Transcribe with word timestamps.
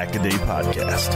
This 0.00 0.08
is 0.08 0.12
the 0.12 0.14
Pack 0.14 0.14
a 0.14 0.22
Day 0.22 0.30
Podcast. 0.30 1.12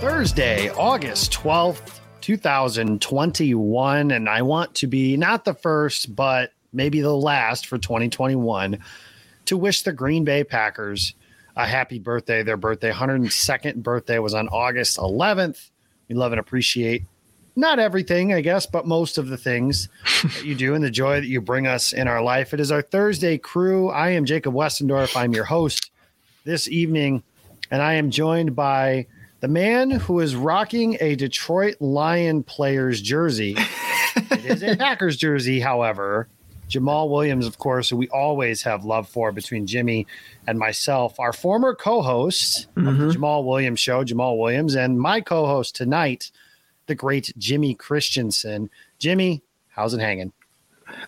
Thursday, 0.00 0.70
August 0.70 1.32
12th, 1.32 2.00
2021. 2.20 4.10
And 4.10 4.28
I 4.28 4.42
want 4.42 4.74
to 4.76 4.86
be 4.86 5.16
not 5.16 5.44
the 5.44 5.54
first, 5.54 6.14
but 6.14 6.52
maybe 6.72 7.00
the 7.00 7.14
last 7.14 7.66
for 7.66 7.78
2021 7.78 8.78
to 9.46 9.56
wish 9.56 9.82
the 9.82 9.92
Green 9.92 10.24
Bay 10.24 10.44
Packers 10.44 11.14
a 11.56 11.66
happy 11.66 11.98
birthday. 11.98 12.42
Their 12.42 12.56
birthday, 12.56 12.92
102nd 12.92 13.82
birthday, 13.82 14.18
was 14.18 14.34
on 14.34 14.48
August 14.48 14.98
11th. 14.98 15.70
We 16.08 16.14
love 16.14 16.32
and 16.32 16.40
appreciate 16.40 17.02
not 17.54 17.78
everything, 17.78 18.32
I 18.32 18.40
guess, 18.40 18.66
but 18.66 18.86
most 18.86 19.18
of 19.18 19.28
the 19.28 19.36
things 19.36 19.88
that 20.22 20.44
you 20.44 20.54
do 20.54 20.74
and 20.74 20.82
the 20.82 20.90
joy 20.90 21.20
that 21.20 21.26
you 21.26 21.40
bring 21.40 21.66
us 21.66 21.92
in 21.92 22.08
our 22.08 22.22
life. 22.22 22.54
It 22.54 22.60
is 22.60 22.72
our 22.72 22.82
Thursday 22.82 23.38
crew. 23.38 23.90
I 23.90 24.10
am 24.10 24.24
Jacob 24.24 24.54
Westendorf. 24.54 25.16
I'm 25.16 25.32
your 25.32 25.44
host 25.44 25.90
this 26.44 26.68
evening, 26.68 27.22
and 27.70 27.82
I 27.82 27.94
am 27.94 28.10
joined 28.10 28.56
by 28.56 29.06
the 29.40 29.48
man 29.48 29.90
who 29.90 30.20
is 30.20 30.34
rocking 30.34 30.96
a 31.00 31.14
Detroit 31.14 31.76
Lion 31.80 32.42
player's 32.42 33.02
jersey. 33.02 33.56
it 34.16 34.44
is 34.44 34.62
a 34.62 34.76
Packers 34.78 35.16
jersey, 35.16 35.60
however. 35.60 36.28
Jamaal 36.70 37.10
Williams, 37.10 37.46
of 37.46 37.58
course, 37.58 37.90
who 37.90 37.96
we 37.96 38.08
always 38.08 38.62
have 38.62 38.86
love 38.86 39.06
for 39.06 39.30
between 39.30 39.66
Jimmy 39.66 40.06
and 40.46 40.58
myself, 40.58 41.20
our 41.20 41.34
former 41.34 41.74
co 41.74 42.00
host 42.00 42.68
mm-hmm. 42.74 42.88
of 42.88 42.96
the 42.96 43.04
mm-hmm. 43.04 43.22
Jamaal 43.22 43.44
Williams 43.44 43.80
show, 43.80 44.02
Jamaal 44.04 44.38
Williams, 44.38 44.74
and 44.74 44.98
my 44.98 45.20
co 45.20 45.44
host 45.44 45.76
tonight, 45.76 46.30
the 46.86 46.94
great 46.94 47.32
Jimmy 47.38 47.74
Christensen. 47.74 48.70
Jimmy, 48.98 49.42
how's 49.68 49.94
it 49.94 50.00
hanging? 50.00 50.32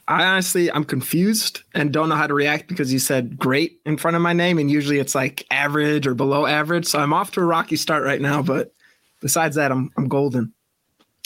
I 0.09 0.25
honestly, 0.25 0.71
I'm 0.73 0.85
confused 0.85 1.63
and 1.75 1.93
don't 1.93 2.09
know 2.09 2.15
how 2.15 2.27
to 2.27 2.35
react 2.35 2.69
because 2.69 2.93
you 2.93 2.99
said 2.99 3.39
great 3.39 3.81
in 3.85 3.99
front 3.99 4.17
of 4.17 4.23
my 4.23 4.33
name, 4.33 4.59
and 4.59 4.71
usually 4.71 4.99
it's 4.99 5.15
like 5.15 5.47
average 5.51 6.07
or 6.07 6.15
below 6.15 6.47
average. 6.47 6.87
So 6.87 6.99
I'm 6.99 7.13
off 7.13 7.33
to 7.33 7.41
a 7.41 7.45
rocky 7.45 7.77
start 7.77 8.05
right 8.05 8.21
now, 8.21 8.43
but 8.43 8.73
besides 9.21 9.57
that, 9.57 9.71
I'm 9.71 9.91
I'm 9.97 10.09
golden 10.09 10.53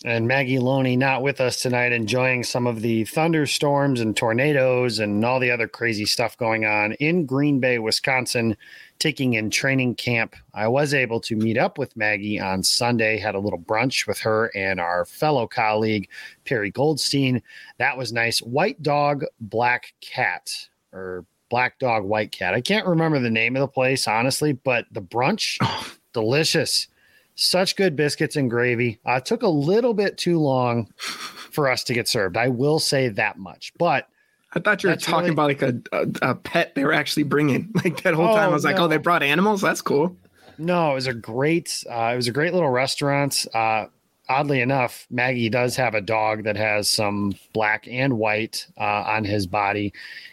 and 0.04 0.28
Maggie 0.28 0.60
Loney 0.60 0.96
not 0.96 1.22
with 1.22 1.40
us 1.40 1.60
tonight, 1.60 1.92
enjoying 1.92 2.44
some 2.44 2.66
of 2.66 2.82
the 2.82 3.04
thunderstorms 3.04 4.00
and 4.00 4.16
tornadoes 4.16 5.00
and 5.00 5.24
all 5.24 5.40
the 5.40 5.50
other 5.50 5.66
crazy 5.66 6.06
stuff 6.06 6.36
going 6.36 6.64
on 6.64 6.92
in 6.94 7.26
Green 7.26 7.58
Bay, 7.58 7.78
Wisconsin, 7.78 8.56
taking 8.98 9.34
in 9.34 9.50
training 9.50 9.94
camp. 9.94 10.34
I 10.54 10.68
was 10.68 10.94
able 10.94 11.20
to 11.20 11.36
meet 11.36 11.56
up 11.56 11.78
with 11.78 11.96
Maggie 11.96 12.40
on 12.40 12.62
Sunday, 12.62 13.18
had 13.18 13.34
a 13.34 13.40
little 13.40 13.58
brunch 13.58 14.06
with 14.06 14.18
her 14.18 14.50
and 14.54 14.80
our 14.80 15.04
fellow 15.04 15.46
colleague, 15.46 16.08
Perry 16.44 16.70
Goldstein. 16.70 17.42
That 17.78 17.96
was 17.96 18.12
nice. 18.12 18.40
White 18.40 18.82
dog, 18.82 19.24
black 19.40 19.94
cat, 20.00 20.52
or 20.92 21.24
black 21.48 21.78
dog, 21.78 22.04
white 22.04 22.32
cat. 22.32 22.54
I 22.54 22.60
can't 22.60 22.86
remember 22.86 23.18
the 23.18 23.30
name 23.30 23.56
of 23.56 23.60
the 23.60 23.68
place, 23.68 24.08
honestly, 24.08 24.52
but 24.52 24.86
the 24.90 25.02
brunch, 25.02 25.58
delicious 26.12 26.88
such 27.38 27.76
good 27.76 27.94
biscuits 27.94 28.34
and 28.34 28.50
gravy. 28.50 28.98
Uh, 29.06 29.20
took 29.20 29.42
a 29.42 29.48
little 29.48 29.94
bit 29.94 30.18
too 30.18 30.40
long 30.40 30.92
for 30.96 31.68
us 31.70 31.84
to 31.84 31.94
get 31.94 32.08
served. 32.08 32.36
I 32.36 32.48
will 32.48 32.80
say 32.80 33.08
that 33.10 33.38
much. 33.38 33.72
But 33.78 34.08
I 34.58 34.60
thought 34.60 34.82
you 34.82 34.90
were 34.90 34.96
talking 34.96 35.34
really... 35.34 35.54
about 35.54 35.62
like 35.62 35.62
a, 35.62 35.82
a, 35.92 36.30
a, 36.30 36.34
pet 36.34 36.74
they 36.74 36.84
were 36.84 36.92
actually 36.92 37.22
bringing. 37.22 37.72
Like 37.84 38.02
that 38.02 38.14
whole 38.14 38.26
oh, 38.28 38.34
time, 38.34 38.50
I 38.50 38.52
was 38.52 38.64
no. 38.64 38.70
like, 38.70 38.80
oh, 38.80 38.88
they 38.88 38.96
brought 38.96 39.22
animals. 39.22 39.60
That's 39.60 39.82
cool. 39.82 40.16
No, 40.58 40.90
it 40.90 40.94
was 40.94 41.06
a 41.06 41.14
great. 41.14 41.84
Uh, 41.88 42.10
it 42.12 42.16
was 42.16 42.26
a 42.26 42.32
great 42.32 42.52
little 42.52 42.70
restaurant. 42.70 43.46
Uh, 43.54 43.86
oddly 44.28 44.60
enough, 44.60 45.06
Maggie 45.10 45.48
does 45.48 45.76
have 45.76 45.94
a 45.94 46.00
dog 46.00 46.42
that 46.44 46.56
has 46.56 46.88
some 46.88 47.34
black 47.52 47.86
and 47.88 48.18
white 48.18 48.66
uh, 48.76 49.04
on 49.06 49.24
his 49.24 49.46
body, 49.46 49.92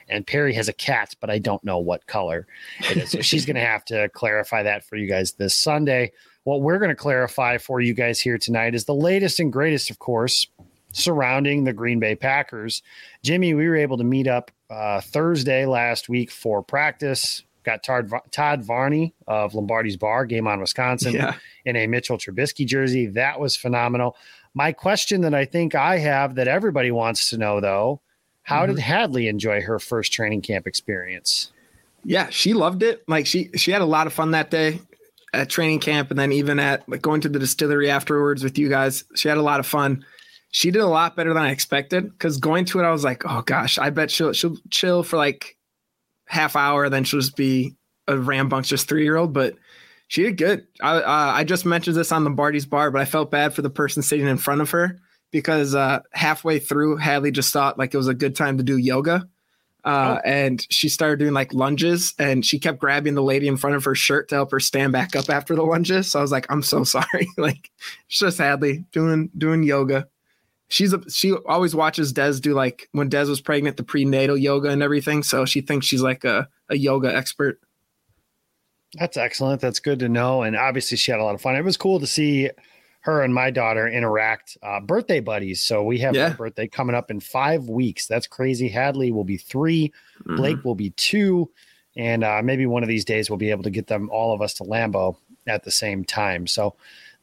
and 0.09 0.25
Perry 0.25 0.53
has 0.53 0.67
a 0.67 0.73
cat, 0.73 1.15
but 1.21 1.29
I 1.29 1.37
don't 1.37 1.63
know 1.63 1.77
what 1.77 2.07
color 2.07 2.47
it 2.89 2.97
is. 2.97 3.11
So 3.11 3.21
she's 3.21 3.45
going 3.45 3.55
to 3.55 3.61
have 3.61 3.85
to 3.85 4.09
clarify 4.13 4.63
that 4.63 4.83
for 4.83 4.95
you 4.95 5.07
guys 5.07 5.33
this 5.33 5.55
Sunday. 5.55 6.11
What 6.43 6.61
we're 6.61 6.79
going 6.79 6.89
to 6.89 6.95
clarify 6.95 7.57
for 7.57 7.79
you 7.79 7.93
guys 7.93 8.19
here 8.19 8.37
tonight 8.37 8.75
is 8.75 8.85
the 8.85 8.93
latest 8.95 9.39
and 9.39 9.53
greatest, 9.53 9.89
of 9.89 9.99
course, 9.99 10.47
surrounding 10.95 11.63
the 11.63 11.73
Green 11.73 11.99
Bay 11.99 12.15
Packers. 12.15 12.81
Jimmy, 13.23 13.53
we 13.53 13.67
were 13.67 13.75
able 13.75 13.97
to 13.97 14.03
meet 14.03 14.27
up 14.27 14.51
uh, 14.69 15.01
Thursday 15.01 15.65
last 15.65 16.09
week 16.09 16.31
for 16.31 16.63
practice. 16.63 17.43
Got 17.63 17.83
Todd, 17.83 18.11
Todd 18.31 18.63
Varney 18.63 19.13
of 19.27 19.55
Lombardi's 19.55 19.97
Bar, 19.97 20.25
game 20.25 20.47
on 20.47 20.59
Wisconsin, 20.59 21.13
yeah. 21.13 21.35
in 21.65 21.75
a 21.75 21.87
Mitchell 21.87 22.17
Trubisky 22.17 22.65
jersey. 22.65 23.07
That 23.07 23.39
was 23.39 23.55
phenomenal. 23.55 24.15
My 24.53 24.71
question 24.71 25.21
that 25.21 25.33
I 25.33 25.45
think 25.45 25.75
I 25.75 25.97
have 25.97 26.35
that 26.35 26.47
everybody 26.47 26.91
wants 26.91 27.29
to 27.31 27.37
know, 27.37 27.59
though, 27.59 28.01
how 28.43 28.63
mm-hmm. 28.63 28.75
did 28.75 28.81
Hadley 28.81 29.27
enjoy 29.27 29.61
her 29.61 29.79
first 29.79 30.13
training 30.13 30.41
camp 30.41 30.67
experience? 30.67 31.51
Yeah, 32.03 32.29
she 32.29 32.53
loved 32.53 32.83
it. 32.83 33.03
Like 33.07 33.25
she 33.25 33.49
she 33.55 33.71
had 33.71 33.81
a 33.81 33.85
lot 33.85 34.05
of 34.05 34.13
fun 34.13 34.31
that 34.31 34.51
day 34.51 34.79
at 35.33 35.49
training 35.49 35.79
camp 35.79 36.11
and 36.11 36.19
then 36.19 36.31
even 36.31 36.59
at 36.59 36.87
like 36.87 37.01
going 37.01 37.21
to 37.21 37.29
the 37.29 37.39
distillery 37.39 37.89
afterwards 37.89 38.43
with 38.43 38.57
you 38.57 38.69
guys. 38.69 39.03
She 39.15 39.27
had 39.27 39.37
a 39.37 39.41
lot 39.41 39.59
of 39.59 39.65
fun. 39.65 40.05
She 40.55 40.71
did 40.71 40.81
a 40.81 40.87
lot 40.87 41.17
better 41.17 41.33
than 41.33 41.43
I 41.43 41.51
expected 41.51 42.09
because 42.09 42.37
going 42.37 42.63
to 42.63 42.79
it, 42.79 42.85
I 42.85 42.91
was 42.91 43.03
like, 43.03 43.23
oh 43.25 43.41
gosh, 43.41 43.77
I 43.77 43.89
bet 43.89 44.09
she'll 44.09 44.31
she'll 44.31 44.55
chill 44.69 45.03
for 45.03 45.17
like 45.17 45.57
half 46.27 46.55
hour, 46.55 46.87
then 46.87 47.03
she'll 47.03 47.19
just 47.19 47.35
be 47.35 47.75
a 48.07 48.17
rambunctious 48.17 48.85
three 48.85 49.03
year 49.03 49.17
old. 49.17 49.33
But 49.33 49.55
she 50.07 50.23
did 50.23 50.37
good. 50.37 50.65
I 50.81 50.95
uh, 50.95 51.33
I 51.35 51.43
just 51.43 51.65
mentioned 51.65 51.97
this 51.97 52.13
on 52.13 52.23
Lombardi's 52.23 52.65
bar, 52.65 52.89
but 52.89 53.01
I 53.01 53.05
felt 53.05 53.31
bad 53.31 53.53
for 53.53 53.63
the 53.63 53.69
person 53.69 54.01
sitting 54.01 54.27
in 54.27 54.37
front 54.37 54.61
of 54.61 54.69
her 54.69 54.97
because 55.29 55.75
uh, 55.75 55.99
halfway 56.13 56.59
through, 56.59 56.95
Hadley 56.95 57.31
just 57.31 57.51
thought 57.51 57.77
like 57.77 57.93
it 57.93 57.97
was 57.97 58.07
a 58.07 58.13
good 58.13 58.33
time 58.33 58.57
to 58.57 58.63
do 58.63 58.77
yoga. 58.77 59.27
Uh, 59.83 60.15
oh. 60.17 60.21
and 60.23 60.65
she 60.69 60.87
started 60.87 61.19
doing 61.19 61.33
like 61.33 61.53
lunges 61.53 62.13
and 62.17 62.45
she 62.45 62.59
kept 62.59 62.79
grabbing 62.79 63.13
the 63.13 63.21
lady 63.21 63.49
in 63.49 63.57
front 63.57 63.75
of 63.75 63.83
her 63.83 63.93
shirt 63.93 64.29
to 64.29 64.35
help 64.35 64.51
her 64.51 64.59
stand 64.61 64.93
back 64.93 65.17
up 65.17 65.29
after 65.29 65.53
the 65.53 65.63
lunges. 65.63 66.09
So 66.09 66.19
I 66.19 66.21
was 66.21 66.31
like, 66.31 66.45
I'm 66.49 66.63
so 66.63 66.83
sorry. 66.85 67.27
like 67.35 67.69
it's 68.07 68.19
just 68.19 68.37
Hadley 68.37 68.85
doing 68.93 69.29
doing 69.37 69.61
yoga. 69.61 70.07
She's 70.67 70.93
a 70.93 71.09
she 71.09 71.33
always 71.33 71.75
watches 71.75 72.11
Des 72.11 72.39
do 72.39 72.53
like 72.53 72.89
when 72.91 73.09
Des 73.09 73.25
was 73.25 73.41
pregnant, 73.41 73.77
the 73.77 73.83
prenatal 73.83 74.37
yoga 74.37 74.69
and 74.69 74.81
everything. 74.81 75.23
So 75.23 75.45
she 75.45 75.61
thinks 75.61 75.85
she's 75.85 76.01
like 76.01 76.23
a, 76.23 76.47
a 76.69 76.77
yoga 76.77 77.15
expert. 77.15 77.59
That's 78.93 79.17
excellent. 79.17 79.61
That's 79.61 79.79
good 79.79 79.99
to 79.99 80.09
know. 80.09 80.41
And 80.41 80.55
obviously 80.55 80.97
she 80.97 81.11
had 81.11 81.19
a 81.19 81.23
lot 81.23 81.35
of 81.35 81.41
fun. 81.41 81.55
It 81.55 81.63
was 81.63 81.77
cool 81.77 81.99
to 81.99 82.07
see 82.07 82.49
her 83.05 83.21
and 83.21 83.35
my 83.35 83.51
daughter 83.51 83.87
interact 83.87 84.57
uh, 84.63 84.79
birthday 84.79 85.19
buddies 85.19 85.61
so 85.61 85.83
we 85.83 85.99
have 85.99 86.15
yeah. 86.15 86.29
birthday 86.33 86.67
coming 86.67 86.95
up 86.95 87.11
in 87.11 87.19
five 87.19 87.69
weeks 87.69 88.07
that's 88.07 88.25
crazy 88.25 88.67
hadley 88.67 89.11
will 89.11 89.23
be 89.23 89.37
3 89.37 89.87
mm-hmm. 89.89 90.35
blake 90.35 90.65
will 90.65 90.73
be 90.73 90.89
two 90.91 91.47
and 91.95 92.23
uh, 92.23 92.41
maybe 92.43 92.65
one 92.65 92.81
of 92.81 92.89
these 92.89 93.05
days 93.05 93.29
we'll 93.29 93.37
be 93.37 93.51
able 93.51 93.61
to 93.61 93.69
get 93.69 93.85
them 93.85 94.09
all 94.11 94.33
of 94.33 94.41
us 94.41 94.55
to 94.55 94.63
Lambeau 94.63 95.15
at 95.45 95.63
the 95.63 95.69
same 95.69 96.03
time 96.03 96.47
so 96.47 96.75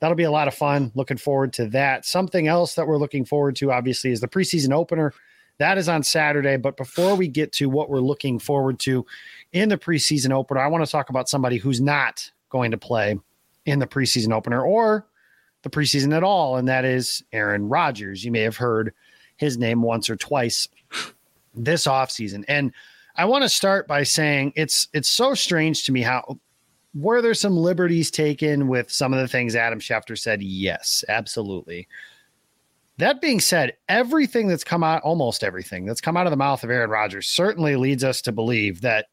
that'll 0.03 0.17
be 0.17 0.25
a 0.25 0.31
lot 0.33 0.49
of 0.49 0.55
fun. 0.55 0.91
Looking 0.97 1.17
forward 1.17 1.53
to 1.53 1.67
that. 1.67 2.05
Something 2.05 2.49
else 2.49 2.75
that 2.75 2.89
we're 2.89 2.99
looking 2.99 3.25
forward 3.25 3.55
to, 3.57 3.71
obviously, 3.71 4.11
is 4.11 4.21
the 4.21 4.27
preseason 4.27 4.73
opener. 4.73 5.15
That 5.59 5.79
is 5.79 5.89
on 5.89 6.03
Saturday. 6.03 6.57
But 6.57 6.77
before 6.77 7.15
we 7.15 7.29
get 7.29 7.53
to 7.53 7.71
what 7.71 7.89
we're 7.89 8.01
looking 8.01 8.41
forward 8.41 8.81
to 8.81 9.07
in 9.53 9.69
the 9.69 9.79
preseason 9.79 10.33
opener, 10.33 10.59
I 10.59 10.67
want 10.67 10.85
to 10.85 10.91
talk 10.91 11.09
about 11.09 11.29
somebody 11.29 11.57
who's 11.57 11.81
not 11.81 12.29
going 12.51 12.73
to 12.73 12.77
play 12.77 13.17
in 13.65 13.79
the 13.79 13.87
preseason 13.87 14.33
opener 14.33 14.61
or 14.61 15.07
the 15.63 15.71
preseason 15.71 16.13
at 16.17 16.25
all, 16.25 16.57
and 16.57 16.67
that 16.67 16.85
is 16.85 17.23
Aaron 17.33 17.69
Rodgers. 17.69 18.25
You 18.25 18.33
may 18.33 18.41
have 18.41 18.57
heard 18.57 18.93
his 19.37 19.57
name 19.57 19.83
once 19.83 20.11
or 20.11 20.17
twice 20.17 20.67
this 21.55 21.87
offseason. 21.87 22.45
And 22.49 22.73
I 23.15 23.27
want 23.27 23.43
to 23.43 23.49
start 23.49 23.87
by 23.87 24.03
saying 24.03 24.55
it's 24.57 24.89
it's 24.93 25.09
so 25.09 25.35
strange 25.35 25.85
to 25.85 25.93
me 25.93 26.03
how 26.03 26.41
were 26.94 27.23
there 27.23 27.35
some 27.35 27.56
liberties 27.56 28.11
taken 28.11 28.69
with 28.69 28.91
some 28.91 29.12
of 29.12 29.21
the 29.21 29.29
things 29.29 29.56
Adam 29.56 29.81
Schefter 29.81 30.19
said? 30.19 30.43
Yes, 30.43 31.05
absolutely. 31.09 31.89
That 32.99 33.21
being 33.21 33.41
said, 33.41 33.77
everything 33.89 34.49
that's 34.49 34.65
come 34.65 34.85
out, 34.85 35.03
almost 35.03 35.43
everything 35.43 35.87
that's 35.87 36.00
come 36.00 36.17
out 36.17 36.27
of 36.27 36.31
the 36.31 36.37
mouth 36.37 36.62
of 36.62 36.71
Aaron 36.71 36.91
Rodgers 36.91 37.27
certainly 37.27 37.77
leads 37.77 38.05
us 38.05 38.21
to 38.23 38.33
believe 38.33 38.83
that 38.83 39.06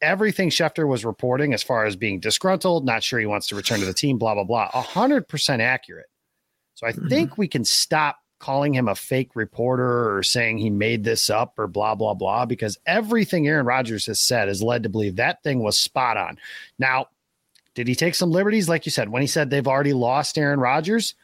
everything 0.00 0.48
Schefter 0.48 0.88
was 0.88 1.04
reporting 1.04 1.52
as 1.52 1.62
far 1.62 1.84
as 1.84 1.94
being 1.94 2.20
disgruntled, 2.20 2.86
not 2.86 3.02
sure 3.02 3.20
he 3.20 3.26
wants 3.26 3.46
to 3.48 3.56
return 3.56 3.80
to 3.80 3.86
the 3.86 3.92
team, 3.92 4.16
blah, 4.16 4.34
blah, 4.34 4.44
blah, 4.44 4.70
100% 4.70 5.60
accurate. 5.60 6.06
So 6.74 6.86
I 6.86 6.92
mm-hmm. 6.92 7.08
think 7.08 7.36
we 7.36 7.48
can 7.48 7.64
stop 7.64 8.16
calling 8.40 8.74
him 8.74 8.88
a 8.88 8.94
fake 8.94 9.36
reporter 9.36 10.16
or 10.16 10.22
saying 10.22 10.58
he 10.58 10.70
made 10.70 11.04
this 11.04 11.30
up 11.30 11.58
or 11.58 11.68
blah, 11.68 11.94
blah, 11.94 12.14
blah, 12.14 12.46
because 12.46 12.78
everything 12.86 13.46
Aaron 13.46 13.66
Rodgers 13.66 14.06
has 14.06 14.18
said 14.18 14.48
has 14.48 14.62
led 14.62 14.82
to 14.82 14.88
believe 14.88 15.16
that 15.16 15.42
thing 15.42 15.62
was 15.62 15.78
spot 15.78 16.16
on. 16.16 16.38
Now, 16.78 17.06
did 17.74 17.86
he 17.86 17.94
take 17.94 18.14
some 18.14 18.30
liberties? 18.30 18.68
Like 18.68 18.86
you 18.86 18.90
said, 18.90 19.10
when 19.10 19.22
he 19.22 19.28
said 19.28 19.50
they've 19.50 19.68
already 19.68 19.92
lost 19.92 20.38
Aaron 20.38 20.58
Rodgers, 20.58 21.14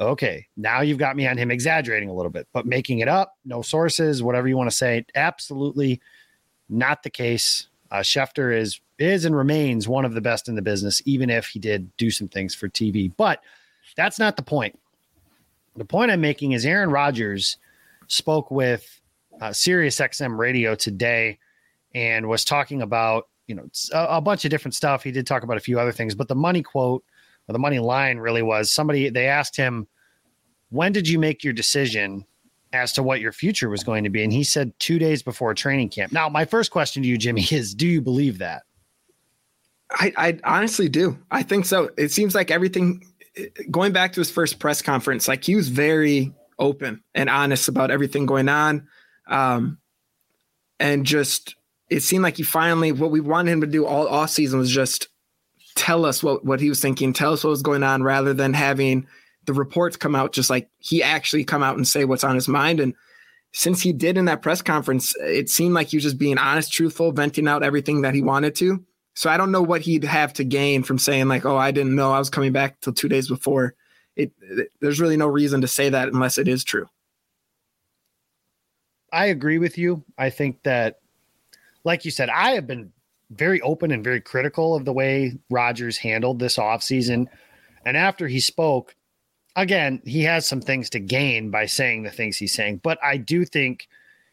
okay, 0.00 0.46
now 0.56 0.80
you've 0.80 0.98
got 0.98 1.16
me 1.16 1.26
on 1.26 1.38
him 1.38 1.50
exaggerating 1.50 2.10
a 2.10 2.14
little 2.14 2.32
bit, 2.32 2.48
but 2.52 2.66
making 2.66 2.98
it 2.98 3.08
up, 3.08 3.36
no 3.44 3.62
sources, 3.62 4.22
whatever 4.22 4.48
you 4.48 4.56
want 4.56 4.68
to 4.70 4.76
say, 4.76 5.06
absolutely 5.14 6.00
not 6.68 7.02
the 7.02 7.10
case. 7.10 7.68
Uh, 7.90 8.00
Schefter 8.00 8.56
is 8.56 8.80
is 8.98 9.24
and 9.24 9.34
remains 9.34 9.88
one 9.88 10.04
of 10.04 10.12
the 10.12 10.20
best 10.20 10.48
in 10.48 10.54
the 10.56 10.62
business, 10.62 11.00
even 11.06 11.30
if 11.30 11.46
he 11.46 11.58
did 11.58 11.96
do 11.96 12.10
some 12.10 12.28
things 12.28 12.54
for 12.54 12.68
TV. 12.68 13.10
But 13.16 13.42
that's 13.96 14.18
not 14.18 14.36
the 14.36 14.42
point. 14.42 14.78
The 15.76 15.84
point 15.84 16.10
I'm 16.10 16.20
making 16.20 16.52
is 16.52 16.66
Aaron 16.66 16.90
Rodgers 16.90 17.56
spoke 18.08 18.50
with 18.50 19.00
uh, 19.40 19.52
Sirius 19.52 19.98
XM 19.98 20.36
Radio 20.36 20.74
today 20.74 21.38
and 21.94 22.28
was 22.28 22.44
talking 22.44 22.82
about 22.82 23.28
you 23.46 23.54
know 23.54 23.68
a, 23.92 24.16
a 24.16 24.20
bunch 24.20 24.44
of 24.44 24.50
different 24.50 24.74
stuff. 24.74 25.02
He 25.02 25.12
did 25.12 25.26
talk 25.26 25.42
about 25.42 25.56
a 25.56 25.60
few 25.60 25.78
other 25.78 25.92
things, 25.92 26.14
but 26.14 26.28
the 26.28 26.34
money 26.34 26.62
quote 26.62 27.04
or 27.48 27.52
the 27.52 27.58
money 27.58 27.78
line 27.78 28.18
really 28.18 28.42
was 28.42 28.70
somebody 28.70 29.08
they 29.10 29.26
asked 29.26 29.56
him, 29.56 29.86
"When 30.70 30.92
did 30.92 31.08
you 31.08 31.18
make 31.18 31.44
your 31.44 31.52
decision 31.52 32.24
as 32.72 32.92
to 32.92 33.02
what 33.02 33.20
your 33.20 33.32
future 33.32 33.68
was 33.68 33.82
going 33.82 34.04
to 34.04 34.10
be. 34.10 34.22
And 34.22 34.32
he 34.32 34.44
said 34.44 34.72
two 34.78 34.98
days 34.98 35.22
before 35.22 35.54
training 35.54 35.88
camp. 35.88 36.12
Now, 36.12 36.28
my 36.28 36.44
first 36.44 36.70
question 36.70 37.02
to 37.02 37.08
you, 37.08 37.18
Jimmy, 37.18 37.42
is 37.50 37.74
do 37.74 37.86
you 37.86 38.00
believe 38.00 38.38
that? 38.38 38.62
I, 39.92 40.12
I 40.16 40.38
honestly 40.44 40.88
do. 40.88 41.18
I 41.32 41.42
think 41.42 41.64
so. 41.64 41.90
It 41.98 42.12
seems 42.12 42.34
like 42.34 42.50
everything 42.50 43.04
going 43.70 43.92
back 43.92 44.12
to 44.12 44.20
his 44.20 44.30
first 44.30 44.58
press 44.58 44.82
conference, 44.82 45.28
like 45.28 45.44
he 45.44 45.54
was 45.54 45.68
very 45.68 46.32
open 46.58 47.02
and 47.14 47.30
honest 47.30 47.68
about 47.68 47.90
everything 47.90 48.26
going 48.26 48.48
on. 48.48 48.86
Um, 49.28 49.78
and 50.78 51.04
just 51.04 51.56
it 51.88 52.02
seemed 52.02 52.22
like 52.22 52.36
he 52.36 52.42
finally 52.42 52.92
what 52.92 53.10
we 53.10 53.20
wanted 53.20 53.52
him 53.52 53.60
to 53.60 53.66
do 53.66 53.86
all 53.86 54.08
off 54.08 54.30
season 54.30 54.58
was 54.58 54.70
just 54.70 55.08
tell 55.74 56.04
us 56.04 56.22
what, 56.22 56.44
what 56.44 56.60
he 56.60 56.68
was 56.68 56.80
thinking, 56.80 57.12
tell 57.12 57.32
us 57.32 57.44
what 57.44 57.50
was 57.50 57.62
going 57.62 57.82
on 57.82 58.02
rather 58.02 58.34
than 58.34 58.54
having 58.54 59.06
the 59.46 59.52
reports 59.52 59.96
come 59.96 60.14
out 60.14 60.32
just 60.32 60.50
like 60.50 60.68
he 60.78 61.02
actually 61.02 61.44
come 61.44 61.62
out 61.62 61.76
and 61.76 61.86
say 61.86 62.04
what's 62.04 62.24
on 62.24 62.34
his 62.34 62.48
mind. 62.48 62.80
And 62.80 62.94
since 63.52 63.80
he 63.80 63.92
did 63.92 64.16
in 64.16 64.26
that 64.26 64.42
press 64.42 64.62
conference, 64.62 65.14
it 65.20 65.48
seemed 65.48 65.74
like 65.74 65.88
he 65.88 65.96
was 65.96 66.04
just 66.04 66.18
being 66.18 66.38
honest, 66.38 66.72
truthful, 66.72 67.12
venting 67.12 67.48
out 67.48 67.62
everything 67.62 68.02
that 68.02 68.14
he 68.14 68.22
wanted 68.22 68.54
to. 68.56 68.84
So 69.14 69.28
I 69.28 69.36
don't 69.36 69.52
know 69.52 69.62
what 69.62 69.82
he'd 69.82 70.04
have 70.04 70.32
to 70.34 70.44
gain 70.44 70.82
from 70.82 70.98
saying 70.98 71.28
like, 71.28 71.44
"Oh, 71.44 71.56
I 71.56 71.70
didn't 71.70 71.94
know 71.94 72.12
I 72.12 72.18
was 72.18 72.30
coming 72.30 72.52
back 72.52 72.80
till 72.80 72.92
two 72.92 73.08
days 73.08 73.28
before." 73.28 73.74
It, 74.16 74.32
it 74.40 74.72
there's 74.80 75.00
really 75.00 75.16
no 75.16 75.26
reason 75.26 75.60
to 75.60 75.68
say 75.68 75.88
that 75.88 76.08
unless 76.08 76.38
it 76.38 76.48
is 76.48 76.64
true. 76.64 76.88
I 79.12 79.26
agree 79.26 79.58
with 79.58 79.76
you. 79.76 80.04
I 80.16 80.30
think 80.30 80.62
that, 80.62 81.00
like 81.84 82.04
you 82.04 82.10
said, 82.10 82.28
I 82.28 82.52
have 82.52 82.66
been 82.66 82.92
very 83.30 83.60
open 83.60 83.90
and 83.90 84.04
very 84.04 84.20
critical 84.20 84.74
of 84.74 84.84
the 84.84 84.92
way 84.92 85.38
Rodgers 85.50 85.98
handled 85.98 86.38
this 86.38 86.56
offseason. 86.56 87.26
And 87.84 87.96
after 87.96 88.28
he 88.28 88.40
spoke, 88.40 88.94
again, 89.56 90.02
he 90.04 90.22
has 90.24 90.46
some 90.46 90.60
things 90.60 90.90
to 90.90 91.00
gain 91.00 91.50
by 91.50 91.66
saying 91.66 92.02
the 92.02 92.10
things 92.10 92.36
he's 92.36 92.52
saying, 92.52 92.80
but 92.82 92.98
I 93.02 93.16
do 93.16 93.44
think 93.44 93.88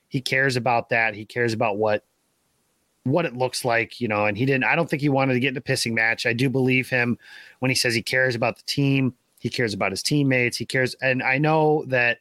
he 0.07 0.21
cares 0.21 0.55
about 0.55 0.89
that. 0.89 1.15
He 1.15 1.25
cares 1.25 1.53
about 1.53 1.77
what 1.77 2.03
what 3.09 3.25
it 3.25 3.35
looks 3.35 3.65
like, 3.65 3.99
you 3.99 4.07
know, 4.07 4.25
and 4.25 4.37
he 4.37 4.45
didn't 4.45 4.63
I 4.63 4.75
don't 4.75 4.89
think 4.89 5.01
he 5.01 5.09
wanted 5.09 5.33
to 5.33 5.39
get 5.39 5.49
in 5.49 5.57
a 5.57 5.61
pissing 5.61 5.93
match. 5.93 6.25
I 6.25 6.33
do 6.33 6.49
believe 6.49 6.89
him 6.89 7.17
when 7.59 7.69
he 7.69 7.75
says 7.75 7.93
he 7.93 8.01
cares 8.01 8.35
about 8.35 8.57
the 8.57 8.63
team, 8.63 9.13
he 9.39 9.49
cares 9.49 9.73
about 9.73 9.91
his 9.91 10.03
teammates, 10.03 10.57
he 10.57 10.65
cares 10.65 10.95
and 10.95 11.23
I 11.23 11.37
know 11.37 11.85
that 11.87 12.19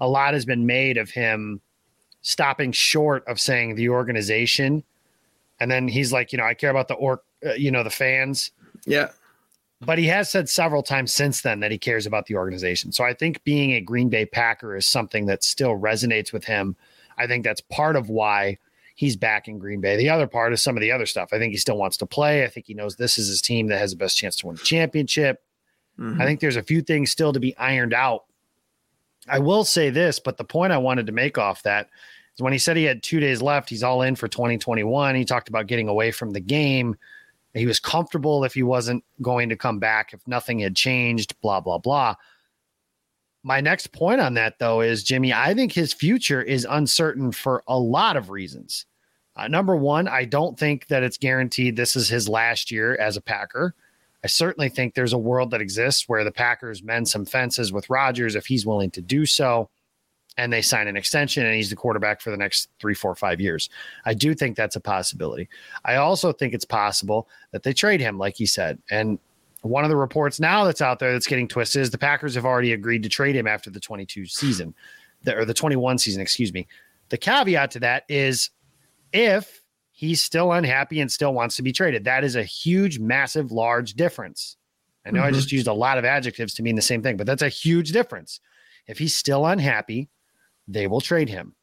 a 0.00 0.08
lot 0.08 0.34
has 0.34 0.44
been 0.44 0.66
made 0.66 0.96
of 0.96 1.10
him 1.10 1.60
stopping 2.22 2.72
short 2.72 3.26
of 3.26 3.40
saying 3.40 3.74
the 3.74 3.88
organization 3.88 4.82
and 5.60 5.70
then 5.70 5.88
he's 5.88 6.12
like, 6.12 6.32
you 6.32 6.38
know, 6.38 6.44
I 6.44 6.54
care 6.54 6.70
about 6.70 6.88
the 6.88 6.94
or 6.94 7.22
uh, 7.44 7.52
you 7.52 7.70
know, 7.70 7.82
the 7.82 7.90
fans. 7.90 8.50
Yeah. 8.86 9.10
But 9.80 9.98
he 9.98 10.06
has 10.06 10.30
said 10.30 10.48
several 10.48 10.82
times 10.82 11.12
since 11.12 11.42
then 11.42 11.60
that 11.60 11.70
he 11.70 11.78
cares 11.78 12.06
about 12.06 12.26
the 12.26 12.36
organization. 12.36 12.92
So 12.92 13.04
I 13.04 13.12
think 13.12 13.44
being 13.44 13.72
a 13.72 13.80
Green 13.80 14.08
Bay 14.08 14.24
Packer 14.24 14.76
is 14.76 14.86
something 14.86 15.26
that 15.26 15.44
still 15.44 15.78
resonates 15.78 16.32
with 16.32 16.44
him. 16.44 16.76
I 17.18 17.26
think 17.26 17.44
that's 17.44 17.60
part 17.60 17.96
of 17.96 18.08
why 18.08 18.58
he's 18.94 19.16
back 19.16 19.48
in 19.48 19.58
Green 19.58 19.80
Bay. 19.80 19.96
The 19.96 20.08
other 20.08 20.26
part 20.26 20.52
is 20.52 20.62
some 20.62 20.76
of 20.76 20.80
the 20.80 20.92
other 20.92 21.06
stuff. 21.06 21.30
I 21.32 21.38
think 21.38 21.52
he 21.52 21.58
still 21.58 21.76
wants 21.76 21.96
to 21.98 22.06
play. 22.06 22.44
I 22.44 22.48
think 22.48 22.66
he 22.66 22.74
knows 22.74 22.96
this 22.96 23.18
is 23.18 23.28
his 23.28 23.42
team 23.42 23.68
that 23.68 23.78
has 23.78 23.90
the 23.90 23.96
best 23.96 24.16
chance 24.16 24.36
to 24.36 24.46
win 24.46 24.56
the 24.56 24.62
championship. 24.62 25.42
Mm-hmm. 25.98 26.20
I 26.20 26.24
think 26.24 26.40
there's 26.40 26.56
a 26.56 26.62
few 26.62 26.80
things 26.80 27.10
still 27.10 27.32
to 27.32 27.40
be 27.40 27.56
ironed 27.56 27.94
out. 27.94 28.24
I 29.28 29.38
will 29.38 29.64
say 29.64 29.90
this, 29.90 30.18
but 30.18 30.36
the 30.36 30.44
point 30.44 30.72
I 30.72 30.78
wanted 30.78 31.06
to 31.06 31.12
make 31.12 31.38
off 31.38 31.62
that 31.62 31.88
is 32.36 32.42
when 32.42 32.52
he 32.52 32.58
said 32.58 32.76
he 32.76 32.84
had 32.84 33.02
two 33.02 33.20
days 33.20 33.40
left, 33.40 33.70
he's 33.70 33.82
all 33.82 34.02
in 34.02 34.16
for 34.16 34.28
2021. 34.28 35.14
He 35.14 35.24
talked 35.24 35.48
about 35.48 35.66
getting 35.66 35.88
away 35.88 36.10
from 36.10 36.32
the 36.32 36.40
game. 36.40 36.96
He 37.54 37.66
was 37.66 37.80
comfortable 37.80 38.44
if 38.44 38.54
he 38.54 38.64
wasn't 38.64 39.04
going 39.22 39.48
to 39.48 39.56
come 39.56 39.78
back, 39.78 40.12
if 40.12 40.26
nothing 40.26 40.58
had 40.58 40.74
changed, 40.74 41.40
blah, 41.40 41.60
blah, 41.60 41.78
blah. 41.78 42.16
My 43.44 43.60
next 43.60 43.92
point 43.92 44.22
on 44.22 44.34
that, 44.34 44.58
though, 44.58 44.80
is 44.80 45.04
Jimmy, 45.04 45.32
I 45.32 45.52
think 45.52 45.70
his 45.70 45.92
future 45.92 46.42
is 46.42 46.66
uncertain 46.68 47.30
for 47.30 47.62
a 47.68 47.78
lot 47.78 48.16
of 48.16 48.30
reasons. 48.30 48.86
Uh, 49.36 49.48
number 49.48 49.76
one, 49.76 50.08
I 50.08 50.24
don't 50.24 50.58
think 50.58 50.86
that 50.86 51.02
it's 51.02 51.18
guaranteed 51.18 51.76
this 51.76 51.94
is 51.94 52.08
his 52.08 52.28
last 52.28 52.70
year 52.70 52.96
as 52.96 53.16
a 53.16 53.20
Packer. 53.20 53.74
I 54.24 54.28
certainly 54.28 54.70
think 54.70 54.94
there's 54.94 55.12
a 55.12 55.18
world 55.18 55.50
that 55.50 55.60
exists 55.60 56.08
where 56.08 56.24
the 56.24 56.32
Packers 56.32 56.82
mend 56.82 57.06
some 57.06 57.26
fences 57.26 57.70
with 57.70 57.90
Rodgers 57.90 58.34
if 58.34 58.46
he's 58.46 58.64
willing 58.64 58.90
to 58.92 59.02
do 59.02 59.26
so 59.26 59.68
and 60.38 60.52
they 60.52 60.62
sign 60.62 60.88
an 60.88 60.96
extension 60.96 61.44
and 61.44 61.54
he's 61.54 61.70
the 61.70 61.76
quarterback 61.76 62.20
for 62.20 62.30
the 62.30 62.36
next 62.36 62.68
three, 62.80 62.94
four, 62.94 63.14
five 63.14 63.40
years. 63.40 63.68
I 64.06 64.14
do 64.14 64.34
think 64.34 64.56
that's 64.56 64.76
a 64.76 64.80
possibility. 64.80 65.48
I 65.84 65.96
also 65.96 66.32
think 66.32 66.54
it's 66.54 66.64
possible 66.64 67.28
that 67.52 67.62
they 67.62 67.72
trade 67.72 68.00
him, 68.00 68.18
like 68.18 68.36
he 68.36 68.46
said. 68.46 68.78
And 68.90 69.18
one 69.68 69.84
of 69.84 69.90
the 69.90 69.96
reports 69.96 70.40
now 70.40 70.64
that's 70.64 70.82
out 70.82 70.98
there 70.98 71.12
that's 71.12 71.26
getting 71.26 71.48
twisted 71.48 71.82
is 71.82 71.90
the 71.90 71.98
Packers 71.98 72.34
have 72.34 72.44
already 72.44 72.72
agreed 72.72 73.02
to 73.02 73.08
trade 73.08 73.34
him 73.34 73.46
after 73.46 73.70
the 73.70 73.80
22 73.80 74.26
season, 74.26 74.74
or 75.26 75.44
the 75.44 75.54
21 75.54 75.98
season, 75.98 76.20
excuse 76.20 76.52
me. 76.52 76.66
The 77.08 77.18
caveat 77.18 77.70
to 77.72 77.80
that 77.80 78.04
is 78.08 78.50
if 79.12 79.62
he's 79.92 80.22
still 80.22 80.52
unhappy 80.52 81.00
and 81.00 81.10
still 81.10 81.32
wants 81.32 81.56
to 81.56 81.62
be 81.62 81.72
traded, 81.72 82.04
that 82.04 82.24
is 82.24 82.36
a 82.36 82.42
huge, 82.42 82.98
massive, 82.98 83.52
large 83.52 83.94
difference. 83.94 84.56
I 85.06 85.10
know 85.10 85.20
mm-hmm. 85.20 85.28
I 85.28 85.32
just 85.32 85.52
used 85.52 85.66
a 85.66 85.72
lot 85.72 85.98
of 85.98 86.04
adjectives 86.04 86.54
to 86.54 86.62
mean 86.62 86.76
the 86.76 86.82
same 86.82 87.02
thing, 87.02 87.16
but 87.16 87.26
that's 87.26 87.42
a 87.42 87.48
huge 87.48 87.92
difference. 87.92 88.40
If 88.86 88.98
he's 88.98 89.14
still 89.14 89.46
unhappy, 89.46 90.08
they 90.68 90.86
will 90.86 91.00
trade 91.00 91.28
him. 91.28 91.54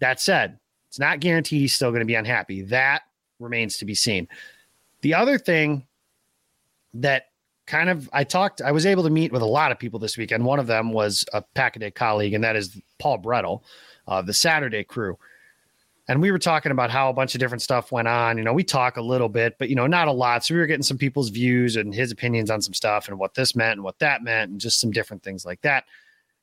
That 0.00 0.20
said, 0.20 0.58
it's 0.88 0.98
not 0.98 1.20
guaranteed 1.20 1.60
he's 1.60 1.74
still 1.74 1.90
going 1.90 2.00
to 2.00 2.06
be 2.06 2.14
unhappy. 2.14 2.62
That 2.62 3.02
remains 3.38 3.78
to 3.78 3.84
be 3.84 3.94
seen. 3.94 4.28
The 5.02 5.14
other 5.14 5.38
thing 5.38 5.86
that 6.94 7.29
kind 7.70 7.88
of 7.88 8.08
I 8.12 8.24
talked, 8.24 8.60
I 8.60 8.72
was 8.72 8.84
able 8.86 9.02
to 9.04 9.10
meet 9.10 9.32
with 9.32 9.42
a 9.42 9.46
lot 9.46 9.72
of 9.72 9.78
people 9.78 9.98
this 9.98 10.18
weekend. 10.18 10.44
One 10.44 10.58
of 10.58 10.66
them 10.66 10.92
was 10.92 11.24
a 11.32 11.42
Pack 11.42 11.76
a 11.76 11.78
Day 11.78 11.90
colleague, 11.90 12.34
and 12.34 12.44
that 12.44 12.56
is 12.56 12.78
Paul 12.98 13.18
Brettel, 13.18 13.62
uh, 14.06 14.22
the 14.22 14.34
Saturday 14.34 14.84
crew. 14.84 15.18
And 16.08 16.20
we 16.20 16.32
were 16.32 16.38
talking 16.38 16.72
about 16.72 16.90
how 16.90 17.08
a 17.08 17.12
bunch 17.12 17.34
of 17.34 17.38
different 17.38 17.62
stuff 17.62 17.92
went 17.92 18.08
on. 18.08 18.36
You 18.36 18.42
know, 18.42 18.52
we 18.52 18.64
talk 18.64 18.96
a 18.96 19.02
little 19.02 19.28
bit, 19.28 19.56
but 19.58 19.68
you 19.68 19.76
know, 19.76 19.86
not 19.86 20.08
a 20.08 20.12
lot. 20.12 20.44
So 20.44 20.54
we 20.54 20.60
were 20.60 20.66
getting 20.66 20.82
some 20.82 20.98
people's 20.98 21.28
views 21.28 21.76
and 21.76 21.94
his 21.94 22.10
opinions 22.10 22.50
on 22.50 22.60
some 22.60 22.74
stuff 22.74 23.08
and 23.08 23.18
what 23.18 23.34
this 23.34 23.54
meant 23.54 23.74
and 23.74 23.84
what 23.84 24.00
that 24.00 24.22
meant, 24.22 24.50
and 24.50 24.60
just 24.60 24.80
some 24.80 24.90
different 24.90 25.22
things 25.22 25.46
like 25.46 25.60
that 25.62 25.84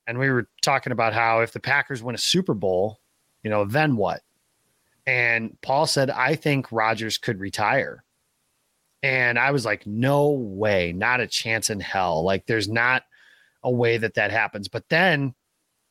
and 0.07 0.17
we 0.17 0.29
were 0.29 0.47
talking 0.61 0.93
about 0.93 1.13
how 1.13 1.41
if 1.41 1.51
the 1.51 1.59
Packers 1.59 2.01
win 2.01 2.15
a 2.15 2.17
Super 2.17 2.53
Bowl, 2.53 3.01
you 3.43 3.49
know, 3.49 3.65
then 3.65 3.97
what? 3.97 4.21
And 5.05 5.57
Paul 5.61 5.85
said, 5.85 6.09
I 6.09 6.35
think 6.35 6.71
Rodgers 6.71 7.17
could 7.17 7.39
retire. 7.39 8.03
And 9.03 9.37
I 9.37 9.51
was 9.51 9.65
like, 9.65 9.85
no 9.85 10.31
way, 10.31 10.91
not 10.91 11.19
a 11.19 11.27
chance 11.27 11.69
in 11.69 11.79
hell. 11.79 12.23
Like, 12.23 12.45
there's 12.47 12.67
not 12.67 13.03
a 13.63 13.71
way 13.71 13.97
that 13.97 14.15
that 14.15 14.31
happens. 14.31 14.67
But 14.67 14.89
then 14.89 15.35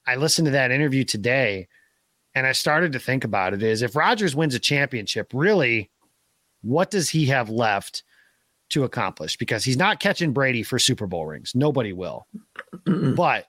I 0.07 0.17
listened 0.17 0.47
to 0.47 0.53
that 0.53 0.71
interview 0.71 1.05
today 1.05 1.69
and 2.37 2.47
I 2.47 2.53
started 2.53 2.93
to 2.93 2.99
think 2.99 3.25
about 3.25 3.55
it 3.55 3.63
is 3.63 3.81
if 3.81 3.97
Rodgers 3.97 4.37
wins 4.37 4.55
a 4.55 4.59
championship, 4.59 5.31
really, 5.33 5.91
what 6.61 6.91
does 6.91 7.09
he 7.09 7.27
have 7.27 7.49
left 7.49 8.03
to 8.71 8.85
accomplish? 8.85 9.39
Because 9.39 9.65
he's 9.65 9.79
not 9.79 10.01
catching 10.01 10.33
Brady 10.33 10.63
for 10.63 10.79
Super 10.79 11.07
Bowl 11.07 11.25
rings. 11.25 11.53
Nobody 11.55 11.95
will. 11.95 12.27
but 12.85 13.47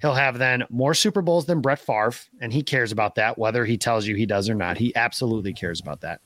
he'll 0.00 0.14
have 0.14 0.38
then 0.38 0.64
more 0.70 0.92
Super 0.92 1.22
Bowls 1.22 1.46
than 1.46 1.60
Brett 1.60 1.78
Favre, 1.78 2.14
and 2.40 2.52
he 2.52 2.64
cares 2.64 2.90
about 2.90 3.14
that, 3.14 3.38
whether 3.38 3.64
he 3.64 3.78
tells 3.78 4.08
you 4.08 4.16
he 4.16 4.26
does 4.26 4.50
or 4.50 4.56
not. 4.56 4.76
He 4.76 4.94
absolutely 4.96 5.52
cares 5.52 5.80
about 5.80 6.00
that. 6.00 6.20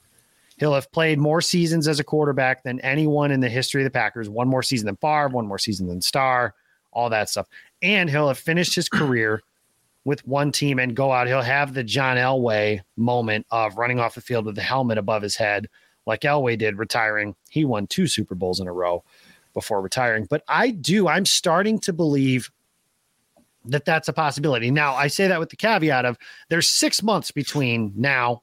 He'll 0.59 0.75
have 0.75 0.91
played 0.91 1.19
more 1.19 1.41
seasons 1.41 1.87
as 1.87 2.01
a 2.01 2.05
quarterback 2.05 2.65
than 2.65 2.81
anyone 2.81 3.31
in 3.31 3.41
the 3.41 3.49
history 3.49 3.83
of 3.83 3.85
the 3.85 3.91
Packers. 3.91 4.29
One 4.29 4.49
more 4.49 4.63
season 4.63 4.87
than 4.87 4.97
Favre, 4.97 5.29
one 5.29 5.47
more 5.47 5.59
season 5.59 5.87
than 5.87 6.03
Starr, 6.03 6.55
all 6.93 7.11
that 7.11 7.31
stuff. 7.31 7.47
And 7.81 8.11
he'll 8.11 8.29
have 8.29 8.39
finished 8.39 8.75
his 8.75 8.89
career 8.89 9.43
with 10.05 10.27
one 10.27 10.51
team 10.51 10.79
and 10.79 10.97
go 10.97 11.13
out. 11.13 11.27
He'll 11.27 11.43
have 11.43 11.75
the 11.75 11.85
John 11.85 12.17
Elway 12.17 12.81
moment 12.97 13.47
of 13.51 13.77
running 13.77 14.01
off 14.01 14.15
the 14.15 14.21
field 14.21 14.47
with 14.47 14.57
the 14.57 14.63
helmet 14.63 14.99
above 14.99 15.23
his 15.23 15.37
head, 15.37 15.69
like 16.07 16.23
Elway 16.23 16.59
did 16.59 16.79
retiring. 16.79 17.37
He 17.51 17.65
won 17.65 17.87
two 17.87 18.07
Super 18.07 18.35
Bowls 18.35 18.59
in 18.59 18.67
a 18.67 18.73
row 18.73 19.05
before 19.55 19.81
retiring. 19.81 20.27
But 20.29 20.43
I 20.49 20.71
do, 20.71 21.09
I'm 21.09 21.27
starting 21.27 21.79
to 21.81 21.93
believe 21.93 22.51
that 23.67 23.85
that's 23.85 24.09
a 24.09 24.13
possibility. 24.13 24.71
Now, 24.71 24.95
I 24.95 25.09
say 25.09 25.29
that 25.29 25.39
with 25.39 25.51
the 25.51 25.57
caveat 25.57 26.05
of 26.05 26.17
there's 26.49 26.69
six 26.69 27.03
months 27.03 27.31
between 27.31 27.93
now 27.95 28.43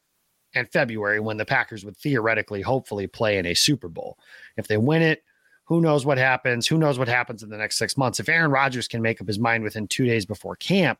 and 0.56 0.72
February 0.72 1.20
when 1.20 1.38
the 1.38 1.46
Packers 1.46 1.86
would 1.86 1.98
theoretically, 1.98 2.62
hopefully, 2.62 3.08
play 3.08 3.38
in 3.38 3.46
a 3.46 3.54
Super 3.54 3.90
Bowl. 3.90 4.18
If 4.58 4.68
they 4.68 4.78
win 4.78 5.02
it, 5.02 5.24
who 5.66 5.82
knows 5.82 6.06
what 6.06 6.18
happens? 6.18 6.68
Who 6.68 6.78
knows 6.78 6.98
what 6.98 7.08
happens 7.08 7.44
in 7.44 7.50
the 7.50 7.58
next 7.58 7.78
six 7.78 7.98
months? 7.98 8.20
If 8.20 8.30
Aaron 8.30 8.52
Rodgers 8.52 8.88
can 8.88 9.02
make 9.02 9.20
up 9.20 9.28
his 9.28 9.40
mind 9.40 9.64
within 9.64 9.88
two 9.88 10.06
days 10.06 10.26
before 10.26 10.56
camp, 10.56 11.00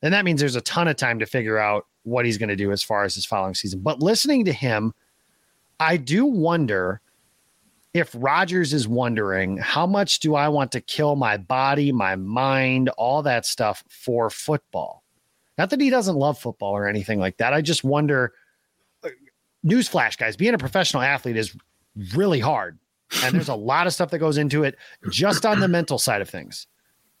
then 0.00 0.12
that 0.12 0.24
means 0.24 0.40
there's 0.40 0.56
a 0.56 0.60
ton 0.60 0.88
of 0.88 0.96
time 0.96 1.18
to 1.18 1.26
figure 1.26 1.58
out 1.58 1.86
what 2.04 2.24
he's 2.24 2.38
going 2.38 2.48
to 2.48 2.56
do 2.56 2.70
as 2.70 2.82
far 2.82 3.04
as 3.04 3.14
his 3.14 3.26
following 3.26 3.54
season. 3.54 3.80
But 3.80 4.00
listening 4.00 4.44
to 4.44 4.52
him, 4.52 4.94
I 5.80 5.96
do 5.96 6.24
wonder 6.24 7.00
if 7.92 8.14
Rodgers 8.14 8.72
is 8.72 8.86
wondering 8.86 9.56
how 9.56 9.86
much 9.86 10.20
do 10.20 10.34
I 10.34 10.48
want 10.48 10.70
to 10.72 10.80
kill 10.80 11.16
my 11.16 11.36
body, 11.36 11.92
my 11.92 12.14
mind, 12.14 12.90
all 12.90 13.22
that 13.22 13.46
stuff 13.46 13.82
for 13.88 14.30
football. 14.30 15.02
Not 15.58 15.70
that 15.70 15.80
he 15.80 15.90
doesn't 15.90 16.16
love 16.16 16.38
football 16.38 16.72
or 16.72 16.86
anything 16.86 17.18
like 17.18 17.38
that. 17.38 17.54
I 17.54 17.62
just 17.62 17.82
wonder 17.82 18.34
newsflash, 19.66 20.16
guys, 20.16 20.36
being 20.36 20.54
a 20.54 20.58
professional 20.58 21.02
athlete 21.02 21.36
is 21.36 21.56
really 22.14 22.40
hard. 22.40 22.78
And 23.22 23.34
there's 23.34 23.48
a 23.48 23.54
lot 23.54 23.86
of 23.86 23.92
stuff 23.92 24.10
that 24.10 24.18
goes 24.18 24.38
into 24.38 24.64
it 24.64 24.76
just 25.10 25.44
on 25.44 25.60
the 25.60 25.68
mental 25.68 25.98
side 25.98 26.22
of 26.22 26.30
things. 26.30 26.66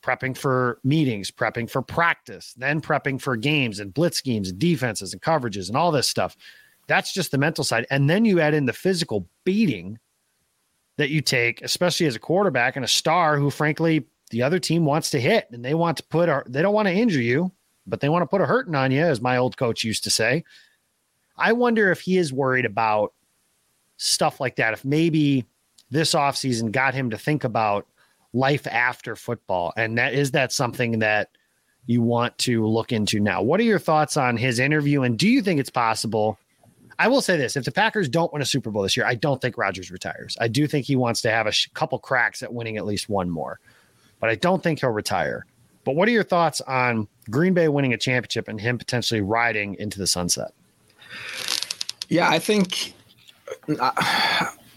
Prepping 0.02 0.36
for 0.36 0.78
meetings, 0.84 1.30
prepping 1.30 1.68
for 1.68 1.82
practice, 1.82 2.54
then 2.56 2.80
prepping 2.80 3.20
for 3.20 3.36
games 3.36 3.80
and 3.80 3.92
blitz 3.92 4.16
schemes 4.16 4.48
and 4.50 4.58
defenses 4.58 5.12
and 5.12 5.20
coverages 5.20 5.68
and 5.68 5.76
all 5.76 5.90
this 5.90 6.08
stuff. 6.08 6.36
That's 6.86 7.12
just 7.12 7.32
the 7.32 7.38
mental 7.38 7.64
side. 7.64 7.86
And 7.90 8.08
then 8.08 8.24
you 8.24 8.38
add 8.40 8.54
in 8.54 8.66
the 8.66 8.72
physical 8.72 9.28
beating 9.44 9.98
that 10.96 11.10
you 11.10 11.20
take, 11.20 11.60
especially 11.62 12.06
as 12.06 12.14
a 12.14 12.20
quarterback 12.20 12.76
and 12.76 12.84
a 12.84 12.88
star 12.88 13.36
who, 13.36 13.50
frankly, 13.50 14.06
the 14.30 14.42
other 14.42 14.60
team 14.60 14.84
wants 14.84 15.10
to 15.10 15.20
hit 15.20 15.48
and 15.50 15.64
they 15.64 15.74
want 15.74 15.96
to 15.96 16.04
put, 16.04 16.28
a, 16.28 16.44
they 16.46 16.62
don't 16.62 16.74
want 16.74 16.86
to 16.86 16.94
injure 16.94 17.20
you, 17.20 17.50
but 17.86 18.00
they 18.00 18.08
want 18.08 18.22
to 18.22 18.26
put 18.26 18.40
a 18.40 18.46
hurting 18.46 18.74
on 18.74 18.92
you, 18.92 19.02
as 19.02 19.20
my 19.20 19.36
old 19.36 19.56
coach 19.56 19.82
used 19.82 20.04
to 20.04 20.10
say. 20.10 20.44
I 21.38 21.52
wonder 21.52 21.90
if 21.90 22.00
he 22.00 22.16
is 22.16 22.32
worried 22.32 22.64
about 22.64 23.12
stuff 23.96 24.40
like 24.40 24.56
that. 24.56 24.72
If 24.72 24.84
maybe 24.84 25.46
this 25.90 26.14
offseason 26.14 26.72
got 26.72 26.94
him 26.94 27.10
to 27.10 27.18
think 27.18 27.44
about 27.44 27.86
life 28.32 28.66
after 28.66 29.16
football. 29.16 29.72
And 29.76 29.98
that 29.98 30.14
is 30.14 30.32
that 30.32 30.52
something 30.52 30.98
that 30.98 31.30
you 31.86 32.02
want 32.02 32.36
to 32.38 32.66
look 32.66 32.92
into 32.92 33.20
now. 33.20 33.42
What 33.42 33.60
are 33.60 33.64
your 33.64 33.78
thoughts 33.78 34.16
on 34.16 34.36
his 34.36 34.58
interview? 34.58 35.02
And 35.02 35.18
do 35.18 35.28
you 35.28 35.40
think 35.40 35.60
it's 35.60 35.70
possible? 35.70 36.38
I 36.98 37.08
will 37.08 37.20
say 37.20 37.36
this 37.36 37.56
if 37.56 37.64
the 37.64 37.72
Packers 37.72 38.08
don't 38.08 38.32
win 38.32 38.42
a 38.42 38.46
Super 38.46 38.70
Bowl 38.70 38.82
this 38.82 38.96
year, 38.96 39.06
I 39.06 39.14
don't 39.14 39.40
think 39.40 39.56
Rodgers 39.56 39.90
retires. 39.90 40.36
I 40.40 40.48
do 40.48 40.66
think 40.66 40.86
he 40.86 40.96
wants 40.96 41.20
to 41.22 41.30
have 41.30 41.46
a 41.46 41.52
sh- 41.52 41.68
couple 41.74 41.98
cracks 41.98 42.42
at 42.42 42.52
winning 42.52 42.76
at 42.76 42.86
least 42.86 43.08
one 43.08 43.30
more, 43.30 43.60
but 44.18 44.30
I 44.30 44.34
don't 44.34 44.62
think 44.62 44.80
he'll 44.80 44.90
retire. 44.90 45.46
But 45.84 45.94
what 45.94 46.08
are 46.08 46.12
your 46.12 46.24
thoughts 46.24 46.60
on 46.62 47.06
Green 47.30 47.54
Bay 47.54 47.68
winning 47.68 47.92
a 47.92 47.98
championship 47.98 48.48
and 48.48 48.60
him 48.60 48.78
potentially 48.78 49.20
riding 49.20 49.76
into 49.76 49.98
the 49.98 50.06
sunset? 50.06 50.52
Yeah, 52.08 52.28
I 52.28 52.38
think 52.38 52.94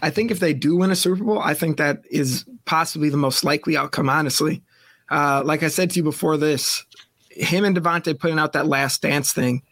I 0.02 0.10
think 0.10 0.30
if 0.30 0.40
they 0.40 0.54
do 0.54 0.76
win 0.76 0.90
a 0.90 0.96
Super 0.96 1.22
Bowl, 1.22 1.38
I 1.38 1.54
think 1.54 1.76
that 1.76 2.02
is 2.10 2.44
possibly 2.64 3.08
the 3.08 3.16
most 3.16 3.44
likely 3.44 3.76
outcome. 3.76 4.08
Honestly, 4.08 4.62
uh, 5.10 5.42
like 5.44 5.62
I 5.62 5.68
said 5.68 5.90
to 5.90 5.96
you 5.96 6.02
before 6.02 6.36
this, 6.36 6.84
him 7.30 7.64
and 7.64 7.76
Davante 7.76 8.18
putting 8.18 8.38
out 8.38 8.52
that 8.54 8.66
last 8.66 9.02
dance 9.02 9.32
thing, 9.32 9.62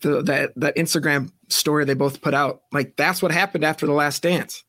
the, 0.00 0.22
that 0.22 0.52
that 0.56 0.76
Instagram 0.76 1.30
story 1.48 1.84
they 1.84 1.94
both 1.94 2.20
put 2.20 2.34
out, 2.34 2.62
like 2.72 2.96
that's 2.96 3.22
what 3.22 3.32
happened 3.32 3.64
after 3.64 3.86
the 3.86 3.92
last 3.92 4.22
dance. 4.22 4.64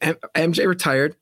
M- 0.00 0.16
MJ 0.34 0.66
retired, 0.66 1.16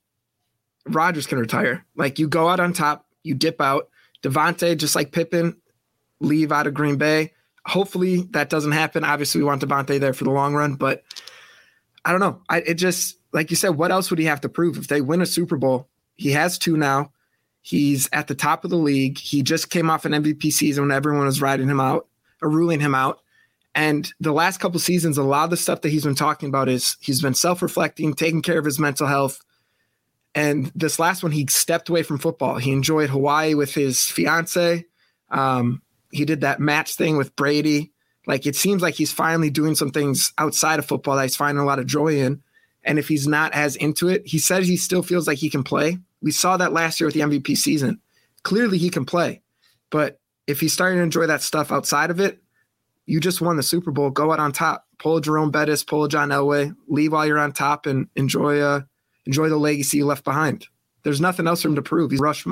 Rodgers 0.86 1.26
can 1.26 1.38
retire. 1.38 1.84
Like 1.96 2.18
you 2.18 2.28
go 2.28 2.48
out 2.48 2.60
on 2.60 2.72
top, 2.72 3.06
you 3.22 3.34
dip 3.34 3.60
out. 3.60 3.88
Davante, 4.22 4.76
just 4.76 4.94
like 4.94 5.12
Pippen, 5.12 5.56
leave 6.20 6.52
out 6.52 6.66
of 6.66 6.74
Green 6.74 6.96
Bay 6.96 7.32
hopefully 7.66 8.22
that 8.30 8.50
doesn't 8.50 8.72
happen. 8.72 9.04
Obviously, 9.04 9.40
we 9.40 9.46
want 9.46 9.62
Davante 9.62 9.98
there 10.00 10.12
for 10.12 10.24
the 10.24 10.30
long 10.30 10.54
run, 10.54 10.74
but 10.74 11.02
I 12.04 12.12
don't 12.12 12.20
know. 12.20 12.40
I 12.48 12.58
it 12.58 12.74
just 12.74 13.18
like 13.32 13.50
you 13.50 13.56
said, 13.56 13.70
what 13.70 13.90
else 13.90 14.10
would 14.10 14.18
he 14.18 14.24
have 14.24 14.40
to 14.42 14.48
prove 14.48 14.76
if 14.76 14.88
they 14.88 15.00
win 15.00 15.20
a 15.20 15.26
Super 15.26 15.56
Bowl? 15.56 15.88
He 16.16 16.32
has 16.32 16.58
two 16.58 16.76
now. 16.76 17.12
He's 17.62 18.08
at 18.12 18.26
the 18.26 18.34
top 18.34 18.64
of 18.64 18.70
the 18.70 18.76
league. 18.76 19.18
He 19.18 19.42
just 19.42 19.70
came 19.70 19.90
off 19.90 20.04
an 20.04 20.12
MVP 20.12 20.52
season 20.52 20.84
when 20.84 20.96
everyone 20.96 21.26
was 21.26 21.42
riding 21.42 21.68
him 21.68 21.80
out 21.80 22.08
or 22.40 22.48
ruling 22.48 22.80
him 22.80 22.94
out. 22.94 23.20
And 23.74 24.12
the 24.18 24.32
last 24.32 24.58
couple 24.58 24.80
seasons, 24.80 25.18
a 25.18 25.22
lot 25.22 25.44
of 25.44 25.50
the 25.50 25.56
stuff 25.56 25.82
that 25.82 25.90
he's 25.90 26.04
been 26.04 26.14
talking 26.14 26.48
about 26.48 26.68
is 26.68 26.96
he's 27.00 27.22
been 27.22 27.34
self-reflecting, 27.34 28.14
taking 28.14 28.42
care 28.42 28.58
of 28.58 28.64
his 28.64 28.78
mental 28.78 29.06
health. 29.06 29.40
And 30.34 30.72
this 30.74 30.98
last 30.98 31.22
one, 31.22 31.32
he 31.32 31.46
stepped 31.48 31.88
away 31.88 32.02
from 32.02 32.18
football. 32.18 32.56
He 32.56 32.72
enjoyed 32.72 33.10
Hawaii 33.10 33.54
with 33.54 33.74
his 33.74 34.02
fiance. 34.04 34.86
Um, 35.30 35.82
he 36.10 36.24
did 36.24 36.42
that 36.42 36.60
match 36.60 36.94
thing 36.94 37.16
with 37.16 37.34
Brady. 37.36 37.92
Like 38.26 38.46
it 38.46 38.56
seems 38.56 38.82
like 38.82 38.94
he's 38.94 39.12
finally 39.12 39.50
doing 39.50 39.74
some 39.74 39.90
things 39.90 40.32
outside 40.38 40.78
of 40.78 40.86
football 40.86 41.16
that 41.16 41.22
he's 41.22 41.36
finding 41.36 41.62
a 41.62 41.66
lot 41.66 41.78
of 41.78 41.86
joy 41.86 42.18
in. 42.18 42.42
And 42.82 42.98
if 42.98 43.08
he's 43.08 43.26
not 43.26 43.52
as 43.52 43.76
into 43.76 44.08
it, 44.08 44.26
he 44.26 44.38
says 44.38 44.66
he 44.66 44.76
still 44.76 45.02
feels 45.02 45.26
like 45.26 45.38
he 45.38 45.50
can 45.50 45.62
play. 45.62 45.98
We 46.22 46.30
saw 46.30 46.56
that 46.56 46.72
last 46.72 47.00
year 47.00 47.06
with 47.06 47.14
the 47.14 47.20
MVP 47.20 47.56
season. 47.56 48.00
Clearly 48.42 48.78
he 48.78 48.90
can 48.90 49.04
play. 49.04 49.42
But 49.90 50.20
if 50.46 50.60
he's 50.60 50.72
starting 50.72 50.98
to 50.98 51.02
enjoy 51.02 51.26
that 51.26 51.42
stuff 51.42 51.72
outside 51.72 52.10
of 52.10 52.20
it, 52.20 52.40
you 53.06 53.20
just 53.20 53.40
won 53.40 53.56
the 53.56 53.62
Super 53.62 53.90
Bowl. 53.90 54.10
Go 54.10 54.32
out 54.32 54.40
on 54.40 54.52
top. 54.52 54.86
Pull 54.98 55.20
Jerome 55.20 55.50
Bettis, 55.50 55.82
pull 55.82 56.06
John 56.08 56.28
Elway, 56.28 56.74
leave 56.86 57.12
while 57.12 57.26
you're 57.26 57.38
on 57.38 57.52
top 57.52 57.86
and 57.86 58.06
enjoy 58.16 58.60
uh 58.60 58.82
enjoy 59.26 59.48
the 59.48 59.56
legacy 59.56 59.98
you 59.98 60.06
left 60.06 60.24
behind. 60.24 60.66
There's 61.02 61.20
nothing 61.20 61.46
else 61.46 61.62
for 61.62 61.68
him 61.68 61.76
to 61.76 61.82
prove. 61.82 62.10
He's 62.10 62.20
Rush 62.20 62.46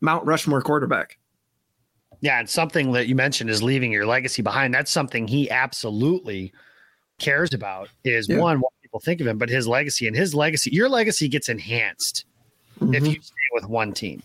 Mount 0.00 0.26
Rushmore 0.26 0.62
quarterback. 0.62 1.18
Yeah, 2.22 2.38
and 2.38 2.48
something 2.48 2.92
that 2.92 3.08
you 3.08 3.16
mentioned 3.16 3.50
is 3.50 3.62
leaving 3.62 3.90
your 3.90 4.06
legacy 4.06 4.42
behind. 4.42 4.72
That's 4.72 4.92
something 4.92 5.26
he 5.26 5.50
absolutely 5.50 6.52
cares 7.18 7.52
about. 7.52 7.88
Is 8.04 8.28
yeah. 8.28 8.38
one 8.38 8.60
what 8.60 8.72
people 8.80 9.00
think 9.00 9.20
of 9.20 9.26
him, 9.26 9.38
but 9.38 9.48
his 9.48 9.66
legacy 9.66 10.06
and 10.06 10.16
his 10.16 10.32
legacy. 10.32 10.70
Your 10.70 10.88
legacy 10.88 11.28
gets 11.28 11.48
enhanced 11.48 12.24
mm-hmm. 12.80 12.94
if 12.94 13.04
you 13.04 13.20
stay 13.20 13.34
with 13.52 13.66
one 13.66 13.92
team. 13.92 14.22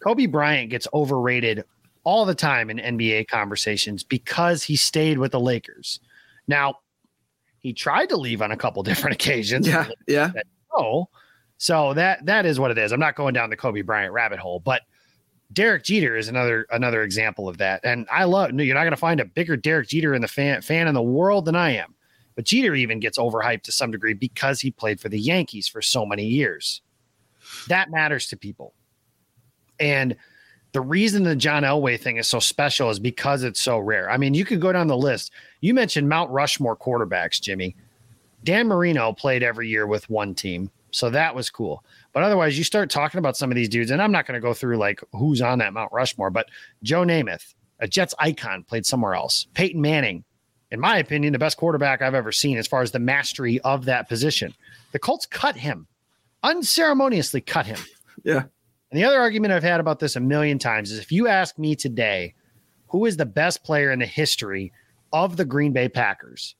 Kobe 0.00 0.26
Bryant 0.26 0.68
gets 0.70 0.86
overrated 0.92 1.64
all 2.04 2.26
the 2.26 2.34
time 2.34 2.68
in 2.68 2.76
NBA 2.76 3.28
conversations 3.28 4.02
because 4.02 4.62
he 4.62 4.76
stayed 4.76 5.16
with 5.16 5.32
the 5.32 5.40
Lakers. 5.40 5.98
Now, 6.46 6.74
he 7.60 7.72
tried 7.72 8.10
to 8.10 8.16
leave 8.18 8.42
on 8.42 8.52
a 8.52 8.56
couple 8.56 8.82
different 8.84 9.14
occasions. 9.14 9.66
Yeah, 9.66 9.88
yeah. 10.06 10.30
Oh, 10.74 11.08
so 11.56 11.94
that 11.94 12.26
that 12.26 12.44
is 12.44 12.60
what 12.60 12.70
it 12.70 12.76
is. 12.76 12.92
I'm 12.92 13.00
not 13.00 13.14
going 13.16 13.32
down 13.32 13.48
the 13.48 13.56
Kobe 13.56 13.80
Bryant 13.80 14.12
rabbit 14.12 14.38
hole, 14.38 14.60
but 14.60 14.82
Derek 15.52 15.84
Jeter 15.84 16.16
is 16.16 16.28
another 16.28 16.66
another 16.70 17.02
example 17.02 17.48
of 17.48 17.58
that. 17.58 17.80
And 17.84 18.06
I 18.10 18.24
love 18.24 18.52
you're 18.52 18.74
not 18.74 18.82
going 18.82 18.90
to 18.92 18.96
find 18.96 19.20
a 19.20 19.24
bigger 19.24 19.56
Derek 19.56 19.88
Jeter 19.88 20.14
in 20.14 20.22
the 20.22 20.28
fan 20.28 20.62
fan 20.62 20.86
in 20.86 20.94
the 20.94 21.02
world 21.02 21.44
than 21.44 21.56
I 21.56 21.70
am. 21.70 21.94
But 22.36 22.44
Jeter 22.44 22.74
even 22.74 23.00
gets 23.00 23.18
overhyped 23.18 23.62
to 23.62 23.72
some 23.72 23.90
degree 23.90 24.14
because 24.14 24.60
he 24.60 24.70
played 24.70 25.00
for 25.00 25.08
the 25.08 25.18
Yankees 25.18 25.66
for 25.68 25.82
so 25.82 26.06
many 26.06 26.24
years. 26.24 26.82
That 27.68 27.90
matters 27.90 28.28
to 28.28 28.36
people. 28.36 28.74
And 29.80 30.16
the 30.72 30.80
reason 30.80 31.24
the 31.24 31.34
John 31.34 31.64
Elway 31.64 31.98
thing 31.98 32.18
is 32.18 32.28
so 32.28 32.38
special 32.38 32.90
is 32.90 33.00
because 33.00 33.42
it's 33.42 33.60
so 33.60 33.78
rare. 33.78 34.08
I 34.08 34.16
mean, 34.16 34.34
you 34.34 34.44
could 34.44 34.60
go 34.60 34.72
down 34.72 34.86
the 34.86 34.96
list. 34.96 35.32
You 35.60 35.74
mentioned 35.74 36.08
Mount 36.08 36.30
Rushmore 36.30 36.76
quarterbacks, 36.76 37.40
Jimmy. 37.40 37.74
Dan 38.44 38.68
Marino 38.68 39.12
played 39.12 39.42
every 39.42 39.68
year 39.68 39.86
with 39.86 40.08
one 40.08 40.34
team. 40.34 40.70
So 40.92 41.10
that 41.10 41.34
was 41.34 41.50
cool. 41.50 41.84
But 42.12 42.22
otherwise, 42.24 42.58
you 42.58 42.64
start 42.64 42.90
talking 42.90 43.18
about 43.18 43.36
some 43.36 43.50
of 43.50 43.54
these 43.54 43.68
dudes, 43.68 43.90
and 43.90 44.02
I'm 44.02 44.12
not 44.12 44.26
going 44.26 44.34
to 44.34 44.46
go 44.46 44.54
through 44.54 44.78
like 44.78 45.00
who's 45.12 45.40
on 45.40 45.58
that 45.58 45.72
Mount 45.72 45.92
Rushmore, 45.92 46.30
but 46.30 46.48
Joe 46.82 47.02
Namath, 47.02 47.54
a 47.78 47.86
Jets 47.86 48.14
icon, 48.18 48.64
played 48.64 48.84
somewhere 48.84 49.14
else. 49.14 49.46
Peyton 49.54 49.80
Manning 49.80 50.24
in 50.70 50.80
my 50.80 50.98
opinion, 50.98 51.32
the 51.32 51.38
best 51.38 51.56
quarterback 51.56 52.00
I've 52.00 52.14
ever 52.14 52.32
seen 52.32 52.56
as 52.56 52.66
far 52.66 52.82
as 52.82 52.92
the 52.92 52.98
mastery 52.98 53.60
of 53.60 53.86
that 53.86 54.08
position. 54.08 54.54
The 54.92 54.98
Colts 54.98 55.26
cut 55.26 55.56
him, 55.56 55.86
unceremoniously 56.42 57.40
cut 57.40 57.66
him. 57.66 57.78
Yeah. 58.22 58.44
And 58.90 59.00
the 59.00 59.04
other 59.04 59.18
argument 59.18 59.52
I've 59.52 59.62
had 59.62 59.80
about 59.80 59.98
this 59.98 60.16
a 60.16 60.20
million 60.20 60.58
times 60.58 60.90
is 60.90 60.98
if 60.98 61.12
you 61.12 61.28
ask 61.28 61.58
me 61.58 61.74
today, 61.74 62.34
who 62.88 63.06
is 63.06 63.16
the 63.16 63.26
best 63.26 63.64
player 63.64 63.90
in 63.90 64.00
the 64.00 64.06
history 64.06 64.72
of 65.12 65.36
the 65.36 65.44
Green 65.44 65.72
Bay 65.72 65.88
Packers, 65.88 66.54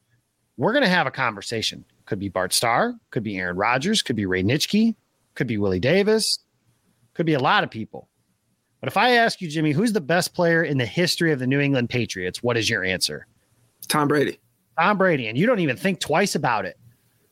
we're 0.57 0.73
going 0.73 0.85
to 0.85 0.89
have 0.89 1.07
a 1.07 1.11
conversation. 1.11 1.85
Could 2.07 2.19
be 2.19 2.29
Bart 2.29 2.53
Starr, 2.53 2.95
could 3.11 3.23
be 3.23 3.37
Aaron 3.37 3.57
Rodgers, 3.57 4.03
could 4.03 4.17
be 4.17 4.27
Ray 4.27 4.43
Nitschke, 4.43 4.95
could 5.41 5.47
be 5.47 5.57
Willie 5.57 5.81
Davis, 5.81 6.39
could 7.15 7.25
be 7.25 7.33
a 7.33 7.41
lot 7.41 7.65
of 7.65 7.71
people. 7.71 8.11
But 8.81 8.89
if 8.89 8.99
I 8.99 9.13
ask 9.13 9.41
you, 9.41 9.49
Jimmy, 9.49 9.73
who's 9.73 9.95
the 9.95 10.01
best 10.03 10.35
player 10.35 10.63
in 10.63 10.77
the 10.77 10.85
history 10.85 11.33
of 11.33 11.39
the 11.39 11.47
New 11.47 11.61
England 11.61 11.89
Patriots, 11.89 12.43
what 12.43 12.59
is 12.59 12.69
your 12.69 12.85
answer? 12.85 13.27
Tom 13.89 14.07
Brady. 14.07 14.39
Tom 14.79 14.99
Brady. 14.99 15.29
And 15.29 15.39
you 15.39 15.47
don't 15.47 15.61
even 15.61 15.79
think 15.79 15.99
twice 15.99 16.35
about 16.35 16.67
it. 16.67 16.79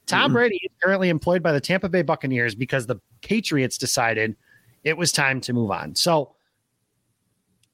Tom 0.06 0.28
mm-hmm. 0.28 0.32
Brady 0.32 0.60
is 0.64 0.70
currently 0.82 1.10
employed 1.10 1.42
by 1.42 1.52
the 1.52 1.60
Tampa 1.60 1.90
Bay 1.90 2.00
Buccaneers 2.00 2.54
because 2.54 2.86
the 2.86 2.96
Patriots 3.20 3.76
decided 3.76 4.34
it 4.84 4.96
was 4.96 5.12
time 5.12 5.42
to 5.42 5.52
move 5.52 5.70
on. 5.70 5.94
So 5.94 6.34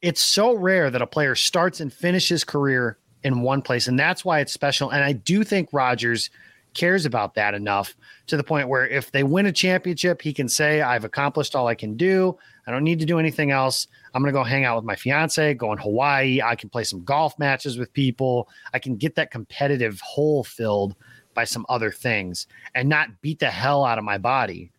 it's 0.02 0.20
so 0.20 0.52
rare 0.52 0.90
that 0.90 1.00
a 1.00 1.06
player 1.06 1.36
starts 1.36 1.78
and 1.78 1.92
finishes 1.92 2.42
career 2.42 2.98
in 3.22 3.42
one 3.42 3.62
place. 3.62 3.86
And 3.86 3.96
that's 3.96 4.24
why 4.24 4.40
it's 4.40 4.52
special. 4.52 4.90
And 4.90 5.04
I 5.04 5.12
do 5.12 5.44
think 5.44 5.68
Rodgers 5.70 6.28
cares 6.74 7.06
about 7.06 7.34
that 7.34 7.54
enough 7.54 7.96
to 8.26 8.36
the 8.36 8.44
point 8.44 8.68
where 8.68 8.86
if 8.86 9.10
they 9.10 9.22
win 9.22 9.46
a 9.46 9.52
championship, 9.52 10.20
he 10.20 10.32
can 10.32 10.48
say, 10.48 10.82
I've 10.82 11.04
accomplished 11.04 11.54
all 11.54 11.66
I 11.66 11.74
can 11.74 11.96
do. 11.96 12.36
I 12.66 12.70
don't 12.70 12.84
need 12.84 12.98
to 13.00 13.06
do 13.06 13.18
anything 13.18 13.50
else. 13.50 13.86
I'm 14.12 14.22
going 14.22 14.32
to 14.32 14.38
go 14.38 14.44
hang 14.44 14.64
out 14.64 14.76
with 14.76 14.84
my 14.84 14.96
fiance, 14.96 15.54
go 15.54 15.72
in 15.72 15.78
Hawaii. 15.78 16.40
I 16.42 16.54
can 16.54 16.68
play 16.68 16.84
some 16.84 17.04
golf 17.04 17.38
matches 17.38 17.78
with 17.78 17.92
people. 17.92 18.48
I 18.72 18.78
can 18.78 18.96
get 18.96 19.14
that 19.16 19.30
competitive 19.30 20.00
hole 20.00 20.44
filled 20.44 20.94
by 21.34 21.44
some 21.44 21.66
other 21.68 21.90
things 21.90 22.46
and 22.74 22.88
not 22.88 23.20
beat 23.20 23.40
the 23.40 23.50
hell 23.50 23.84
out 23.84 23.98
of 23.98 24.04
my 24.04 24.18
body 24.18 24.70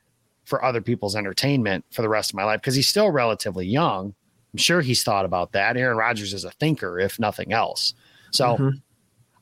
for 0.46 0.64
other 0.64 0.82
people's 0.82 1.16
entertainment 1.16 1.84
for 1.92 2.02
the 2.02 2.10
rest 2.10 2.32
of 2.32 2.36
my 2.36 2.44
life 2.44 2.62
because 2.62 2.76
he's 2.76 2.88
still 2.88 3.12
relatively 3.12 3.66
young. 3.66 4.14
I'm 4.54 4.58
sure 4.58 4.82
he's 4.82 5.04
thought 5.04 5.26
about 5.26 5.52
that. 5.52 5.76
Aaron 5.76 5.98
Rodgers 5.98 6.34
is 6.34 6.46
a 6.46 6.52
thinker, 6.52 7.00
if 7.00 7.20
nothing 7.20 7.52
else. 7.52 7.94
So 8.32 8.54
mm-hmm. 8.54 8.70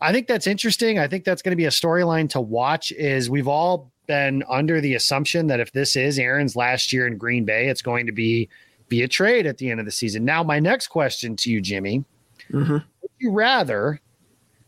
I 0.03 0.11
think 0.11 0.27
that's 0.27 0.47
interesting. 0.47 0.99
I 0.99 1.07
think 1.07 1.23
that's 1.23 1.41
going 1.41 1.53
to 1.53 1.55
be 1.55 1.63
a 1.63 1.69
storyline 1.69 2.29
to 2.31 2.41
watch. 2.41 2.91
Is 2.91 3.29
we've 3.29 3.47
all 3.47 3.89
been 4.05 4.43
under 4.49 4.81
the 4.81 4.95
assumption 4.95 5.47
that 5.47 5.61
if 5.61 5.71
this 5.71 5.95
is 5.95 6.19
Aaron's 6.19 6.57
last 6.57 6.91
year 6.91 7.07
in 7.07 7.17
Green 7.17 7.45
Bay, 7.45 7.69
it's 7.69 7.81
going 7.81 8.05
to 8.05 8.11
be 8.11 8.49
be 8.89 9.03
a 9.03 9.07
trade 9.07 9.47
at 9.47 9.57
the 9.57 9.71
end 9.71 9.79
of 9.79 9.85
the 9.85 9.91
season. 9.91 10.25
Now, 10.25 10.43
my 10.43 10.59
next 10.59 10.87
question 10.87 11.37
to 11.37 11.49
you, 11.49 11.61
Jimmy, 11.61 12.03
mm-hmm. 12.51 12.73
would 12.73 13.11
you 13.17 13.31
rather 13.31 14.01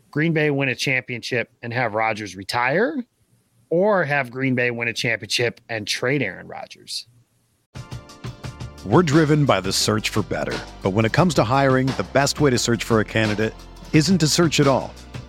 Green 0.09 0.31
Bay 0.31 0.51
win 0.51 0.69
a 0.69 0.75
championship 0.75 1.51
and 1.61 1.73
have 1.73 1.95
Rodgers 1.95 2.37
retire, 2.37 3.03
or 3.69 4.05
have 4.05 4.31
Green 4.31 4.55
Bay 4.55 4.71
win 4.71 4.87
a 4.87 4.93
championship 4.93 5.59
and 5.67 5.85
trade 5.85 6.21
Aaron 6.21 6.47
Rodgers? 6.47 7.07
We're 8.85 9.03
driven 9.03 9.43
by 9.43 9.59
the 9.59 9.73
search 9.73 10.09
for 10.09 10.23
better, 10.23 10.57
but 10.81 10.91
when 10.91 11.03
it 11.03 11.11
comes 11.11 11.33
to 11.33 11.43
hiring, 11.43 11.87
the 11.87 12.07
best 12.13 12.39
way 12.39 12.51
to 12.51 12.57
search 12.57 12.85
for 12.85 13.01
a 13.01 13.05
candidate 13.05 13.53
isn't 13.91 14.19
to 14.19 14.27
search 14.27 14.61
at 14.61 14.67
all. 14.67 14.93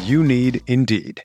You 0.00 0.24
need 0.24 0.62
Indeed. 0.66 1.24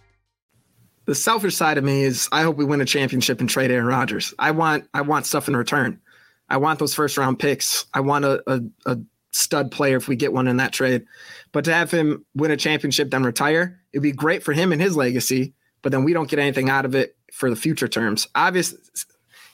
The 1.11 1.15
selfish 1.15 1.57
side 1.57 1.77
of 1.77 1.83
me 1.83 2.05
is 2.05 2.29
I 2.31 2.43
hope 2.43 2.55
we 2.55 2.63
win 2.63 2.79
a 2.79 2.85
championship 2.85 3.41
and 3.41 3.49
trade 3.49 3.69
Aaron 3.69 3.85
Rodgers. 3.85 4.33
I 4.39 4.51
want 4.51 4.87
I 4.93 5.01
want 5.01 5.25
stuff 5.25 5.49
in 5.49 5.57
return. 5.57 5.99
I 6.47 6.55
want 6.55 6.79
those 6.79 6.93
first 6.93 7.17
round 7.17 7.37
picks. 7.37 7.85
I 7.93 7.99
want 7.99 8.23
a, 8.23 8.41
a, 8.47 8.61
a 8.85 8.97
stud 9.33 9.71
player 9.71 9.97
if 9.97 10.07
we 10.07 10.15
get 10.15 10.31
one 10.31 10.47
in 10.47 10.55
that 10.55 10.71
trade. 10.71 11.03
But 11.51 11.65
to 11.65 11.73
have 11.73 11.91
him 11.91 12.25
win 12.33 12.51
a 12.51 12.55
championship 12.55 13.11
then 13.11 13.23
retire, 13.23 13.81
it'd 13.91 14.03
be 14.03 14.13
great 14.13 14.41
for 14.41 14.53
him 14.53 14.71
and 14.71 14.81
his 14.81 14.95
legacy. 14.95 15.53
But 15.81 15.91
then 15.91 16.05
we 16.05 16.13
don't 16.13 16.29
get 16.29 16.39
anything 16.39 16.69
out 16.69 16.85
of 16.85 16.95
it 16.95 17.17
for 17.33 17.49
the 17.49 17.57
future 17.57 17.89
terms. 17.89 18.29
Obviously, 18.33 18.79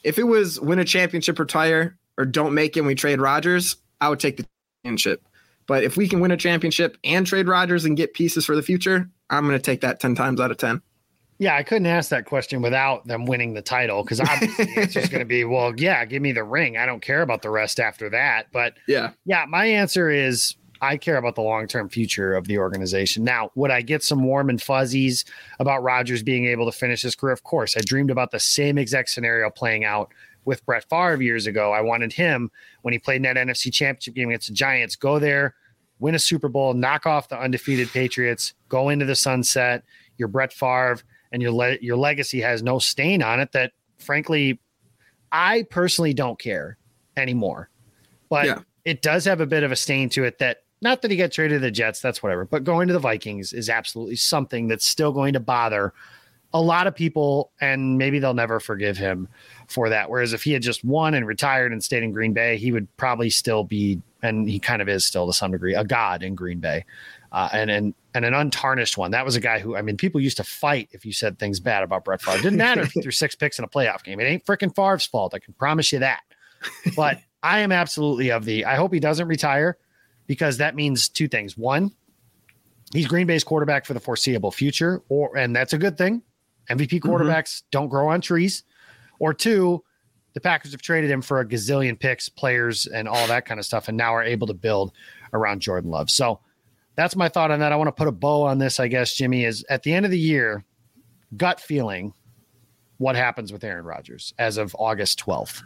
if 0.03 0.19
it 0.19 0.25
was 0.25 0.61
win 0.61 0.77
a 0.77 0.85
championship, 0.85 1.39
retire, 1.39 1.97
or 2.19 2.25
don't 2.25 2.53
make 2.53 2.77
it, 2.77 2.81
and 2.81 2.87
we 2.87 2.93
trade 2.93 3.19
Rodgers, 3.19 3.77
I 3.99 4.09
would 4.09 4.19
take 4.19 4.37
the 4.37 4.45
championship. 4.83 5.23
But 5.65 5.83
if 5.83 5.97
we 5.97 6.07
can 6.07 6.19
win 6.19 6.29
a 6.29 6.37
championship 6.37 6.99
and 7.03 7.25
trade 7.25 7.47
Rodgers 7.47 7.83
and 7.83 7.97
get 7.97 8.13
pieces 8.13 8.45
for 8.45 8.55
the 8.55 8.61
future, 8.61 9.09
I'm 9.31 9.47
going 9.47 9.57
to 9.57 9.63
take 9.63 9.81
that 9.81 9.99
10 9.99 10.13
times 10.13 10.39
out 10.39 10.51
of 10.51 10.57
10. 10.57 10.83
Yeah, 11.39 11.55
I 11.55 11.63
couldn't 11.63 11.85
ask 11.85 12.09
that 12.09 12.25
question 12.25 12.61
without 12.61 13.05
them 13.05 13.25
winning 13.25 13.53
the 13.53 13.61
title 13.61 14.03
because 14.03 14.19
obviously 14.19 14.65
the 14.65 14.81
answer 14.81 14.99
is 14.99 15.09
going 15.09 15.19
to 15.19 15.25
be, 15.25 15.43
well, 15.45 15.73
yeah, 15.77 16.03
give 16.05 16.21
me 16.21 16.31
the 16.31 16.43
ring. 16.43 16.77
I 16.77 16.85
don't 16.85 17.01
care 17.01 17.21
about 17.21 17.43
the 17.43 17.51
rest 17.51 17.79
after 17.79 18.09
that. 18.09 18.47
But 18.51 18.73
yeah, 18.87 19.11
yeah, 19.25 19.45
my 19.47 19.65
answer 19.65 20.09
is 20.09 20.55
I 20.81 20.97
care 20.97 21.17
about 21.17 21.35
the 21.35 21.41
long 21.41 21.67
term 21.67 21.89
future 21.89 22.33
of 22.33 22.47
the 22.47 22.57
organization. 22.57 23.23
Now, 23.23 23.51
would 23.55 23.71
I 23.71 23.81
get 23.81 24.03
some 24.03 24.23
warm 24.23 24.49
and 24.49 24.61
fuzzies 24.61 25.25
about 25.59 25.83
Rodgers 25.83 26.23
being 26.23 26.45
able 26.45 26.65
to 26.65 26.77
finish 26.77 27.01
his 27.03 27.15
career? 27.15 27.33
Of 27.33 27.43
course. 27.43 27.77
I 27.77 27.81
dreamed 27.81 28.11
about 28.11 28.31
the 28.31 28.39
same 28.39 28.77
exact 28.77 29.09
scenario 29.09 29.49
playing 29.49 29.85
out 29.85 30.11
with 30.45 30.65
Brett 30.65 30.89
Favre 30.89 31.21
years 31.21 31.45
ago. 31.45 31.71
I 31.71 31.81
wanted 31.81 32.13
him 32.13 32.49
when 32.81 32.93
he 32.93 32.99
played 32.99 33.17
in 33.17 33.21
that 33.23 33.35
NFC 33.35 33.71
championship 33.71 34.15
game 34.15 34.29
against 34.29 34.47
the 34.47 34.53
Giants, 34.53 34.95
go 34.95 35.19
there, 35.19 35.55
win 35.99 36.15
a 36.15 36.19
Super 36.19 36.47
Bowl, 36.47 36.73
knock 36.73 37.05
off 37.05 37.27
the 37.27 37.39
undefeated 37.39 37.89
Patriots, 37.91 38.53
go 38.69 38.89
into 38.89 39.05
the 39.05 39.15
sunset. 39.15 39.83
You're 40.17 40.29
Brett 40.29 40.53
Favre 40.53 40.99
and 41.31 41.41
your 41.41 41.51
le- 41.51 41.77
your 41.81 41.97
legacy 41.97 42.41
has 42.41 42.63
no 42.63 42.79
stain 42.79 43.21
on 43.21 43.39
it 43.39 43.51
that 43.51 43.71
frankly 43.97 44.59
I 45.31 45.63
personally 45.69 46.13
don't 46.13 46.39
care 46.39 46.77
anymore. 47.17 47.69
But 48.29 48.45
Yeah. 48.45 48.59
it 48.85 49.01
does 49.01 49.25
have 49.25 49.41
a 49.41 49.45
bit 49.45 49.63
of 49.63 49.71
a 49.71 49.75
stain 49.75 50.09
to 50.09 50.23
it 50.23 50.39
that 50.39 50.63
not 50.81 51.01
that 51.01 51.11
he 51.11 51.17
got 51.17 51.31
traded 51.31 51.55
to 51.55 51.59
the 51.59 51.71
Jets, 51.71 51.99
that's 52.01 52.21
whatever, 52.21 52.45
but 52.45 52.63
going 52.63 52.87
to 52.87 52.93
the 52.93 52.99
Vikings 52.99 53.51
is 53.51 53.69
absolutely 53.69 54.15
something 54.15 54.67
that's 54.67 54.87
still 54.87 55.11
going 55.11 55.33
to 55.33 55.39
bother 55.39 55.93
a 56.53 56.61
lot 56.61 56.87
of 56.87 56.95
people, 56.95 57.51
and 57.59 57.97
maybe 57.97 58.19
they'll 58.19 58.33
never 58.33 58.59
forgive 58.59 58.95
him 58.97 59.27
for 59.67 59.89
that. 59.89 60.09
Whereas 60.09 60.31
if 60.31 60.43
he 60.43 60.53
had 60.53 60.61
just 60.61 60.83
won 60.85 61.13
and 61.13 61.27
retired 61.27 61.73
and 61.73 61.83
stayed 61.83 62.03
in 62.03 62.11
Green 62.13 62.31
Bay, 62.31 62.55
he 62.57 62.71
would 62.71 62.87
probably 62.95 63.29
still 63.29 63.65
be, 63.65 64.01
and 64.23 64.47
he 64.47 64.57
kind 64.59 64.81
of 64.81 64.87
is 64.87 65.03
still 65.03 65.27
to 65.27 65.33
some 65.33 65.51
degree, 65.51 65.75
a 65.75 65.83
god 65.83 66.23
in 66.23 66.35
Green 66.35 66.59
Bay. 66.59 66.85
Uh, 67.31 67.49
and, 67.51 67.69
and 67.69 67.93
and 68.17 68.25
an 68.25 68.33
untarnished 68.33 68.97
one. 68.97 69.11
That 69.11 69.25
was 69.25 69.35
a 69.35 69.39
guy 69.39 69.59
who 69.59 69.75
I 69.75 69.81
mean, 69.81 69.95
people 69.95 70.19
used 70.19 70.37
to 70.37 70.43
fight 70.43 70.89
if 70.91 71.05
you 71.05 71.13
said 71.13 71.37
things 71.37 71.59
bad 71.59 71.83
about 71.83 72.03
Brett 72.03 72.21
Favre. 72.21 72.39
It 72.39 72.41
didn't 72.41 72.57
matter 72.57 72.81
if 72.81 72.91
he 72.91 73.01
threw 73.01 73.11
six 73.11 73.35
picks 73.35 73.59
in 73.59 73.65
a 73.65 73.67
playoff 73.67 74.03
game. 74.03 74.19
It 74.19 74.23
ain't 74.23 74.45
freaking 74.45 74.75
Favre's 74.75 75.05
fault. 75.05 75.33
I 75.33 75.39
can 75.39 75.53
promise 75.53 75.91
you 75.91 75.99
that. 75.99 76.21
But 76.95 77.19
I 77.43 77.59
am 77.59 77.71
absolutely 77.71 78.31
of 78.31 78.45
the. 78.45 78.65
I 78.65 78.75
hope 78.75 78.91
he 78.91 78.99
doesn't 78.99 79.27
retire 79.27 79.77
because 80.25 80.57
that 80.57 80.75
means 80.75 81.09
two 81.09 81.27
things. 81.27 81.57
One, 81.57 81.91
he's 82.91 83.07
Green 83.07 83.27
Bay's 83.27 83.43
quarterback 83.43 83.85
for 83.85 83.93
the 83.93 83.99
foreseeable 83.99 84.51
future, 84.51 85.03
or 85.09 85.37
and 85.37 85.55
that's 85.55 85.73
a 85.73 85.77
good 85.77 85.97
thing. 85.97 86.23
MVP 86.69 87.01
quarterbacks 87.01 87.63
don't 87.71 87.87
grow 87.87 88.09
on 88.09 88.19
trees. 88.19 88.63
Or 89.19 89.33
two, 89.33 89.83
the 90.33 90.41
Packers 90.41 90.71
have 90.71 90.81
traded 90.81 91.09
him 91.09 91.21
for 91.21 91.39
a 91.39 91.45
gazillion 91.45 91.99
picks, 91.99 92.29
players, 92.29 92.85
and 92.87 93.07
all 93.07 93.27
that 93.27 93.45
kind 93.45 93.59
of 93.59 93.65
stuff, 93.65 93.87
and 93.87 93.97
now 93.97 94.13
are 94.13 94.23
able 94.23 94.47
to 94.47 94.53
build 94.53 94.91
around 95.33 95.61
Jordan 95.61 95.89
Love. 95.91 96.09
So 96.09 96.39
that's 96.97 97.15
my 97.15 97.29
thought 97.29 97.51
on 97.51 97.59
that. 97.59 97.71
I 97.71 97.75
want 97.75 97.87
to 97.87 97.91
put 97.93 98.07
a 98.07 98.11
bow 98.11 98.41
on 98.41 98.57
this, 98.57 98.79
I 98.79 98.87
guess, 98.87 99.13
Jimmy, 99.13 99.45
is 99.45 99.63
at 99.69 99.83
the 99.83 99.93
end 99.93 100.03
of 100.05 100.11
the 100.11 100.19
year, 100.19 100.65
gut 101.37 101.61
feeling 101.61 102.13
what 102.97 103.15
happens 103.15 103.53
with 103.53 103.63
Aaron 103.63 103.85
Rodgers 103.85 104.33
as 104.39 104.57
of 104.57 104.75
August 104.79 105.23
12th. 105.23 105.61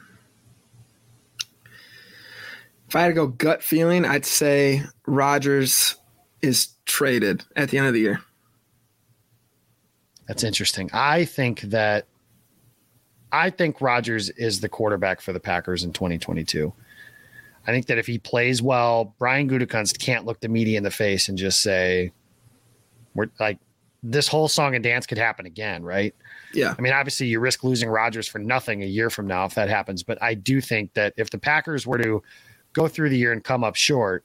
If 2.90 2.96
I 2.98 3.02
had 3.04 3.08
to 3.08 3.14
go 3.14 3.28
gut 3.28 3.64
feeling, 3.64 4.04
I'd 4.04 4.26
say 4.26 4.84
Rodgers 5.08 5.96
is 6.42 6.76
traded 6.86 7.46
at 7.56 7.70
the 7.70 7.78
end 7.78 7.88
of 7.88 7.94
the 7.94 8.02
year. 8.02 8.22
That's 10.28 10.44
interesting. 10.44 10.90
I 10.92 11.24
think 11.24 11.62
that 11.62 12.08
I 13.32 13.50
think 13.50 13.80
Rodgers 13.80 14.30
is 14.32 14.60
the 14.60 14.68
quarterback 14.68 15.22
for 15.22 15.32
the 15.32 15.40
Packers 15.40 15.86
in 15.86 15.94
2022. 15.94 16.74
I 17.68 17.72
think 17.72 17.88
that 17.88 17.98
if 17.98 18.08
he 18.08 18.18
plays 18.18 18.62
well, 18.62 19.16
Brian 19.20 19.50
Gutekunst 19.50 20.00
can't 20.00 20.26
look 20.26 20.40
the 20.40 20.48
media 20.48 20.78
in 20.78 20.84
the 20.84 20.92
face 20.92 21.30
and 21.30 21.38
just 21.38 21.62
say, 21.62 22.12
"We're 23.14 23.28
like 23.40 23.60
this 24.04 24.28
whole 24.28 24.48
song 24.48 24.74
and 24.74 24.84
dance 24.84 25.06
could 25.06 25.18
happen 25.18 25.46
again," 25.46 25.84
right? 25.84 26.16
Yeah. 26.54 26.74
I 26.78 26.82
mean, 26.82 26.94
obviously, 26.94 27.28
you 27.28 27.40
risk 27.40 27.64
losing 27.64 27.90
Rodgers 27.90 28.28
for 28.28 28.40
nothing 28.40 28.84
a 28.84 28.88
year 28.88 29.10
from 29.10 29.28
now 29.28 29.46
if 29.46 29.56
that 29.56 29.70
happens. 29.70 30.04
But 30.04 30.22
I 30.22 30.34
do 30.34 30.60
think 30.60 30.94
that 30.96 31.14
if 31.18 31.30
the 31.30 31.38
Packers 31.38 31.86
were 31.86 32.00
to 32.00 32.24
go 32.74 32.88
through 32.88 33.10
the 33.10 33.18
year 33.18 33.32
and 33.32 33.44
come 33.44 33.64
up 33.64 33.76
short, 33.76 34.24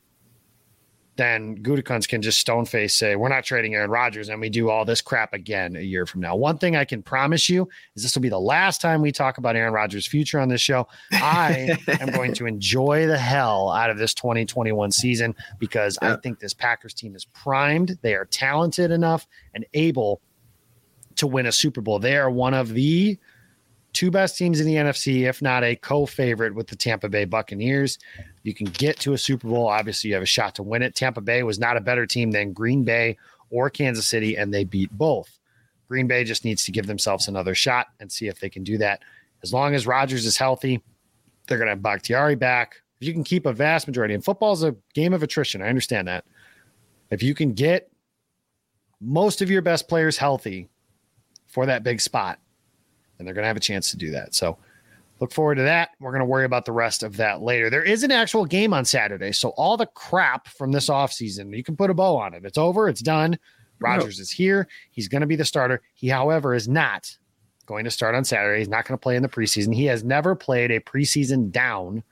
then 1.17 1.57
Gutekunst 1.63 2.09
can 2.09 2.23
just 2.23 2.39
stone 2.39 2.65
face 2.65 2.95
say, 2.95 3.17
We're 3.17 3.29
not 3.29 3.45
trading 3.45 3.75
Aaron 3.75 3.91
Rodgers, 3.91 4.29
and 4.29 4.41
we 4.41 4.49
do 4.49 4.69
all 4.71 4.85
this 4.85 5.01
crap 5.01 5.33
again 5.33 5.77
a 5.77 5.81
year 5.81 6.07
from 6.07 6.21
now. 6.21 6.37
One 6.37 6.59
thing 6.59 6.77
I 6.77 6.85
can 6.85 7.03
promise 7.03 7.49
you 7.49 7.69
is 7.95 8.03
this 8.03 8.15
will 8.15 8.23
be 8.23 8.29
the 8.29 8.39
last 8.39 8.81
time 8.81 9.01
we 9.01 9.13
talk 9.13 9.39
about 9.39 9.57
Aaron 9.57 9.73
Rodgers' 9.73 10.07
future 10.07 10.39
on 10.39 10.49
this 10.49 10.61
show. 10.61 10.87
I 11.13 11.77
am 12.01 12.11
going 12.11 12.35
to 12.35 12.47
enjoy 12.47 13.07
the 13.07 13.19
hell 13.19 13.71
out 13.71 13.91
of 13.91 13.99
this 13.99 14.15
2021 14.15 14.93
season 14.93 15.35
because 15.59 15.99
I 16.03 16.17
think 16.17 16.39
this 16.39 16.55
Packers 16.55 16.95
team 16.95 17.17
is 17.17 17.25
primed. 17.25 17.99
They 18.03 18.15
are 18.15 18.27
talented 18.27 18.91
enough 18.91 19.27
and 19.55 19.65
able 19.75 20.21
to 21.17 21.27
win 21.27 21.47
a 21.47 21.53
Super 21.53 21.81
Bowl. 21.81 21.99
They 21.99 22.17
are 22.17 22.31
one 22.31 22.55
of 22.55 22.75
the 22.75 23.19
two 23.97 24.11
best 24.11 24.37
teams 24.37 24.61
in 24.61 24.67
the 24.67 24.75
NFC, 24.75 25.27
if 25.27 25.41
not 25.41 25.65
a 25.65 25.75
co-favorite 25.75 26.55
with 26.55 26.67
the 26.67 26.77
Tampa 26.77 27.09
Bay 27.09 27.25
Buccaneers. 27.25 27.99
You 28.47 28.55
can 28.55 28.67
get 28.67 29.01
to 29.01 29.13
a 29.13 29.19
Super 29.19 29.49
Bowl. 29.49 29.67
Obviously, 29.67 30.09
you 30.09 30.15
have 30.15 30.23
a 30.23 30.27
shot 30.27 30.55
to 30.55 30.63
win 30.63 30.81
it. 30.81 30.95
Tampa 30.95 31.21
Bay 31.21 31.43
was 31.43 31.59
not 31.59 31.77
a 31.77 31.81
better 31.81 32.07
team 32.07 32.31
than 32.31 32.53
Green 32.53 32.85
Bay 32.85 33.17
or 33.51 33.69
Kansas 33.69 34.07
City, 34.07 34.37
and 34.37 34.55
they 34.55 34.63
beat 34.63 34.89
both. 34.93 35.41
Green 35.89 36.07
Bay 36.07 36.23
just 36.23 36.45
needs 36.45 36.65
to 36.65 36.71
give 36.71 36.87
themselves 36.87 37.27
another 37.27 37.57
shot 37.57 37.89
and 37.99 38.11
see 38.11 38.29
if 38.29 38.39
they 38.39 38.49
can 38.49 38.63
do 38.63 38.79
that. 38.79 39.03
As 39.43 39.53
long 39.53 39.75
as 39.75 39.85
Rodgers 39.85 40.25
is 40.25 40.37
healthy, 40.37 40.81
they're 41.49 41.59
going 41.59 41.67
to 41.67 41.73
have 41.73 41.83
Bakhtiari 41.83 42.37
back. 42.37 42.77
If 43.01 43.09
you 43.09 43.13
can 43.13 43.25
keep 43.25 43.47
a 43.47 43.53
vast 43.53 43.89
majority, 43.89 44.15
and 44.15 44.25
football 44.25 44.53
is 44.53 44.63
a 44.63 44.77
game 44.95 45.13
of 45.13 45.25
attrition, 45.25 45.61
I 45.61 45.69
understand 45.69 46.07
that. 46.07 46.25
If 47.11 47.25
you 47.25 47.35
can 47.35 47.53
get 47.53 47.91
most 49.01 49.43
of 49.43 49.51
your 49.51 49.61
best 49.61 49.89
players 49.89 50.19
healthy 50.19 50.69
for 51.49 51.67
that 51.67 51.83
big 51.83 52.01
spot, 52.01 52.39
and 53.19 53.27
they're 53.27 53.35
going 53.35 53.43
to 53.43 53.49
have 53.49 53.57
a 53.57 53.61
chance 53.61 53.91
to 53.91 53.97
do 53.97 54.13
that. 54.13 54.37
So 54.37 54.57
look 55.21 55.33
forward 55.33 55.57
to 55.57 55.63
that. 55.63 55.91
We're 56.01 56.13
going 56.13 56.21
to 56.21 56.27
worry 56.27 56.45
about 56.45 56.65
the 56.65 56.73
rest 56.73 57.03
of 57.03 57.17
that 57.17 57.43
later. 57.43 57.71
There 57.71 57.83
is 57.83 58.03
an 58.03 58.11
actual 58.11 58.45
game 58.45 58.75
on 58.75 58.85
Saturday. 58.85 59.33
So 59.33 59.51
all 59.51 59.77
the 59.77 59.87
crap 59.87 60.49
from 60.49 60.73
this 60.73 60.89
offseason, 60.89 61.57
you 61.57 61.63
can 61.63 61.77
put 61.77 61.91
a 61.91 61.95
bow 61.95 62.17
on 62.17 62.35
it. 62.35 62.45
It's 62.45 62.59
over, 62.59 62.89
it's 62.89 63.03
done. 63.03 63.39
Rodgers 63.79 64.19
is 64.21 64.31
here. 64.31 64.69
He's 64.91 65.09
going 65.09 65.21
to 65.21 65.27
be 65.27 65.37
the 65.37 65.45
starter. 65.45 65.83
He, 65.95 66.09
however, 66.09 66.55
is 66.55 66.67
not 66.67 67.17
going 67.67 67.85
to 67.85 67.91
start 67.91 68.15
on 68.15 68.25
Saturday. 68.25 68.61
He's 68.61 68.69
not 68.69 68.87
going 68.87 68.97
to 68.97 69.03
play 69.03 69.17
in 69.17 69.23
the 69.23 69.29
preseason. 69.29 69.75
He 69.75 69.85
has 69.87 70.03
never 70.03 70.35
played 70.35 70.71
a 70.71 70.81
preseason 70.81 71.51
down 71.51 72.03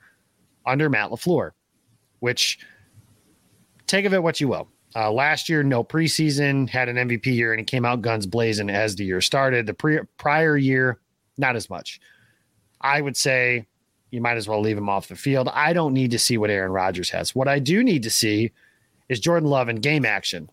under 0.65 0.89
Matt 0.89 1.09
LaFleur, 1.09 1.51
which 2.19 2.59
take 3.87 4.05
of 4.05 4.13
it 4.13 4.21
what 4.21 4.39
you 4.39 4.47
will. 4.47 4.67
Uh, 4.95 5.11
last 5.11 5.49
year, 5.49 5.61
no 5.61 5.83
preseason, 5.83 6.69
had 6.69 6.87
an 6.87 6.95
MVP 6.95 7.25
year, 7.25 7.51
and 7.51 7.59
he 7.59 7.65
came 7.65 7.83
out 7.83 8.01
guns 8.01 8.25
blazing 8.25 8.69
as 8.69 8.95
the 8.95 9.03
year 9.03 9.21
started. 9.21 9.65
The 9.65 9.73
pre- 9.73 9.99
prior 10.17 10.55
year, 10.55 10.99
not 11.37 11.55
as 11.55 11.69
much. 11.69 11.99
I 12.85 13.01
would 13.01 13.17
say 13.17 13.65
you 14.11 14.21
might 14.21 14.37
as 14.37 14.47
well 14.47 14.61
leave 14.61 14.77
him 14.77 14.89
off 14.89 15.07
the 15.07 15.15
field. 15.15 15.49
I 15.51 15.73
don't 15.73 15.93
need 15.93 16.11
to 16.11 16.19
see 16.19 16.37
what 16.37 16.51
Aaron 16.51 16.71
Rodgers 16.71 17.09
has. 17.09 17.33
What 17.33 17.47
I 17.47 17.57
do 17.57 17.83
need 17.83 18.03
to 18.03 18.11
see 18.11 18.51
is 19.09 19.19
Jordan 19.19 19.49
Love 19.49 19.69
in 19.69 19.77
game 19.77 20.05
action. 20.05 20.49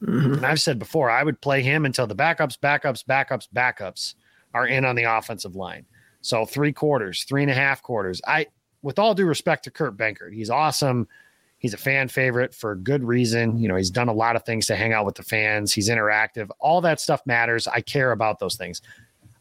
Mm-hmm. 0.00 0.34
And 0.34 0.46
I've 0.46 0.60
said 0.60 0.78
before, 0.78 1.10
I 1.10 1.24
would 1.24 1.40
play 1.40 1.62
him 1.62 1.84
until 1.84 2.06
the 2.06 2.14
backups, 2.14 2.58
backups, 2.58 3.04
backups, 3.04 3.48
backups 3.52 4.14
are 4.54 4.66
in 4.66 4.84
on 4.84 4.94
the 4.94 5.02
offensive 5.02 5.56
line. 5.56 5.84
So 6.20 6.46
three 6.46 6.72
quarters, 6.72 7.24
three 7.24 7.42
and 7.42 7.50
a 7.50 7.54
half 7.54 7.82
quarters. 7.82 8.22
I, 8.26 8.46
with 8.82 8.98
all 8.98 9.14
due 9.14 9.26
respect 9.26 9.64
to 9.64 9.70
Kurt 9.70 9.96
Benkert, 9.96 10.32
he's 10.32 10.50
awesome. 10.50 11.08
He's 11.58 11.74
a 11.74 11.78
fan 11.78 12.08
favorite 12.08 12.54
for 12.54 12.76
good 12.76 13.02
reason. 13.02 13.58
You 13.58 13.68
know, 13.68 13.76
he's 13.76 13.90
done 13.90 14.08
a 14.08 14.12
lot 14.12 14.36
of 14.36 14.44
things 14.44 14.66
to 14.66 14.76
hang 14.76 14.92
out 14.92 15.06
with 15.06 15.16
the 15.16 15.22
fans. 15.22 15.72
He's 15.72 15.88
interactive. 15.88 16.50
All 16.60 16.80
that 16.82 17.00
stuff 17.00 17.22
matters. 17.26 17.66
I 17.66 17.80
care 17.80 18.12
about 18.12 18.38
those 18.38 18.56
things. 18.56 18.80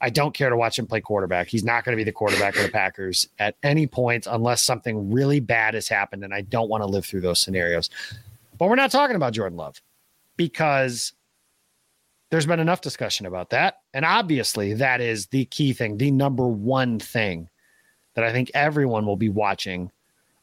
I 0.04 0.10
don't 0.10 0.34
care 0.34 0.50
to 0.50 0.58
watch 0.58 0.78
him 0.78 0.86
play 0.86 1.00
quarterback. 1.00 1.48
He's 1.48 1.64
not 1.64 1.86
going 1.86 1.94
to 1.94 1.98
be 1.98 2.04
the 2.04 2.12
quarterback 2.12 2.58
of 2.58 2.64
the 2.64 2.70
Packers 2.70 3.30
at 3.40 3.56
any 3.64 3.88
point 3.88 4.28
unless 4.30 4.62
something 4.62 5.10
really 5.10 5.40
bad 5.40 5.76
has 5.76 5.88
happened. 5.88 6.26
And 6.26 6.34
I 6.34 6.42
don't 6.42 6.70
want 6.70 6.84
to 6.84 6.88
live 6.88 7.06
through 7.06 7.22
those 7.22 7.40
scenarios. 7.40 7.90
But 8.58 8.68
we're 8.68 8.76
not 8.76 8.92
talking 8.92 9.16
about 9.16 9.32
Jordan 9.32 9.58
Love 9.58 9.82
because 10.36 11.14
there's 12.32 12.46
been 12.46 12.60
enough 12.60 12.82
discussion 12.82 13.28
about 13.28 13.50
that. 13.52 13.78
And 13.94 14.04
obviously, 14.04 14.74
that 14.74 15.00
is 15.00 15.28
the 15.28 15.46
key 15.46 15.72
thing, 15.72 15.98
the 15.98 16.12
number 16.12 16.50
one 16.50 17.00
thing 17.00 17.48
that 18.16 18.26
I 18.26 18.34
think 18.34 18.52
everyone 18.54 19.06
will 19.06 19.16
be 19.16 19.30
watching 19.30 19.90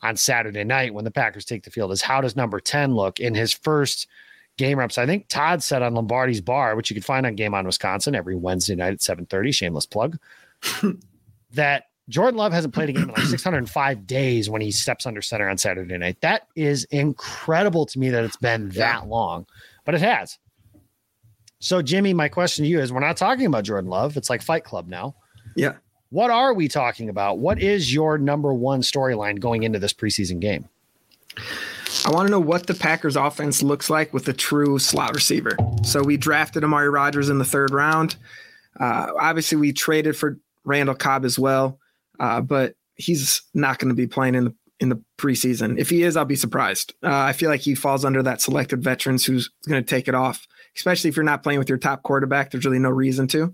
on 0.01 0.17
Saturday 0.17 0.65
night 0.65 0.95
when 0.95 1.05
the 1.05 1.11
Packers 1.11 1.45
take 1.45 1.65
the 1.65 1.71
field 1.71 1.93
is 1.93 2.01
how 2.01 2.23
does 2.23 2.35
number 2.35 2.61
10 2.61 2.95
look 2.95 3.21
in 3.21 3.35
his 3.35 3.53
first 3.53 4.09
game 4.61 4.79
reps? 4.79 4.99
I 4.99 5.07
think 5.07 5.27
Todd 5.29 5.63
said 5.63 5.83
on 5.83 5.95
Lombardi's 5.95 6.43
bar, 6.43 6.77
which 6.77 6.91
you 6.91 6.95
can 6.95 7.03
find 7.03 7.25
on 7.25 7.35
Game 7.35 7.55
on 7.55 7.65
Wisconsin 7.65 8.15
every 8.15 8.37
Wednesday 8.37 8.75
night 8.77 8.93
at 8.93 8.99
7:30, 9.01 9.55
shameless 9.55 9.87
plug, 9.87 10.19
that 11.53 11.85
Jordan 12.11 12.37
Love 12.37 12.53
hasn't 12.53 12.75
played 12.75 12.91
a 12.91 12.93
game 12.93 13.05
in 13.05 13.15
like 13.15 13.25
605 13.25 14.07
days 14.07 14.51
when 14.51 14.61
he 14.61 14.71
steps 14.71 15.07
under 15.07 15.23
center 15.23 15.49
on 15.49 15.57
Saturday 15.57 15.97
night. 15.97 16.21
That 16.21 16.47
is 16.55 16.85
incredible 16.85 17.87
to 17.87 17.99
me 17.99 18.11
that 18.11 18.23
it's 18.23 18.37
been 18.37 18.69
that 18.71 19.09
long, 19.09 19.47
but 19.87 19.95
it 19.95 20.03
has. 20.03 20.39
So, 21.61 21.81
Jimmy, 21.81 22.13
my 22.13 22.29
question 22.29 22.65
to 22.65 22.71
you 22.71 22.81
is 22.81 22.93
we're 22.93 23.01
not 23.01 23.17
talking 23.17 23.47
about 23.47 23.65
Jordan 23.65 23.89
Love. 23.89 24.17
It's 24.17 24.29
like 24.29 24.43
Fight 24.43 24.65
Club 24.65 24.89
now. 24.89 25.15
Yeah. 25.57 25.77
What 26.11 26.31
are 26.31 26.53
we 26.53 26.69
talking 26.69 27.09
about? 27.09 27.39
What 27.39 27.63
is 27.63 27.95
your 27.95 28.19
number 28.19 28.53
one 28.53 28.83
storyline 28.83 29.41
going 29.41 29.63
into 29.63 29.79
this 29.79 29.93
preseason 29.93 30.41
game? 30.41 30.69
I 32.05 32.11
want 32.11 32.27
to 32.27 32.31
know 32.31 32.41
what 32.41 32.67
the 32.67 32.75
Packers 32.75 33.17
offense 33.17 33.63
looks 33.63 33.91
like 33.91 34.13
with 34.15 34.29
a 34.29 34.33
true 34.33 34.79
slot 34.79 35.15
receiver. 35.15 35.57
So 35.85 36.03
we 36.03 36.17
drafted 36.17 36.65
Amari 36.65 36.89
Rodgers 36.89 37.29
in 37.29 37.39
the 37.39 37.45
third 37.45 37.73
round. 37.73 38.17
Uh, 38.79 39.09
obviously, 39.19 39.59
we 39.59 39.73
traded 39.73 40.17
for 40.17 40.39
Randall 40.65 40.95
Cobb 40.95 41.25
as 41.25 41.39
well, 41.39 41.79
uh, 42.19 42.41
but 42.41 42.75
he's 42.95 43.43
not 43.55 43.79
going 43.79 43.89
to 43.89 43.95
be 43.95 44.07
playing 44.07 44.35
in 44.35 44.45
the 44.45 44.55
in 44.79 44.89
the 44.89 45.03
preseason. 45.19 45.79
If 45.79 45.91
he 45.91 46.03
is, 46.03 46.17
I'll 46.17 46.25
be 46.25 46.37
surprised. 46.37 46.95
Uh, 47.03 47.11
I 47.11 47.33
feel 47.35 47.51
like 47.51 47.61
he 47.61 47.75
falls 47.75 48.05
under 48.05 48.23
that 48.23 48.41
selected 48.41 48.83
veterans 48.83 49.27
who's 49.27 49.51
going 49.69 49.83
to 49.83 49.89
take 49.89 50.09
it 50.09 50.15
off, 50.15 50.47
especially 50.75 51.11
if 51.11 51.17
you're 51.17 51.25
not 51.25 51.43
playing 51.43 51.59
with 51.59 51.69
your 51.69 51.77
top 51.77 52.03
quarterback. 52.03 52.51
There's 52.51 52.65
really 52.65 52.79
no 52.79 52.89
reason 52.89 53.29
to. 53.29 53.53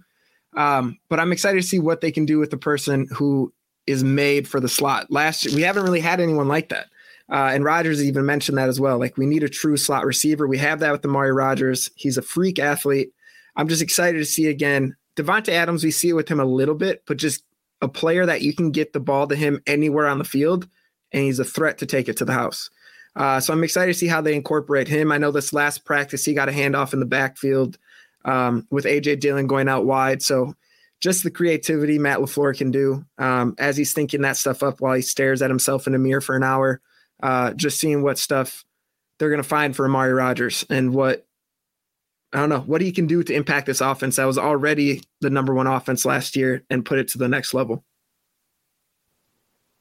Um, 0.57 0.99
but 1.09 1.19
I'm 1.19 1.33
excited 1.33 1.61
to 1.61 1.67
see 1.67 1.81
what 1.81 2.01
they 2.01 2.13
can 2.13 2.27
do 2.27 2.39
with 2.39 2.51
the 2.51 2.57
person 2.57 3.09
who 3.13 3.53
is 3.87 4.05
made 4.05 4.47
for 4.47 4.61
the 4.61 4.69
slot. 4.69 5.11
Last 5.11 5.45
year, 5.45 5.55
we 5.55 5.63
haven't 5.63 5.85
really 5.85 6.01
had 6.01 6.21
anyone 6.21 6.49
like 6.49 6.69
that. 6.69 6.87
Uh, 7.31 7.51
and 7.53 7.65
Rodgers 7.65 8.03
even 8.03 8.25
mentioned 8.25 8.59
that 8.59 8.69
as 8.69 8.81
well. 8.81 8.99
Like 8.99 9.17
we 9.17 9.27
need 9.27 9.43
a 9.43 9.49
true 9.49 9.77
slot 9.77 10.05
receiver. 10.05 10.47
We 10.47 10.59
have 10.59 10.81
that 10.81 10.93
with 10.93 11.05
Amari 11.05 11.33
Rodgers. 11.33 11.91
He's 11.97 12.17
a 12.17 12.23
freak 12.23 12.59
athlete. 12.59 13.11
I'm 13.57 13.69
just 13.69 13.83
excited 13.83 14.19
to 14.19 14.25
see 14.25 14.47
again. 14.47 14.97
Davante 15.17 15.49
Adams, 15.49 15.83
we 15.83 15.91
see 15.91 16.11
it 16.11 16.15
with 16.15 16.29
him 16.29 16.41
a 16.41 16.45
little 16.45 16.75
bit, 16.75 17.03
but 17.07 17.17
just 17.17 17.43
a 17.81 17.89
player 17.89 18.27
that 18.27 18.43
you 18.43 18.55
can 18.55 18.71
get 18.71 18.93
the 18.93 19.01
ball 19.01 19.27
to 19.27 19.35
him 19.35 19.61
anywhere 19.67 20.07
on 20.07 20.19
the 20.19 20.25
field 20.25 20.69
and 21.13 21.25
he's 21.25 21.39
a 21.39 21.45
threat 21.45 21.79
to 21.79 21.87
take 21.87 22.09
it 22.09 22.17
to 22.19 22.25
the 22.25 22.33
house. 22.33 22.71
Uh, 23.17 23.41
so 23.41 23.53
I'm 23.53 23.65
excited 23.65 23.93
to 23.93 23.99
see 23.99 24.07
how 24.07 24.21
they 24.21 24.35
incorporate 24.35 24.89
him. 24.89 25.11
I 25.11 25.19
know 25.19 25.31
this 25.31 25.53
last 25.53 25.85
practice 25.85 26.25
he 26.25 26.35
got 26.35 26.51
a 26.51 26.53
handoff 26.53 26.93
in 26.93 27.01
the 27.01 27.07
backfield 27.07 27.79
um, 28.27 28.67
with 28.71 28.85
AJ 28.85 29.21
Dillon 29.21 29.47
going 29.47 29.69
out 29.69 29.87
wide. 29.87 30.23
So 30.23 30.55
just 31.01 31.23
the 31.23 31.31
creativity 31.31 31.99
Matt 31.99 32.19
LaFleur 32.19 32.57
can 32.57 32.71
do 32.71 33.05
um, 33.19 33.55
as 33.59 33.77
he's 33.77 33.95
thinking 33.95 34.23
that 34.23 34.37
stuff 34.37 34.63
up 34.63 34.81
while 34.81 34.95
he 34.95 35.03
stares 35.03 35.41
at 35.41 35.51
himself 35.51 35.87
in 35.87 35.95
the 35.95 35.99
mirror 35.99 36.21
for 36.21 36.37
an 36.37 36.43
hour. 36.43 36.81
Uh, 37.23 37.53
just 37.55 37.81
seeing 37.81 38.03
what 38.03 38.19
stuff 38.19 38.65
they're 39.19 39.31
going 39.31 39.43
to 39.43 39.49
find 39.49 39.75
for 39.75 39.87
Amari 39.87 40.13
Rodgers 40.13 40.65
and 40.69 40.93
what 40.93 41.27
I 42.33 42.41
don't 42.41 42.49
know 42.49 42.61
what 42.61 42.81
he 42.81 42.93
can 42.93 43.07
do 43.07 43.23
to 43.23 43.33
impact 43.33 43.67
this 43.67 43.81
offense 43.81 44.17
that 44.17 44.25
was 44.25 44.37
already 44.37 45.03
the 45.21 45.31
number 45.31 45.55
one 45.55 45.67
offense 45.67 46.05
last 46.05 46.37
year 46.37 46.63
and 46.69 46.85
put 46.85 46.99
it 46.99 47.09
to 47.09 47.19
the 47.19 47.29
next 47.29 47.55
level. 47.55 47.85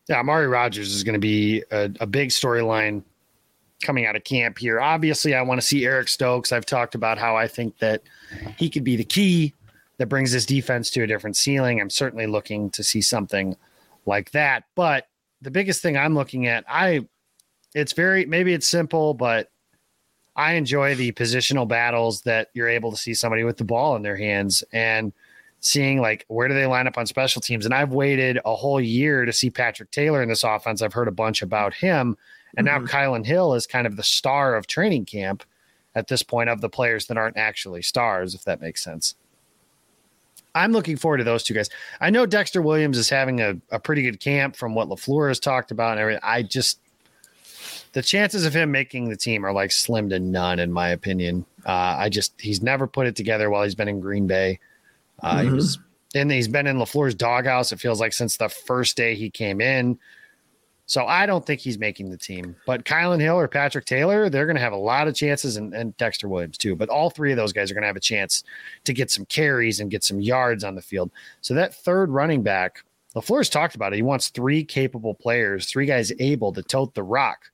Yeah, 0.07 0.19
Amari 0.19 0.47
Rodgers 0.47 0.93
is 0.93 1.03
going 1.03 1.15
to 1.15 1.19
be 1.19 1.63
a, 1.71 1.91
a 1.99 2.05
big 2.05 2.29
storyline 2.29 3.03
coming 3.81 4.05
out 4.05 4.15
of 4.15 4.23
camp 4.23 4.59
here. 4.59 4.79
Obviously, 4.79 5.33
I 5.33 5.41
want 5.41 5.59
to 5.59 5.65
see 5.65 5.85
Eric 5.85 6.07
Stokes. 6.07 6.51
I've 6.51 6.65
talked 6.65 6.95
about 6.95 7.17
how 7.17 7.35
I 7.35 7.47
think 7.47 7.77
that 7.79 8.03
he 8.57 8.69
could 8.69 8.83
be 8.83 8.95
the 8.95 9.03
key 9.03 9.53
that 9.97 10.07
brings 10.07 10.31
this 10.31 10.45
defense 10.45 10.89
to 10.91 11.03
a 11.03 11.07
different 11.07 11.35
ceiling. 11.35 11.81
I'm 11.81 11.89
certainly 11.89 12.27
looking 12.27 12.69
to 12.71 12.83
see 12.83 13.01
something 13.01 13.57
like 14.05 14.31
that. 14.31 14.65
But 14.75 15.07
the 15.41 15.51
biggest 15.51 15.81
thing 15.81 15.97
I'm 15.97 16.15
looking 16.15 16.47
at, 16.47 16.63
I 16.67 17.07
it's 17.75 17.93
very 17.93 18.25
maybe 18.25 18.53
it's 18.53 18.65
simple, 18.65 19.13
but 19.13 19.51
I 20.35 20.53
enjoy 20.53 20.95
the 20.95 21.11
positional 21.11 21.67
battles 21.67 22.21
that 22.21 22.49
you're 22.53 22.69
able 22.69 22.89
to 22.91 22.97
see 22.97 23.13
somebody 23.13 23.43
with 23.43 23.57
the 23.57 23.63
ball 23.63 23.95
in 23.95 24.01
their 24.01 24.17
hands 24.17 24.63
and 24.73 25.13
seeing 25.59 26.01
like 26.01 26.25
where 26.27 26.47
do 26.47 26.53
they 26.53 26.65
line 26.65 26.87
up 26.87 26.97
on 26.97 27.05
special 27.05 27.41
teams. 27.41 27.65
And 27.65 27.73
I've 27.73 27.91
waited 27.91 28.39
a 28.45 28.55
whole 28.55 28.81
year 28.81 29.25
to 29.25 29.33
see 29.33 29.49
Patrick 29.49 29.91
Taylor 29.91 30.23
in 30.23 30.29
this 30.29 30.43
offense. 30.43 30.81
I've 30.81 30.93
heard 30.93 31.07
a 31.07 31.11
bunch 31.11 31.41
about 31.41 31.73
him. 31.73 32.17
And 32.57 32.65
mm-hmm. 32.67 32.85
now 32.85 32.91
Kylin 32.91 33.25
Hill 33.25 33.53
is 33.53 33.67
kind 33.67 33.85
of 33.85 33.97
the 33.97 34.03
star 34.03 34.55
of 34.55 34.67
training 34.67 35.05
camp 35.05 35.43
at 35.95 36.07
this 36.07 36.23
point 36.23 36.49
of 36.49 36.61
the 36.61 36.69
players 36.69 37.07
that 37.07 37.17
aren't 37.17 37.37
actually 37.37 37.81
stars, 37.81 38.35
if 38.35 38.43
that 38.45 38.61
makes 38.61 38.83
sense. 38.83 39.15
I'm 40.53 40.71
looking 40.71 40.95
forward 40.95 41.17
to 41.17 41.23
those 41.25 41.43
two 41.43 41.53
guys. 41.53 41.69
I 41.99 42.09
know 42.09 42.25
Dexter 42.25 42.61
Williams 42.61 42.97
is 42.97 43.09
having 43.09 43.41
a, 43.41 43.55
a 43.71 43.79
pretty 43.79 44.03
good 44.03 44.21
camp 44.21 44.55
from 44.55 44.73
what 44.73 44.87
LaFleur 44.87 45.27
has 45.27 45.39
talked 45.39 45.71
about 45.71 45.91
and 45.91 45.99
everything. 45.99 46.21
I 46.23 46.43
just 46.43 46.79
the 47.95 48.01
chances 48.01 48.45
of 48.45 48.53
him 48.53 48.71
making 48.71 49.07
the 49.07 49.15
team 49.15 49.45
are 49.45 49.53
like 49.53 49.71
slim 49.71 50.09
to 50.09 50.19
none, 50.19 50.59
in 50.59 50.69
my 50.69 50.89
opinion. 50.89 51.45
Uh, 51.65 51.95
I 51.97 52.09
just 52.09 52.39
he's 52.39 52.61
never 52.61 52.87
put 52.87 53.07
it 53.07 53.15
together 53.15 53.49
while 53.49 53.63
he's 53.63 53.73
been 53.73 53.87
in 53.87 54.01
Green 54.01 54.27
Bay. 54.27 54.59
Uh, 55.23 55.37
mm-hmm. 55.37 55.47
He 55.47 55.53
was 55.53 55.79
and 56.13 56.29
he's 56.29 56.49
been 56.49 56.67
in 56.67 56.75
LaFleur's 56.75 57.15
doghouse. 57.15 57.71
It 57.71 57.79
feels 57.79 58.01
like 58.01 58.11
since 58.11 58.35
the 58.35 58.49
first 58.49 58.97
day 58.97 59.15
he 59.15 59.29
came 59.29 59.61
in. 59.61 59.97
So 60.87 61.05
I 61.05 61.25
don't 61.25 61.45
think 61.45 61.61
he's 61.61 61.79
making 61.79 62.09
the 62.09 62.17
team. 62.17 62.57
But 62.67 62.83
Kylin 62.83 63.21
Hill 63.21 63.39
or 63.39 63.47
Patrick 63.47 63.85
Taylor, 63.85 64.29
they're 64.29 64.45
going 64.45 64.57
to 64.57 64.61
have 64.61 64.73
a 64.73 64.77
lot 64.77 65.07
of 65.07 65.15
chances, 65.15 65.55
and, 65.55 65.73
and 65.73 65.95
Dexter 65.95 66.27
Williams 66.27 66.57
too. 66.57 66.75
But 66.75 66.89
all 66.89 67.09
three 67.09 67.31
of 67.31 67.37
those 67.37 67.53
guys 67.53 67.71
are 67.71 67.75
going 67.75 67.83
to 67.83 67.87
have 67.87 67.95
a 67.95 68.01
chance 68.01 68.43
to 68.83 68.93
get 68.93 69.09
some 69.09 69.25
carries 69.25 69.79
and 69.79 69.89
get 69.89 70.03
some 70.03 70.19
yards 70.19 70.65
on 70.65 70.75
the 70.75 70.81
field. 70.81 71.11
So 71.39 71.53
that 71.53 71.73
third 71.73 72.09
running 72.09 72.43
back, 72.43 72.83
LaFleur's 73.15 73.49
talked 73.49 73.75
about 73.75 73.93
it. 73.93 73.95
He 73.95 74.01
wants 74.01 74.27
three 74.27 74.65
capable 74.65 75.13
players, 75.13 75.67
three 75.67 75.85
guys 75.85 76.11
able 76.19 76.51
to 76.51 76.61
tote 76.61 76.93
the 76.93 77.03
rock. 77.03 77.51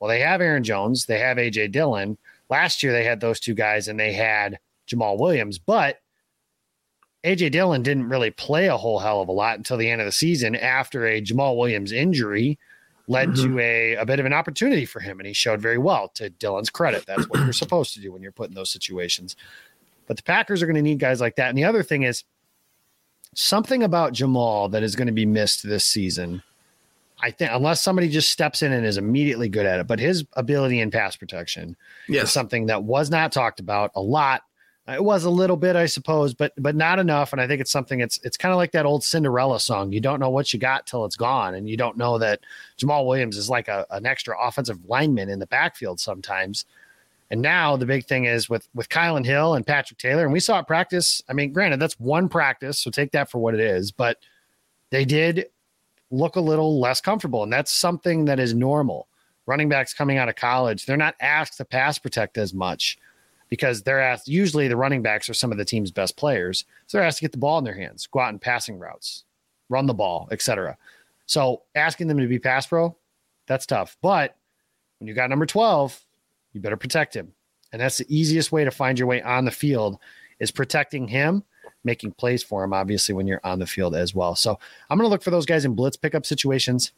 Well, 0.00 0.08
they 0.08 0.20
have 0.20 0.40
Aaron 0.40 0.64
Jones, 0.64 1.06
they 1.06 1.18
have 1.18 1.36
AJ 1.36 1.72
Dillon. 1.72 2.18
Last 2.48 2.82
year 2.82 2.92
they 2.92 3.04
had 3.04 3.20
those 3.20 3.38
two 3.38 3.54
guys, 3.54 3.86
and 3.86 4.00
they 4.00 4.12
had 4.12 4.58
Jamaal 4.88 5.18
Williams, 5.18 5.58
but 5.58 6.00
AJ 7.24 7.52
Dillon 7.52 7.82
didn't 7.82 8.08
really 8.08 8.30
play 8.30 8.66
a 8.66 8.76
whole 8.76 8.98
hell 8.98 9.20
of 9.20 9.28
a 9.28 9.32
lot 9.32 9.58
until 9.58 9.76
the 9.76 9.90
end 9.90 10.00
of 10.00 10.06
the 10.06 10.12
season 10.12 10.56
after 10.56 11.06
a 11.06 11.20
Jamaal 11.20 11.56
Williams 11.56 11.92
injury 11.92 12.58
led 13.08 13.30
mm-hmm. 13.30 13.56
to 13.56 13.58
a, 13.60 13.94
a 13.96 14.06
bit 14.06 14.20
of 14.20 14.26
an 14.26 14.32
opportunity 14.32 14.86
for 14.86 15.00
him. 15.00 15.20
And 15.20 15.26
he 15.26 15.32
showed 15.32 15.60
very 15.60 15.78
well 15.78 16.08
to 16.14 16.30
Dillon's 16.30 16.70
credit. 16.70 17.04
That's 17.06 17.28
what 17.28 17.40
you're 17.40 17.52
supposed 17.52 17.92
to 17.94 18.00
do 18.00 18.12
when 18.12 18.22
you're 18.22 18.32
put 18.32 18.48
in 18.48 18.54
those 18.54 18.70
situations. 18.70 19.36
But 20.06 20.16
the 20.16 20.22
Packers 20.22 20.62
are 20.62 20.66
going 20.66 20.76
to 20.76 20.82
need 20.82 20.98
guys 20.98 21.20
like 21.20 21.36
that. 21.36 21.50
And 21.50 21.58
the 21.58 21.64
other 21.64 21.82
thing 21.82 22.04
is 22.04 22.24
something 23.34 23.82
about 23.82 24.12
Jamaal 24.12 24.70
that 24.70 24.82
is 24.82 24.96
going 24.96 25.06
to 25.06 25.12
be 25.12 25.26
missed 25.26 25.62
this 25.62 25.84
season. 25.84 26.42
I 27.22 27.30
think 27.30 27.50
unless 27.52 27.80
somebody 27.80 28.08
just 28.08 28.30
steps 28.30 28.62
in 28.62 28.72
and 28.72 28.86
is 28.86 28.96
immediately 28.96 29.48
good 29.48 29.66
at 29.66 29.80
it, 29.80 29.86
but 29.86 29.98
his 29.98 30.24
ability 30.34 30.80
in 30.80 30.90
pass 30.90 31.16
protection 31.16 31.76
yes. 32.08 32.24
is 32.24 32.32
something 32.32 32.66
that 32.66 32.84
was 32.84 33.10
not 33.10 33.32
talked 33.32 33.60
about 33.60 33.90
a 33.94 34.00
lot 34.00 34.42
uh, 34.90 34.94
it 34.94 35.04
was 35.04 35.24
a 35.24 35.30
little 35.30 35.56
bit, 35.56 35.76
I 35.76 35.86
suppose, 35.86 36.34
but 36.34 36.52
but 36.58 36.74
not 36.74 36.98
enough. 36.98 37.32
And 37.32 37.40
I 37.40 37.46
think 37.46 37.60
it's 37.60 37.70
something. 37.70 38.00
It's 38.00 38.18
it's 38.24 38.36
kind 38.36 38.52
of 38.52 38.56
like 38.56 38.72
that 38.72 38.86
old 38.86 39.04
Cinderella 39.04 39.60
song. 39.60 39.92
You 39.92 40.00
don't 40.00 40.20
know 40.20 40.30
what 40.30 40.52
you 40.52 40.58
got 40.58 40.86
till 40.86 41.04
it's 41.04 41.16
gone, 41.16 41.54
and 41.54 41.68
you 41.68 41.76
don't 41.76 41.96
know 41.96 42.18
that 42.18 42.40
Jamaal 42.78 43.06
Williams 43.06 43.36
is 43.36 43.50
like 43.50 43.68
a, 43.68 43.86
an 43.90 44.06
extra 44.06 44.36
offensive 44.40 44.84
lineman 44.86 45.28
in 45.28 45.38
the 45.38 45.46
backfield 45.46 46.00
sometimes. 46.00 46.64
And 47.32 47.40
now 47.40 47.76
the 47.76 47.86
big 47.86 48.06
thing 48.06 48.24
is 48.24 48.48
with 48.48 48.68
with 48.74 48.88
Kylin 48.88 49.24
Hill 49.24 49.54
and 49.54 49.66
Patrick 49.66 49.98
Taylor, 49.98 50.24
and 50.24 50.32
we 50.32 50.40
saw 50.40 50.58
it 50.60 50.66
practice. 50.66 51.22
I 51.28 51.34
mean, 51.34 51.52
granted, 51.52 51.78
that's 51.78 52.00
one 52.00 52.28
practice, 52.28 52.78
so 52.78 52.90
take 52.90 53.12
that 53.12 53.30
for 53.30 53.38
what 53.38 53.54
it 53.54 53.60
is. 53.60 53.92
But 53.92 54.18
they 54.90 55.04
did 55.04 55.46
look 56.10 56.36
a 56.36 56.40
little 56.40 56.80
less 56.80 57.00
comfortable, 57.00 57.42
and 57.42 57.52
that's 57.52 57.72
something 57.72 58.24
that 58.26 58.40
is 58.40 58.54
normal. 58.54 59.08
Running 59.46 59.68
backs 59.68 59.94
coming 59.94 60.18
out 60.18 60.28
of 60.28 60.36
college, 60.36 60.86
they're 60.86 60.96
not 60.96 61.14
asked 61.20 61.56
to 61.56 61.64
pass 61.64 61.98
protect 61.98 62.38
as 62.38 62.54
much 62.54 62.98
because 63.48 63.82
they're 63.82 64.00
asked 64.00 64.28
usually 64.28 64.68
the 64.68 64.76
running 64.76 65.02
backs 65.02 65.28
are 65.28 65.34
some 65.34 65.50
of 65.50 65.58
the 65.58 65.64
team's 65.64 65.90
best 65.90 66.16
players. 66.16 66.64
So 66.86 66.98
they're 66.98 67.06
asked 67.06 67.18
to 67.18 67.24
get 67.24 67.32
the 67.32 67.38
ball 67.38 67.58
in 67.58 67.64
their 67.64 67.74
hands, 67.74 68.06
go 68.06 68.20
out 68.20 68.32
in 68.32 68.38
passing 68.38 68.78
routes, 68.78 69.24
run 69.68 69.86
the 69.86 69.94
ball, 69.94 70.28
etc. 70.30 70.76
So 71.26 71.62
asking 71.74 72.06
them 72.06 72.18
to 72.18 72.26
be 72.28 72.38
pass 72.38 72.66
pro, 72.66 72.96
that's 73.46 73.66
tough. 73.66 73.96
But 74.00 74.36
when 74.98 75.08
you 75.08 75.14
got 75.14 75.30
number 75.30 75.46
12, 75.46 76.00
you 76.52 76.60
better 76.60 76.76
protect 76.76 77.14
him. 77.14 77.32
And 77.72 77.80
that's 77.80 77.98
the 77.98 78.16
easiest 78.16 78.52
way 78.52 78.64
to 78.64 78.70
find 78.70 78.98
your 78.98 79.08
way 79.08 79.22
on 79.22 79.44
the 79.44 79.50
field 79.50 79.98
is 80.38 80.50
protecting 80.50 81.08
him, 81.08 81.44
making 81.84 82.12
plays 82.12 82.42
for 82.42 82.62
him, 82.64 82.72
obviously, 82.72 83.14
when 83.14 83.26
you're 83.26 83.40
on 83.44 83.58
the 83.58 83.66
field 83.66 83.94
as 83.94 84.14
well. 84.14 84.34
So 84.34 84.58
I'm 84.88 84.98
going 84.98 85.06
to 85.06 85.10
look 85.10 85.22
for 85.22 85.30
those 85.30 85.46
guys 85.46 85.64
in 85.64 85.74
blitz 85.74 85.96
pickup 85.96 86.26
situations. 86.26 86.92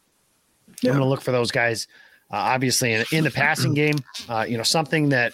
Yeah. 0.81 0.91
I'm 0.91 0.97
going 0.97 1.05
to 1.05 1.09
look 1.09 1.21
for 1.21 1.31
those 1.31 1.51
guys, 1.51 1.87
uh, 2.31 2.35
obviously, 2.37 2.93
in, 2.93 3.05
in, 3.11 3.23
the 3.23 3.31
passing 3.31 3.73
game. 3.73 3.95
Uh, 4.27 4.45
you 4.47 4.57
know, 4.57 4.63
something 4.63 5.09
that 5.09 5.33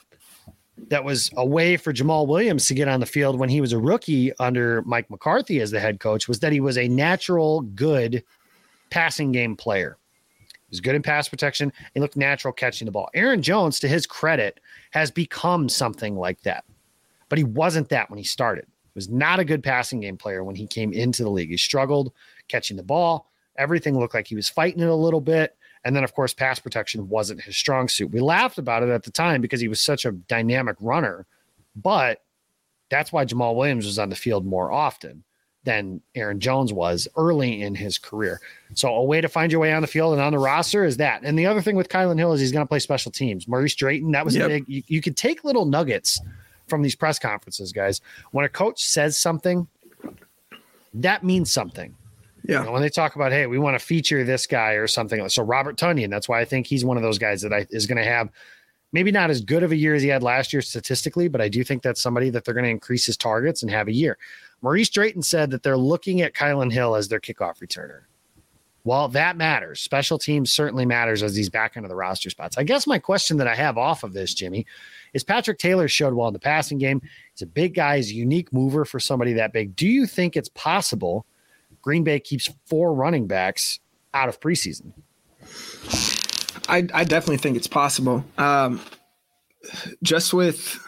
that 0.87 1.03
was 1.03 1.29
a 1.35 1.45
way 1.45 1.77
for 1.77 1.91
Jamaal 1.91 2.27
Williams 2.27 2.67
to 2.67 2.73
get 2.73 2.87
on 2.87 2.99
the 2.99 3.05
field 3.05 3.37
when 3.37 3.49
he 3.49 3.61
was 3.61 3.73
a 3.73 3.79
rookie 3.79 4.31
under 4.39 4.81
Mike 4.83 5.09
McCarthy 5.09 5.59
as 5.59 5.71
the 5.71 5.79
head 5.79 5.99
coach 5.99 6.27
was 6.27 6.39
that 6.39 6.53
he 6.53 6.59
was 6.59 6.77
a 6.77 6.87
natural 6.87 7.61
good 7.61 8.23
passing 8.89 9.31
game 9.31 9.55
player. 9.55 9.97
He 10.51 10.73
was 10.73 10.81
good 10.81 10.95
in 10.95 11.01
pass 11.01 11.27
protection. 11.27 11.73
He 11.93 11.99
looked 11.99 12.15
natural 12.15 12.53
catching 12.53 12.85
the 12.85 12.91
ball. 12.91 13.09
Aaron 13.13 13.41
Jones, 13.41 13.79
to 13.79 13.87
his 13.87 14.05
credit, 14.05 14.59
has 14.91 15.11
become 15.11 15.67
something 15.67 16.15
like 16.15 16.41
that. 16.41 16.63
But 17.27 17.37
he 17.37 17.43
wasn't 17.43 17.89
that 17.89 18.09
when 18.09 18.17
he 18.17 18.23
started. 18.23 18.65
Was 18.99 19.09
not 19.09 19.39
a 19.39 19.45
good 19.45 19.63
passing 19.63 20.01
game 20.01 20.17
player 20.17 20.43
when 20.43 20.55
he 20.55 20.67
came 20.67 20.91
into 20.91 21.23
the 21.23 21.29
league. 21.29 21.51
He 21.51 21.55
struggled 21.55 22.11
catching 22.49 22.75
the 22.75 22.83
ball. 22.83 23.31
Everything 23.57 23.97
looked 23.97 24.13
like 24.13 24.27
he 24.27 24.35
was 24.35 24.49
fighting 24.49 24.81
it 24.81 24.89
a 24.89 24.93
little 24.93 25.21
bit. 25.21 25.55
And 25.85 25.95
then, 25.95 26.03
of 26.03 26.13
course, 26.13 26.33
pass 26.33 26.59
protection 26.59 27.07
wasn't 27.07 27.41
his 27.41 27.55
strong 27.55 27.87
suit. 27.87 28.11
We 28.11 28.19
laughed 28.19 28.57
about 28.57 28.83
it 28.83 28.89
at 28.89 29.03
the 29.03 29.11
time 29.11 29.39
because 29.39 29.61
he 29.61 29.69
was 29.69 29.79
such 29.79 30.03
a 30.03 30.11
dynamic 30.11 30.75
runner, 30.81 31.25
but 31.77 32.23
that's 32.89 33.13
why 33.13 33.23
Jamaal 33.23 33.55
Williams 33.55 33.85
was 33.85 33.99
on 33.99 34.09
the 34.09 34.17
field 34.17 34.45
more 34.45 34.69
often 34.69 35.23
than 35.63 36.01
Aaron 36.15 36.41
Jones 36.41 36.73
was 36.73 37.07
early 37.15 37.61
in 37.61 37.75
his 37.75 37.97
career. 37.97 38.41
So 38.73 38.93
a 38.93 39.03
way 39.03 39.21
to 39.21 39.29
find 39.29 39.51
your 39.51 39.61
way 39.61 39.71
on 39.71 39.81
the 39.81 39.87
field 39.87 40.13
and 40.13 40.21
on 40.21 40.33
the 40.33 40.39
roster 40.39 40.83
is 40.83 40.97
that. 40.97 41.21
And 41.23 41.39
the 41.39 41.45
other 41.45 41.61
thing 41.61 41.75
with 41.75 41.87
Kylin 41.89 42.17
Hill 42.17 42.33
is 42.33 42.41
he's 42.41 42.51
going 42.51 42.65
to 42.65 42.69
play 42.69 42.79
special 42.79 43.11
teams. 43.11 43.47
Maurice 43.47 43.75
Drayton, 43.75 44.11
that 44.11 44.25
was 44.25 44.35
yep. 44.35 44.45
a 44.45 44.49
big. 44.49 44.65
You, 44.67 44.83
you 44.87 45.01
could 45.01 45.15
take 45.15 45.43
little 45.43 45.65
nuggets 45.65 46.19
from 46.69 46.81
these 46.81 46.95
press 46.95 47.19
conferences, 47.19 47.71
guys. 47.73 48.01
When 48.31 48.45
a 48.45 48.49
coach 48.49 48.83
says 48.83 49.17
something, 49.17 49.67
that 50.93 51.23
means 51.23 51.51
something. 51.51 51.95
Yeah. 52.47 52.59
You 52.59 52.65
know, 52.65 52.71
when 52.71 52.81
they 52.81 52.89
talk 52.89 53.15
about, 53.15 53.31
hey, 53.31 53.47
we 53.47 53.59
want 53.59 53.77
to 53.77 53.85
feature 53.85 54.23
this 54.23 54.47
guy 54.47 54.71
or 54.71 54.87
something. 54.87 55.27
So 55.29 55.43
Robert 55.43 55.77
Tonyan, 55.77 56.09
that's 56.09 56.29
why 56.29 56.39
I 56.39 56.45
think 56.45 56.67
he's 56.67 56.85
one 56.85 56.97
of 56.97 57.03
those 57.03 57.19
guys 57.19 57.41
that 57.41 57.53
I, 57.53 57.67
is 57.69 57.85
going 57.85 57.97
to 57.97 58.09
have 58.09 58.29
maybe 58.91 59.11
not 59.11 59.29
as 59.29 59.41
good 59.41 59.63
of 59.63 59.71
a 59.71 59.75
year 59.75 59.93
as 59.93 60.01
he 60.01 60.07
had 60.07 60.23
last 60.23 60.51
year 60.51 60.61
statistically, 60.61 61.27
but 61.27 61.41
I 61.41 61.49
do 61.49 61.63
think 61.63 61.83
that's 61.83 62.01
somebody 62.01 62.29
that 62.31 62.45
they're 62.45 62.53
going 62.53 62.63
to 62.63 62.69
increase 62.71 63.05
his 63.05 63.17
targets 63.17 63.61
and 63.61 63.71
have 63.71 63.87
a 63.87 63.93
year. 63.93 64.17
Maurice 64.61 64.89
Drayton 64.89 65.21
said 65.21 65.51
that 65.51 65.63
they're 65.63 65.77
looking 65.77 66.21
at 66.21 66.33
Kylin 66.33 66.71
Hill 66.71 66.95
as 66.95 67.07
their 67.07 67.19
kickoff 67.19 67.59
returner. 67.59 68.01
Well, 68.83 69.09
that 69.09 69.37
matters. 69.37 69.81
Special 69.81 70.17
teams 70.17 70.51
certainly 70.51 70.85
matters 70.85 71.21
as 71.21 71.35
he's 71.35 71.49
back 71.49 71.75
into 71.75 71.89
the 71.89 71.95
roster 71.95 72.29
spots. 72.29 72.57
I 72.57 72.63
guess 72.63 72.87
my 72.87 72.97
question 72.97 73.37
that 73.37 73.47
I 73.47 73.55
have 73.55 73.77
off 73.77 74.03
of 74.03 74.13
this, 74.13 74.33
Jimmy, 74.33 74.65
is 75.13 75.23
Patrick 75.23 75.59
Taylor 75.59 75.87
showed 75.87 76.13
well 76.13 76.27
in 76.27 76.33
the 76.33 76.39
passing 76.39 76.77
game. 76.77 77.01
He's 77.33 77.41
a 77.41 77.47
big 77.47 77.75
guy, 77.75 77.97
he's 77.97 78.11
a 78.11 78.15
unique 78.15 78.51
mover 78.53 78.85
for 78.85 78.99
somebody 78.99 79.33
that 79.33 79.53
big. 79.53 79.75
Do 79.75 79.87
you 79.87 80.05
think 80.05 80.35
it's 80.35 80.49
possible– 80.49 81.25
Green 81.81 82.03
Bay 82.03 82.19
keeps 82.19 82.49
four 82.65 82.93
running 82.93 83.27
backs 83.27 83.79
out 84.13 84.29
of 84.29 84.39
preseason. 84.39 84.93
I, 86.67 86.87
I 86.93 87.03
definitely 87.03 87.37
think 87.37 87.57
it's 87.57 87.67
possible. 87.67 88.23
Um, 88.37 88.81
just 90.03 90.33
with 90.33 90.79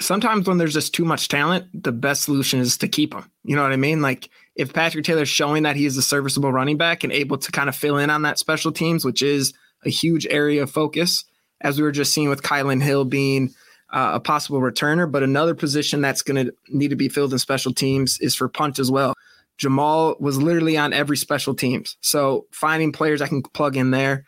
sometimes 0.00 0.48
when 0.48 0.58
there's 0.58 0.74
just 0.74 0.94
too 0.94 1.04
much 1.04 1.28
talent, 1.28 1.66
the 1.72 1.92
best 1.92 2.22
solution 2.22 2.60
is 2.60 2.76
to 2.78 2.88
keep 2.88 3.14
him. 3.14 3.30
You 3.44 3.56
know 3.56 3.62
what 3.62 3.72
I 3.72 3.76
mean? 3.76 4.02
Like 4.02 4.30
if 4.56 4.72
Patrick 4.72 5.04
Taylor's 5.04 5.28
showing 5.28 5.62
that 5.62 5.76
he 5.76 5.86
is 5.86 5.96
a 5.96 6.02
serviceable 6.02 6.52
running 6.52 6.76
back 6.76 7.04
and 7.04 7.12
able 7.12 7.38
to 7.38 7.52
kind 7.52 7.68
of 7.68 7.76
fill 7.76 7.98
in 7.98 8.10
on 8.10 8.22
that 8.22 8.38
special 8.38 8.72
teams, 8.72 9.04
which 9.04 9.22
is 9.22 9.54
a 9.84 9.90
huge 9.90 10.26
area 10.28 10.62
of 10.62 10.70
focus, 10.70 11.24
as 11.60 11.78
we 11.78 11.84
were 11.84 11.92
just 11.92 12.12
seeing 12.12 12.28
with 12.28 12.42
Kylin 12.42 12.82
Hill 12.82 13.04
being 13.04 13.54
uh, 13.90 14.12
a 14.14 14.20
possible 14.20 14.60
returner. 14.60 15.10
But 15.10 15.22
another 15.22 15.54
position 15.54 16.00
that's 16.00 16.22
going 16.22 16.46
to 16.46 16.54
need 16.68 16.88
to 16.88 16.96
be 16.96 17.08
filled 17.08 17.32
in 17.32 17.38
special 17.38 17.72
teams 17.72 18.18
is 18.20 18.34
for 18.34 18.48
punt 18.48 18.78
as 18.78 18.90
well. 18.90 19.14
Jamaal 19.58 20.20
was 20.20 20.40
literally 20.40 20.76
on 20.76 20.92
every 20.92 21.16
special 21.16 21.54
teams. 21.54 21.96
So 22.00 22.46
finding 22.52 22.92
players 22.92 23.20
I 23.20 23.26
can 23.26 23.42
plug 23.42 23.76
in 23.76 23.90
there. 23.90 24.24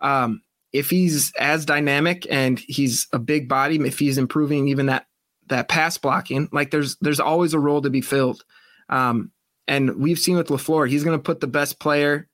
Um, 0.00 0.42
if 0.72 0.90
he's 0.90 1.32
as 1.38 1.64
dynamic 1.64 2.26
and 2.30 2.58
he's 2.58 3.06
a 3.12 3.18
big 3.18 3.48
body, 3.48 3.76
if 3.76 3.98
he's 3.98 4.18
improving 4.18 4.68
even 4.68 4.86
that 4.86 5.06
that 5.46 5.68
pass 5.68 5.96
blocking, 5.96 6.48
like 6.52 6.70
there's 6.70 6.96
there's 7.00 7.20
always 7.20 7.54
a 7.54 7.58
role 7.58 7.80
to 7.80 7.88
be 7.88 8.02
filled. 8.02 8.44
Um, 8.90 9.30
and 9.66 9.96
we've 9.96 10.18
seen 10.18 10.36
with 10.36 10.48
LaFleur, 10.48 10.88
he's 10.88 11.04
going 11.04 11.18
to 11.18 11.22
put 11.22 11.40
the 11.40 11.46
best 11.46 11.78
player 11.78 12.28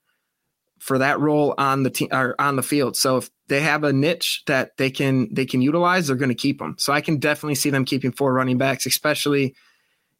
for 0.79 0.97
that 0.97 1.19
role 1.19 1.53
on 1.57 1.83
the 1.83 1.89
team 1.89 2.09
or 2.11 2.35
on 2.39 2.57
the 2.57 2.63
field. 2.63 2.97
So 2.97 3.17
if 3.17 3.29
they 3.47 3.61
have 3.61 3.83
a 3.83 3.93
niche 3.93 4.43
that 4.47 4.77
they 4.77 4.89
can 4.89 5.33
they 5.33 5.45
can 5.45 5.61
utilize, 5.61 6.07
they're 6.07 6.15
going 6.15 6.29
to 6.29 6.35
keep 6.35 6.59
them. 6.59 6.75
So 6.79 6.93
I 6.93 7.01
can 7.01 7.17
definitely 7.17 7.55
see 7.55 7.69
them 7.69 7.85
keeping 7.85 8.11
four 8.11 8.33
running 8.33 8.57
backs, 8.57 8.85
especially 8.85 9.55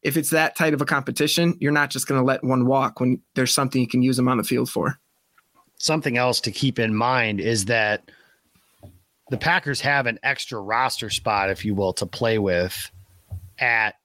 if 0.04 0.18
it's 0.18 0.30
that 0.30 0.56
tight 0.56 0.74
of 0.74 0.82
a 0.82 0.86
competition. 0.86 1.58
You're 1.60 1.72
not 1.72 1.90
just 1.90 2.08
going 2.08 2.20
to 2.20 2.26
let 2.26 2.44
one 2.44 2.66
walk 2.66 3.00
when 3.00 3.22
there's 3.34 3.54
something 3.54 3.82
you 3.82 3.88
can 3.88 4.04
use 4.04 4.18
them 4.18 4.28
on 4.28 4.38
the 4.38 4.44
field 4.44 4.70
for 4.70 5.00
something 5.78 6.18
else 6.18 6.42
to 6.42 6.52
keep 6.52 6.80
in 6.80 6.96
mind 6.96 7.40
is 7.40 7.66
that 7.66 8.10
the 9.30 9.38
Packers 9.38 9.82
have 9.82 10.06
an 10.08 10.20
extra 10.24 10.60
roster 10.60 11.10
spot, 11.10 11.50
if 11.50 11.66
you 11.66 11.74
will, 11.76 11.94
to 11.94 12.06
play 12.06 12.38
with 12.38 12.92
at 13.60 13.96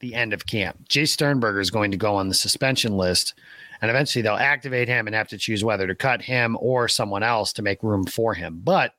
the 0.00 0.14
end 0.14 0.32
of 0.32 0.46
camp. 0.46 0.88
Jace 0.88 1.08
Sternberger 1.08 1.60
is 1.60 1.70
going 1.70 1.90
to 1.90 1.96
go 1.96 2.16
on 2.16 2.28
the 2.28 2.34
suspension 2.34 2.96
list, 2.96 3.34
and 3.80 3.90
eventually 3.90 4.22
they'll 4.22 4.34
activate 4.34 4.88
him 4.88 5.06
and 5.06 5.14
have 5.14 5.28
to 5.28 5.38
choose 5.38 5.64
whether 5.64 5.86
to 5.86 5.94
cut 5.94 6.22
him 6.22 6.56
or 6.60 6.88
someone 6.88 7.22
else 7.22 7.52
to 7.54 7.62
make 7.62 7.82
room 7.82 8.04
for 8.04 8.34
him. 8.34 8.60
But 8.62 8.92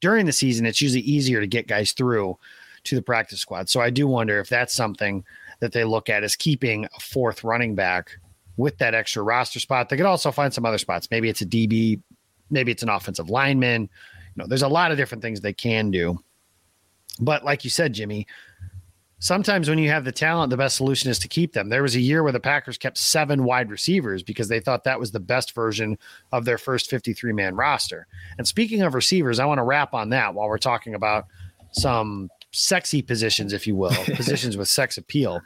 during 0.00 0.26
the 0.26 0.32
season, 0.32 0.66
it's 0.66 0.80
usually 0.80 1.02
easier 1.02 1.40
to 1.40 1.46
get 1.46 1.66
guys 1.66 1.92
through 1.92 2.38
to 2.84 2.94
the 2.94 3.02
practice 3.02 3.40
squad. 3.40 3.68
So 3.68 3.80
I 3.80 3.90
do 3.90 4.06
wonder 4.06 4.38
if 4.40 4.48
that's 4.48 4.74
something 4.74 5.24
that 5.60 5.72
they 5.72 5.84
look 5.84 6.08
at 6.08 6.22
as 6.22 6.36
keeping 6.36 6.84
a 6.84 7.00
fourth 7.00 7.44
running 7.44 7.74
back 7.74 8.16
with 8.56 8.78
that 8.78 8.94
extra 8.94 9.22
roster 9.22 9.60
spot. 9.60 9.88
They 9.88 9.96
could 9.96 10.06
also 10.06 10.30
find 10.30 10.52
some 10.52 10.64
other 10.64 10.78
spots. 10.78 11.08
Maybe 11.10 11.28
it's 11.28 11.40
a 11.40 11.46
DB, 11.46 12.00
maybe 12.50 12.72
it's 12.72 12.82
an 12.82 12.88
offensive 12.88 13.30
lineman. 13.30 13.82
You 13.82 13.88
know, 14.42 14.46
there's 14.46 14.62
a 14.62 14.68
lot 14.68 14.90
of 14.90 14.96
different 14.96 15.22
things 15.22 15.40
they 15.40 15.52
can 15.52 15.90
do. 15.90 16.18
But 17.20 17.44
like 17.44 17.64
you 17.64 17.70
said, 17.70 17.92
Jimmy, 17.92 18.26
sometimes 19.18 19.68
when 19.68 19.78
you 19.78 19.90
have 19.90 20.04
the 20.04 20.12
talent, 20.12 20.50
the 20.50 20.56
best 20.56 20.76
solution 20.76 21.10
is 21.10 21.18
to 21.20 21.28
keep 21.28 21.52
them. 21.52 21.68
There 21.68 21.82
was 21.82 21.96
a 21.96 22.00
year 22.00 22.22
where 22.22 22.32
the 22.32 22.40
Packers 22.40 22.78
kept 22.78 22.98
seven 22.98 23.44
wide 23.44 23.70
receivers 23.70 24.22
because 24.22 24.48
they 24.48 24.60
thought 24.60 24.84
that 24.84 25.00
was 25.00 25.12
the 25.12 25.20
best 25.20 25.54
version 25.54 25.98
of 26.32 26.44
their 26.44 26.58
first 26.58 26.90
53 26.90 27.32
man 27.32 27.54
roster. 27.54 28.06
And 28.38 28.46
speaking 28.46 28.82
of 28.82 28.94
receivers, 28.94 29.38
I 29.38 29.44
want 29.46 29.58
to 29.58 29.64
wrap 29.64 29.94
on 29.94 30.10
that 30.10 30.34
while 30.34 30.48
we're 30.48 30.58
talking 30.58 30.94
about 30.94 31.26
some 31.72 32.30
sexy 32.52 33.02
positions, 33.02 33.52
if 33.52 33.66
you 33.66 33.76
will, 33.76 33.90
positions 34.14 34.56
with 34.56 34.68
sex 34.68 34.96
appeal 34.98 35.42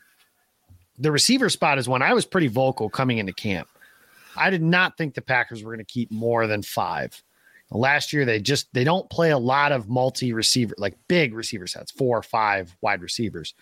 the 0.99 1.13
receiver 1.13 1.49
spot 1.49 1.79
is 1.79 1.89
one 1.89 2.03
I 2.03 2.15
was 2.15 2.25
pretty 2.25 2.49
vocal 2.49 2.89
coming 2.89 3.19
into 3.19 3.33
camp. 3.33 3.69
I 4.37 4.51
did 4.51 4.63
not 4.63 4.97
think 4.97 5.15
the 5.15 5.23
Packers 5.23 5.63
were 5.63 5.73
going 5.73 5.85
to 5.85 5.93
keep 5.93 6.11
more 6.11 6.47
than 6.47 6.63
five. 6.63 7.23
Last 7.75 8.13
year, 8.13 8.25
they 8.25 8.39
just 8.39 8.73
they 8.75 8.85
don't 8.85 9.09
play 9.09 9.31
a 9.31 9.39
lot 9.39 9.73
of 9.73 9.89
multi 9.89 10.33
receiver, 10.33 10.75
like 10.79 10.97
big 11.09 11.35
receiver 11.35 11.67
sets, 11.67 11.91
four 11.91 12.19
or 12.19 12.23
five 12.23 12.77
wide 12.83 13.01
receivers. 13.01 13.55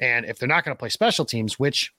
And 0.00 0.26
if 0.26 0.38
they're 0.38 0.48
not 0.48 0.64
going 0.64 0.74
to 0.76 0.78
play 0.78 0.90
special 0.90 1.24
teams, 1.24 1.58
which 1.58 1.94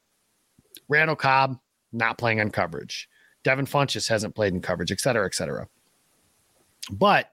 Randall 0.88 1.16
Cobb 1.16 1.58
not 1.92 2.18
playing 2.18 2.40
on 2.40 2.52
coverage, 2.52 3.10
Devin 3.44 3.66
Funchess 3.66 4.08
hasn't 4.08 4.36
played 4.36 4.54
in 4.54 4.62
coverage, 4.62 4.92
et 4.92 5.00
cetera, 5.00 5.26
et 5.26 5.34
cetera. 5.34 5.68
But 6.92 7.32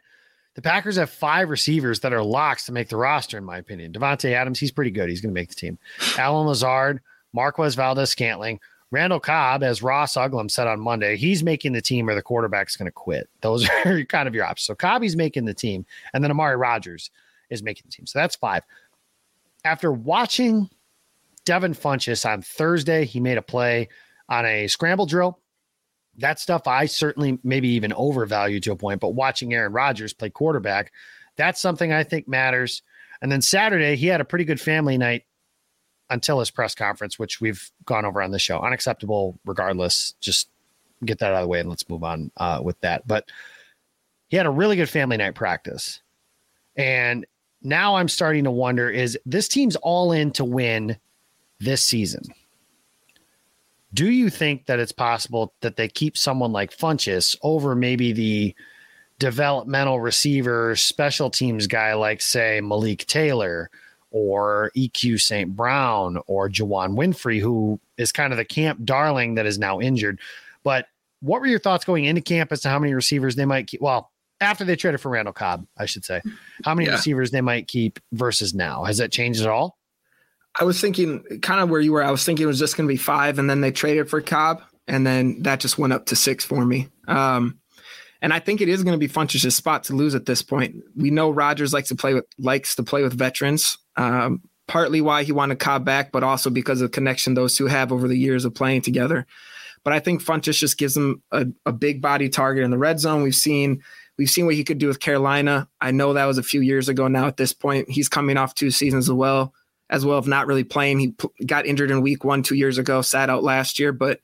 the 0.54 0.62
Packers 0.62 0.96
have 0.96 1.10
five 1.10 1.50
receivers 1.50 2.00
that 2.00 2.12
are 2.12 2.22
locks 2.22 2.66
to 2.66 2.72
make 2.72 2.88
the 2.88 2.96
roster, 2.96 3.38
in 3.38 3.44
my 3.44 3.58
opinion. 3.58 3.92
Davante 3.92 4.32
Adams, 4.32 4.60
he's 4.60 4.70
pretty 4.70 4.90
good. 4.90 5.08
He's 5.08 5.20
going 5.20 5.34
to 5.34 5.40
make 5.40 5.48
the 5.48 5.54
team. 5.54 5.78
Allen 6.18 6.46
Lazard, 6.46 7.00
Marquez 7.32 7.74
Valdes-Scantling, 7.74 8.60
Randall 8.92 9.20
Cobb, 9.20 9.62
as 9.62 9.82
Ross 9.82 10.16
Uglem 10.16 10.50
said 10.50 10.66
on 10.66 10.78
Monday, 10.78 11.16
he's 11.16 11.42
making 11.42 11.72
the 11.72 11.80
team 11.80 12.10
or 12.10 12.14
the 12.14 12.20
quarterback's 12.20 12.76
going 12.76 12.86
to 12.86 12.92
quit. 12.92 13.28
Those 13.40 13.66
are 13.86 14.04
kind 14.04 14.28
of 14.28 14.34
your 14.34 14.44
options. 14.44 14.66
So 14.66 14.74
Cobb's 14.74 15.16
making 15.16 15.46
the 15.46 15.54
team, 15.54 15.86
and 16.12 16.22
then 16.22 16.30
Amari 16.30 16.56
Rodgers 16.56 17.10
is 17.48 17.62
making 17.62 17.84
the 17.86 17.92
team. 17.92 18.06
So 18.06 18.18
that's 18.18 18.36
five. 18.36 18.62
After 19.64 19.90
watching 19.90 20.68
Devin 21.46 21.72
Funchess 21.72 22.28
on 22.30 22.42
Thursday, 22.42 23.06
he 23.06 23.18
made 23.18 23.38
a 23.38 23.42
play 23.42 23.88
on 24.28 24.44
a 24.44 24.68
scramble 24.68 25.06
drill. 25.06 25.40
That 26.18 26.38
stuff 26.38 26.66
I 26.66 26.84
certainly 26.84 27.38
maybe 27.42 27.68
even 27.68 27.94
overvalue 27.94 28.60
to 28.60 28.72
a 28.72 28.76
point, 28.76 29.00
but 29.00 29.14
watching 29.14 29.54
Aaron 29.54 29.72
Rodgers 29.72 30.12
play 30.12 30.28
quarterback, 30.28 30.92
that's 31.36 31.62
something 31.62 31.92
I 31.92 32.04
think 32.04 32.28
matters. 32.28 32.82
And 33.22 33.32
then 33.32 33.40
Saturday, 33.40 33.96
he 33.96 34.08
had 34.08 34.20
a 34.20 34.26
pretty 34.26 34.44
good 34.44 34.60
family 34.60 34.98
night 34.98 35.22
until 36.12 36.38
his 36.38 36.50
press 36.50 36.74
conference, 36.74 37.18
which 37.18 37.40
we've 37.40 37.70
gone 37.86 38.04
over 38.04 38.22
on 38.22 38.30
the 38.30 38.38
show. 38.38 38.60
Unacceptable, 38.60 39.38
regardless. 39.44 40.14
Just 40.20 40.48
get 41.04 41.18
that 41.18 41.32
out 41.32 41.36
of 41.36 41.42
the 41.42 41.48
way 41.48 41.60
and 41.60 41.68
let's 41.68 41.88
move 41.88 42.04
on 42.04 42.30
uh, 42.36 42.60
with 42.62 42.78
that. 42.80 43.06
But 43.06 43.28
he 44.28 44.36
had 44.36 44.46
a 44.46 44.50
really 44.50 44.76
good 44.76 44.90
family 44.90 45.16
night 45.16 45.34
practice. 45.34 46.00
And 46.76 47.26
now 47.62 47.96
I'm 47.96 48.08
starting 48.08 48.44
to 48.44 48.50
wonder 48.50 48.88
is 48.88 49.18
this 49.26 49.48
team's 49.48 49.76
all 49.76 50.12
in 50.12 50.30
to 50.32 50.44
win 50.44 50.96
this 51.58 51.82
season? 51.82 52.22
Do 53.94 54.10
you 54.10 54.30
think 54.30 54.66
that 54.66 54.78
it's 54.78 54.92
possible 54.92 55.52
that 55.60 55.76
they 55.76 55.88
keep 55.88 56.16
someone 56.16 56.52
like 56.52 56.76
Funchess 56.76 57.36
over 57.42 57.74
maybe 57.74 58.12
the 58.12 58.54
developmental 59.18 60.00
receiver, 60.00 60.74
special 60.76 61.30
teams 61.30 61.66
guy 61.66 61.94
like, 61.94 62.22
say, 62.22 62.60
Malik 62.62 63.06
Taylor? 63.06 63.70
Or 64.14 64.70
EQ 64.76 65.20
St. 65.20 65.56
Brown 65.56 66.18
or 66.26 66.48
Juwann 66.48 66.96
Winfree, 66.96 67.40
who 67.40 67.80
is 67.96 68.12
kind 68.12 68.32
of 68.32 68.36
the 68.36 68.44
camp 68.44 68.84
darling 68.84 69.36
that 69.36 69.46
is 69.46 69.58
now 69.58 69.80
injured. 69.80 70.20
But 70.62 70.86
what 71.20 71.40
were 71.40 71.46
your 71.46 71.58
thoughts 71.58 71.84
going 71.84 72.04
into 72.04 72.20
camp 72.20 72.52
as 72.52 72.60
to 72.62 72.68
how 72.68 72.78
many 72.78 72.94
receivers 72.94 73.36
they 73.36 73.46
might 73.46 73.68
keep? 73.68 73.80
Well, 73.80 74.10
after 74.42 74.64
they 74.64 74.76
traded 74.76 75.00
for 75.00 75.08
Randall 75.08 75.32
Cobb, 75.32 75.66
I 75.78 75.86
should 75.86 76.04
say, 76.04 76.20
how 76.64 76.74
many 76.74 76.88
yeah. 76.88 76.94
receivers 76.94 77.30
they 77.30 77.40
might 77.40 77.68
keep 77.68 77.98
versus 78.12 78.54
now? 78.54 78.84
Has 78.84 78.98
that 78.98 79.12
changed 79.12 79.40
at 79.40 79.48
all? 79.48 79.78
I 80.60 80.64
was 80.64 80.80
thinking 80.80 81.22
kind 81.40 81.60
of 81.60 81.70
where 81.70 81.80
you 81.80 81.92
were. 81.92 82.02
I 82.02 82.10
was 82.10 82.24
thinking 82.24 82.44
it 82.44 82.46
was 82.46 82.58
just 82.58 82.76
going 82.76 82.86
to 82.86 82.92
be 82.92 82.98
five, 82.98 83.38
and 83.38 83.48
then 83.48 83.62
they 83.62 83.70
traded 83.70 84.10
for 84.10 84.20
Cobb, 84.20 84.62
and 84.86 85.06
then 85.06 85.42
that 85.44 85.60
just 85.60 85.78
went 85.78 85.92
up 85.92 86.06
to 86.06 86.16
six 86.16 86.44
for 86.44 86.64
me. 86.64 86.88
Um, 87.08 87.58
and 88.22 88.32
I 88.32 88.38
think 88.38 88.60
it 88.60 88.68
is 88.68 88.84
going 88.84 88.98
to 88.98 89.06
be 89.06 89.12
Funchess' 89.12 89.52
spot 89.52 89.84
to 89.84 89.94
lose 89.94 90.14
at 90.14 90.26
this 90.26 90.42
point. 90.42 90.76
We 90.96 91.10
know 91.10 91.28
Rodgers 91.28 91.74
likes 91.74 91.88
to 91.88 91.96
play 91.96 92.14
with 92.14 92.24
likes 92.38 92.76
to 92.76 92.84
play 92.84 93.02
with 93.02 93.12
veterans. 93.12 93.76
Um, 93.96 94.42
partly 94.68 95.00
why 95.00 95.24
he 95.24 95.32
wanted 95.32 95.58
Cobb 95.58 95.84
back, 95.84 96.12
but 96.12 96.22
also 96.22 96.48
because 96.48 96.80
of 96.80 96.90
the 96.90 96.94
connection 96.94 97.34
those 97.34 97.56
two 97.56 97.66
have 97.66 97.92
over 97.92 98.06
the 98.06 98.16
years 98.16 98.44
of 98.44 98.54
playing 98.54 98.82
together. 98.82 99.26
But 99.84 99.92
I 99.92 99.98
think 99.98 100.22
Funchess 100.22 100.58
just 100.58 100.78
gives 100.78 100.96
him 100.96 101.20
a, 101.32 101.46
a 101.66 101.72
big 101.72 102.00
body 102.00 102.28
target 102.28 102.64
in 102.64 102.70
the 102.70 102.78
red 102.78 103.00
zone. 103.00 103.22
We've 103.22 103.34
seen 103.34 103.82
we've 104.16 104.30
seen 104.30 104.46
what 104.46 104.54
he 104.54 104.62
could 104.62 104.78
do 104.78 104.86
with 104.86 105.00
Carolina. 105.00 105.68
I 105.80 105.90
know 105.90 106.12
that 106.12 106.26
was 106.26 106.38
a 106.38 106.44
few 106.44 106.60
years 106.60 106.88
ago 106.88 107.08
now. 107.08 107.26
At 107.26 107.36
this 107.36 107.52
point, 107.52 107.90
he's 107.90 108.08
coming 108.08 108.36
off 108.36 108.54
two 108.54 108.70
seasons 108.70 109.08
as 109.08 109.12
well, 109.12 109.52
as 109.90 110.06
well 110.06 110.18
of 110.18 110.28
not 110.28 110.46
really 110.46 110.64
playing. 110.64 111.00
He 111.00 111.10
p- 111.10 111.44
got 111.44 111.66
injured 111.66 111.90
in 111.90 112.02
week 112.02 112.22
one 112.22 112.44
two 112.44 112.54
years 112.54 112.78
ago, 112.78 113.02
sat 113.02 113.30
out 113.30 113.42
last 113.42 113.80
year. 113.80 113.92
But 113.92 114.20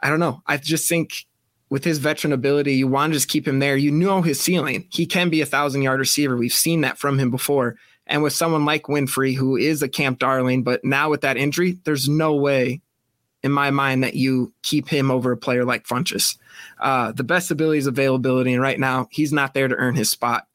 I 0.00 0.08
don't 0.08 0.20
know. 0.20 0.42
I 0.46 0.56
just 0.56 0.88
think 0.88 1.26
with 1.72 1.84
his 1.84 1.96
veteran 1.96 2.34
ability, 2.34 2.74
you 2.74 2.86
want 2.86 3.10
to 3.10 3.16
just 3.16 3.30
keep 3.30 3.48
him 3.48 3.58
there. 3.58 3.78
You 3.78 3.90
know 3.90 4.20
his 4.20 4.38
ceiling. 4.38 4.86
He 4.90 5.06
can 5.06 5.30
be 5.30 5.40
a 5.40 5.46
thousand 5.46 5.80
yard 5.80 6.00
receiver. 6.00 6.36
We've 6.36 6.52
seen 6.52 6.82
that 6.82 6.98
from 6.98 7.18
him 7.18 7.30
before. 7.30 7.76
And 8.06 8.22
with 8.22 8.34
someone 8.34 8.66
like 8.66 8.82
Winfree, 8.88 9.34
who 9.34 9.56
is 9.56 9.82
a 9.82 9.88
camp 9.88 10.18
darling, 10.18 10.64
but 10.64 10.84
now 10.84 11.08
with 11.08 11.22
that 11.22 11.38
injury, 11.38 11.78
there's 11.84 12.10
no 12.10 12.34
way 12.34 12.82
in 13.42 13.52
my 13.52 13.70
mind 13.70 14.04
that 14.04 14.12
you 14.12 14.52
keep 14.62 14.86
him 14.86 15.10
over 15.10 15.32
a 15.32 15.36
player 15.38 15.64
like 15.64 15.86
Funchess. 15.86 16.36
Uh, 16.78 17.12
the 17.12 17.24
best 17.24 17.50
ability 17.50 17.78
is 17.78 17.86
availability. 17.86 18.52
And 18.52 18.60
right 18.60 18.78
now, 18.78 19.08
he's 19.10 19.32
not 19.32 19.54
there 19.54 19.68
to 19.68 19.74
earn 19.76 19.94
his 19.94 20.10
spot. 20.10 20.46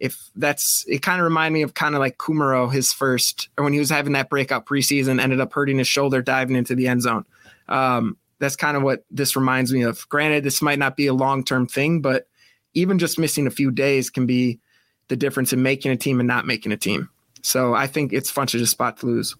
If 0.00 0.28
that's, 0.34 0.84
it 0.88 1.02
kind 1.02 1.20
of 1.20 1.24
reminded 1.24 1.54
me 1.54 1.62
of 1.62 1.74
kind 1.74 1.94
of 1.94 2.00
like 2.00 2.18
Kumerow, 2.18 2.72
his 2.72 2.92
first, 2.92 3.48
or 3.56 3.62
when 3.62 3.74
he 3.74 3.78
was 3.78 3.90
having 3.90 4.14
that 4.14 4.28
breakout 4.28 4.66
preseason, 4.66 5.22
ended 5.22 5.38
up 5.38 5.52
hurting 5.52 5.78
his 5.78 5.86
shoulder 5.86 6.20
diving 6.20 6.56
into 6.56 6.74
the 6.74 6.88
end 6.88 7.02
zone. 7.02 7.26
Um, 7.68 8.16
that's 8.38 8.56
kind 8.56 8.76
of 8.76 8.82
what 8.82 9.04
this 9.10 9.36
reminds 9.36 9.72
me 9.72 9.82
of. 9.82 10.08
Granted, 10.08 10.44
this 10.44 10.62
might 10.62 10.78
not 10.78 10.96
be 10.96 11.06
a 11.06 11.14
long 11.14 11.44
term 11.44 11.66
thing, 11.66 12.00
but 12.00 12.28
even 12.74 12.98
just 12.98 13.18
missing 13.18 13.46
a 13.46 13.50
few 13.50 13.70
days 13.70 14.10
can 14.10 14.26
be 14.26 14.60
the 15.08 15.16
difference 15.16 15.52
in 15.52 15.62
making 15.62 15.92
a 15.92 15.96
team 15.96 16.20
and 16.20 16.26
not 16.26 16.46
making 16.46 16.72
a 16.72 16.76
team. 16.76 17.08
So 17.42 17.74
I 17.74 17.86
think 17.86 18.12
it's 18.12 18.30
fun 18.30 18.46
to 18.48 18.58
just 18.58 18.72
spot 18.72 18.98
to 18.98 19.06
lose. 19.06 19.36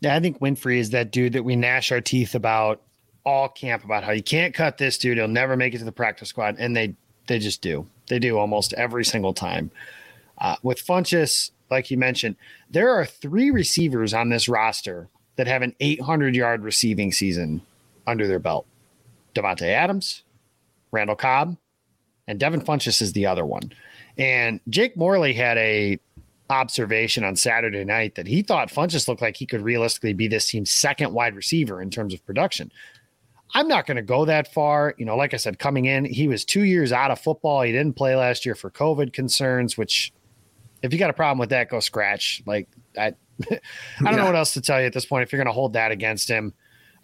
Yeah, 0.00 0.14
I 0.16 0.20
think 0.20 0.40
Winfree 0.40 0.78
is 0.78 0.90
that 0.90 1.10
dude 1.10 1.34
that 1.34 1.44
we 1.44 1.56
gnash 1.56 1.92
our 1.92 2.00
teeth 2.00 2.34
about 2.34 2.82
all 3.24 3.48
camp 3.48 3.84
about 3.84 4.04
how 4.04 4.12
you 4.12 4.22
can't 4.22 4.54
cut 4.54 4.78
this 4.78 4.98
dude. 4.98 5.18
He'll 5.18 5.28
never 5.28 5.56
make 5.56 5.74
it 5.74 5.78
to 5.78 5.84
the 5.84 5.92
practice 5.92 6.28
squad. 6.28 6.56
And 6.58 6.76
they 6.76 6.94
they 7.26 7.38
just 7.38 7.62
do. 7.62 7.86
They 8.08 8.18
do 8.18 8.38
almost 8.38 8.72
every 8.72 9.04
single 9.04 9.32
time. 9.32 9.70
Uh, 10.38 10.56
with 10.62 10.84
Funchess, 10.84 11.52
like 11.70 11.90
you 11.90 11.96
mentioned, 11.96 12.36
there 12.68 12.90
are 12.90 13.04
three 13.04 13.50
receivers 13.50 14.12
on 14.12 14.28
this 14.28 14.48
roster 14.48 15.08
that 15.36 15.46
have 15.46 15.62
an 15.62 15.74
800 15.78 16.34
yard 16.34 16.64
receiving 16.64 17.12
season 17.12 17.62
under 18.06 18.26
their 18.26 18.38
belt 18.38 18.66
Davante 19.34 19.68
Adams, 19.68 20.24
Randall 20.90 21.16
Cobb, 21.16 21.56
and 22.28 22.38
Devin 22.38 22.60
Funchess 22.60 23.02
is 23.02 23.12
the 23.12 23.26
other 23.26 23.44
one. 23.44 23.72
And 24.18 24.60
Jake 24.68 24.96
Morley 24.96 25.32
had 25.32 25.58
a 25.58 25.98
observation 26.50 27.24
on 27.24 27.34
Saturday 27.34 27.84
night 27.84 28.14
that 28.14 28.26
he 28.26 28.42
thought 28.42 28.68
Funchess 28.68 29.08
looked 29.08 29.22
like 29.22 29.36
he 29.36 29.46
could 29.46 29.62
realistically 29.62 30.12
be 30.12 30.28
this 30.28 30.48
team's 30.48 30.70
second 30.70 31.14
wide 31.14 31.34
receiver 31.34 31.80
in 31.80 31.90
terms 31.90 32.12
of 32.12 32.24
production. 32.26 32.70
I'm 33.54 33.68
not 33.68 33.86
going 33.86 33.96
to 33.96 34.02
go 34.02 34.24
that 34.24 34.52
far. 34.52 34.94
You 34.98 35.04
know, 35.04 35.16
like 35.16 35.34
I 35.34 35.36
said, 35.36 35.58
coming 35.58 35.86
in, 35.86 36.04
he 36.04 36.28
was 36.28 36.44
two 36.44 36.62
years 36.62 36.92
out 36.92 37.10
of 37.10 37.20
football. 37.20 37.62
He 37.62 37.72
didn't 37.72 37.96
play 37.96 38.14
last 38.16 38.46
year 38.46 38.54
for 38.54 38.70
COVID 38.70 39.12
concerns, 39.12 39.76
which 39.76 40.12
if 40.82 40.92
you 40.92 40.98
got 40.98 41.10
a 41.10 41.14
problem 41.14 41.38
with 41.38 41.50
that, 41.50 41.68
go 41.68 41.80
scratch. 41.80 42.42
Like 42.46 42.68
I, 42.98 43.06
I 43.06 43.12
don't 43.50 43.60
yeah. 44.04 44.10
know 44.16 44.24
what 44.26 44.36
else 44.36 44.54
to 44.54 44.60
tell 44.60 44.80
you 44.80 44.86
at 44.86 44.92
this 44.92 45.04
point. 45.04 45.22
If 45.22 45.32
you're 45.32 45.38
going 45.38 45.52
to 45.52 45.52
hold 45.52 45.74
that 45.74 45.92
against 45.92 46.28
him, 46.28 46.54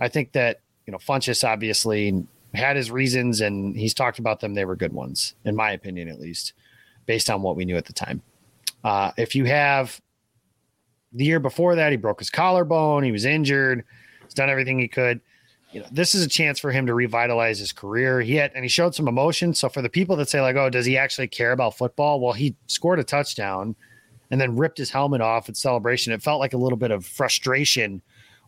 I 0.00 0.08
think 0.08 0.32
that 0.32 0.60
you 0.88 0.92
know 0.92 0.98
Funchess 0.98 1.46
obviously 1.46 2.24
had 2.54 2.74
his 2.74 2.90
reasons, 2.90 3.42
and 3.42 3.76
he's 3.76 3.92
talked 3.92 4.18
about 4.18 4.40
them. 4.40 4.54
They 4.54 4.64
were 4.64 4.74
good 4.74 4.94
ones, 4.94 5.34
in 5.44 5.54
my 5.54 5.72
opinion, 5.72 6.08
at 6.08 6.18
least, 6.18 6.54
based 7.04 7.28
on 7.28 7.42
what 7.42 7.56
we 7.56 7.66
knew 7.66 7.76
at 7.76 7.84
the 7.84 7.92
time. 7.92 8.22
Uh, 8.82 9.12
if 9.18 9.34
you 9.34 9.44
have 9.44 10.00
the 11.12 11.26
year 11.26 11.40
before 11.40 11.74
that, 11.74 11.90
he 11.90 11.98
broke 11.98 12.20
his 12.20 12.30
collarbone. 12.30 13.02
He 13.02 13.12
was 13.12 13.26
injured. 13.26 13.84
He's 14.24 14.32
done 14.32 14.48
everything 14.48 14.78
he 14.78 14.88
could. 14.88 15.20
You 15.72 15.80
know, 15.80 15.86
this 15.92 16.14
is 16.14 16.24
a 16.24 16.28
chance 16.28 16.58
for 16.58 16.72
him 16.72 16.86
to 16.86 16.94
revitalize 16.94 17.58
his 17.58 17.70
career. 17.70 18.22
He 18.22 18.36
had, 18.36 18.52
and 18.54 18.64
he 18.64 18.70
showed 18.70 18.94
some 18.94 19.08
emotion. 19.08 19.52
So 19.52 19.68
for 19.68 19.82
the 19.82 19.90
people 19.90 20.16
that 20.16 20.30
say 20.30 20.40
like, 20.40 20.56
"Oh, 20.56 20.70
does 20.70 20.86
he 20.86 20.96
actually 20.96 21.28
care 21.28 21.52
about 21.52 21.76
football?" 21.76 22.18
Well, 22.18 22.32
he 22.32 22.56
scored 22.66 22.98
a 22.98 23.04
touchdown 23.04 23.76
and 24.30 24.40
then 24.40 24.56
ripped 24.56 24.78
his 24.78 24.88
helmet 24.88 25.20
off 25.20 25.50
at 25.50 25.58
celebration. 25.58 26.14
It 26.14 26.22
felt 26.22 26.40
like 26.40 26.54
a 26.54 26.58
little 26.58 26.78
bit 26.78 26.92
of 26.92 27.04
frustration 27.04 28.00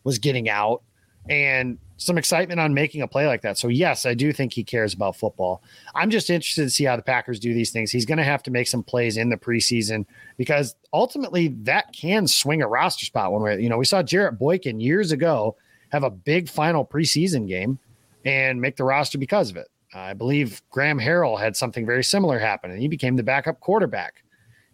was 0.03 0.17
getting 0.17 0.49
out, 0.49 0.81
and 1.29 1.77
some 2.01 2.17
excitement 2.17 2.59
on 2.59 2.73
making 2.73 3.03
a 3.03 3.07
play 3.07 3.27
like 3.27 3.43
that. 3.43 3.59
So 3.59 3.67
yes, 3.67 4.07
I 4.07 4.15
do 4.15 4.33
think 4.33 4.53
he 4.53 4.63
cares 4.63 4.95
about 4.95 5.15
football. 5.15 5.61
I'm 5.93 6.09
just 6.09 6.31
interested 6.31 6.63
to 6.63 6.69
see 6.71 6.83
how 6.83 6.95
the 6.95 7.03
Packers 7.03 7.39
do 7.39 7.53
these 7.53 7.69
things. 7.69 7.91
He's 7.91 8.07
going 8.07 8.17
to 8.17 8.23
have 8.23 8.41
to 8.43 8.51
make 8.51 8.67
some 8.67 8.81
plays 8.81 9.17
in 9.17 9.29
the 9.29 9.37
preseason 9.37 10.05
because 10.35 10.75
ultimately 10.93 11.49
that 11.61 11.93
can 11.93 12.25
swing 12.25 12.63
a 12.63 12.67
roster 12.67 13.05
spot 13.05 13.31
one 13.31 13.43
way. 13.43 13.61
You 13.61 13.69
know, 13.69 13.77
we 13.77 13.85
saw 13.85 14.01
Jarrett 14.01 14.39
Boykin 14.39 14.79
years 14.79 15.11
ago 15.11 15.55
have 15.91 16.03
a 16.03 16.09
big 16.09 16.49
final 16.49 16.83
preseason 16.83 17.47
game 17.47 17.77
and 18.25 18.59
make 18.59 18.77
the 18.77 18.83
roster 18.83 19.19
because 19.19 19.51
of 19.51 19.57
it. 19.57 19.67
I 19.93 20.13
believe 20.13 20.63
Graham 20.71 20.99
Harrell 20.99 21.39
had 21.39 21.55
something 21.55 21.85
very 21.85 22.03
similar 22.03 22.39
happen 22.39 22.71
and 22.71 22.81
he 22.81 22.87
became 22.87 23.15
the 23.15 23.23
backup 23.23 23.59
quarterback 23.59 24.23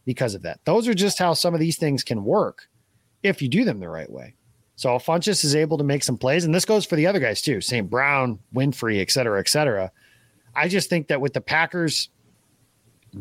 because 0.05 0.34
of 0.34 0.43
that. 0.43 0.61
Those 0.63 0.88
are 0.88 0.93
just 0.93 1.19
how 1.19 1.34
some 1.34 1.53
of 1.53 1.59
these 1.59 1.78
things 1.78 2.05
can 2.05 2.23
work 2.23 2.69
if 3.21 3.41
you 3.41 3.49
do 3.49 3.65
them 3.65 3.82
the 3.82 3.89
right 3.89 4.09
way. 4.09 4.36
So 4.78 4.89
Funchess 4.99 5.43
is 5.43 5.55
able 5.55 5.80
to 5.80 5.84
make 5.84 6.03
some 6.03 6.17
plays, 6.17 6.45
and 6.45 6.53
this 6.53 6.63
goes 6.63 6.86
for 6.86 6.95
the 6.95 7.07
other 7.07 7.19
guys 7.19 7.41
too, 7.41 7.61
St. 7.61 7.89
Brown, 7.89 8.38
Winfree, 8.53 9.01
et 9.01 9.09
cetera, 9.09 9.39
et 9.39 9.49
cetera. 9.49 9.91
I 10.55 10.67
just 10.67 10.88
think 10.88 11.07
that 11.07 11.19
with 11.19 11.34
the 11.34 11.41
Packers 11.41 12.09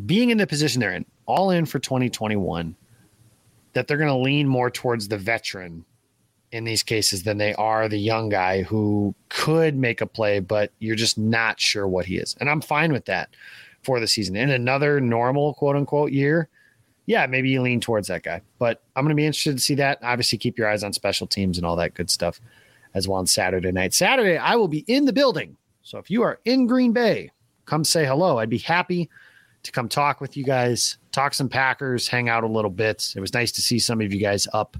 being 0.04 0.28
in 0.28 0.36
the 0.36 0.46
position 0.46 0.80
they're 0.80 0.92
in, 0.92 1.06
all 1.24 1.50
in 1.50 1.64
for 1.64 1.78
2021, 1.78 2.76
that 3.72 3.88
they're 3.88 3.96
going 3.96 4.08
to 4.08 4.16
lean 4.16 4.46
more 4.46 4.70
towards 4.70 5.08
the 5.08 5.16
veteran 5.16 5.86
in 6.52 6.64
these 6.64 6.82
cases 6.82 7.22
than 7.22 7.38
they 7.38 7.54
are 7.54 7.88
the 7.88 7.98
young 7.98 8.28
guy 8.28 8.62
who 8.62 9.14
could 9.30 9.76
make 9.76 10.02
a 10.02 10.06
play, 10.06 10.40
but 10.40 10.72
you're 10.78 10.94
just 10.94 11.16
not 11.16 11.58
sure 11.58 11.88
what 11.88 12.04
he 12.04 12.18
is. 12.18 12.36
And 12.38 12.50
I'm 12.50 12.60
fine 12.60 12.92
with 12.92 13.06
that 13.06 13.30
for 13.82 13.98
the 13.98 14.06
season. 14.06 14.36
In 14.36 14.50
another 14.50 15.00
normal 15.00 15.54
quote 15.54 15.76
unquote 15.76 16.12
year, 16.12 16.50
yeah, 17.06 17.26
maybe 17.26 17.48
you 17.48 17.62
lean 17.62 17.80
towards 17.80 18.08
that 18.08 18.22
guy. 18.22 18.42
But 18.58 18.82
I'm 18.94 19.04
going 19.04 19.16
to 19.16 19.20
be 19.20 19.26
interested 19.26 19.56
to 19.56 19.62
see 19.62 19.76
that. 19.76 19.98
Obviously, 20.02 20.38
keep 20.38 20.58
your 20.58 20.68
eyes 20.68 20.84
on 20.84 20.92
special 20.92 21.26
teams 21.26 21.56
and 21.56 21.66
all 21.66 21.76
that 21.76 21.94
good 21.94 22.10
stuff 22.10 22.40
as 22.94 23.08
well 23.08 23.18
on 23.18 23.26
Saturday 23.26 23.72
night. 23.72 23.94
Saturday, 23.94 24.36
I 24.36 24.56
will 24.56 24.68
be 24.68 24.84
in 24.88 25.04
the 25.04 25.12
building. 25.12 25.56
So 25.82 25.98
if 25.98 26.10
you 26.10 26.22
are 26.22 26.40
in 26.44 26.66
Green 26.66 26.92
Bay, 26.92 27.30
come 27.64 27.84
say 27.84 28.04
hello. 28.04 28.38
I'd 28.38 28.50
be 28.50 28.58
happy 28.58 29.08
to 29.62 29.72
come 29.72 29.88
talk 29.88 30.20
with 30.20 30.36
you 30.36 30.44
guys, 30.44 30.98
talk 31.12 31.34
some 31.34 31.48
Packers, 31.48 32.08
hang 32.08 32.28
out 32.28 32.44
a 32.44 32.48
little 32.48 32.70
bit. 32.70 33.12
It 33.14 33.20
was 33.20 33.34
nice 33.34 33.52
to 33.52 33.62
see 33.62 33.78
some 33.78 34.00
of 34.00 34.12
you 34.12 34.20
guys 34.20 34.48
up 34.52 34.76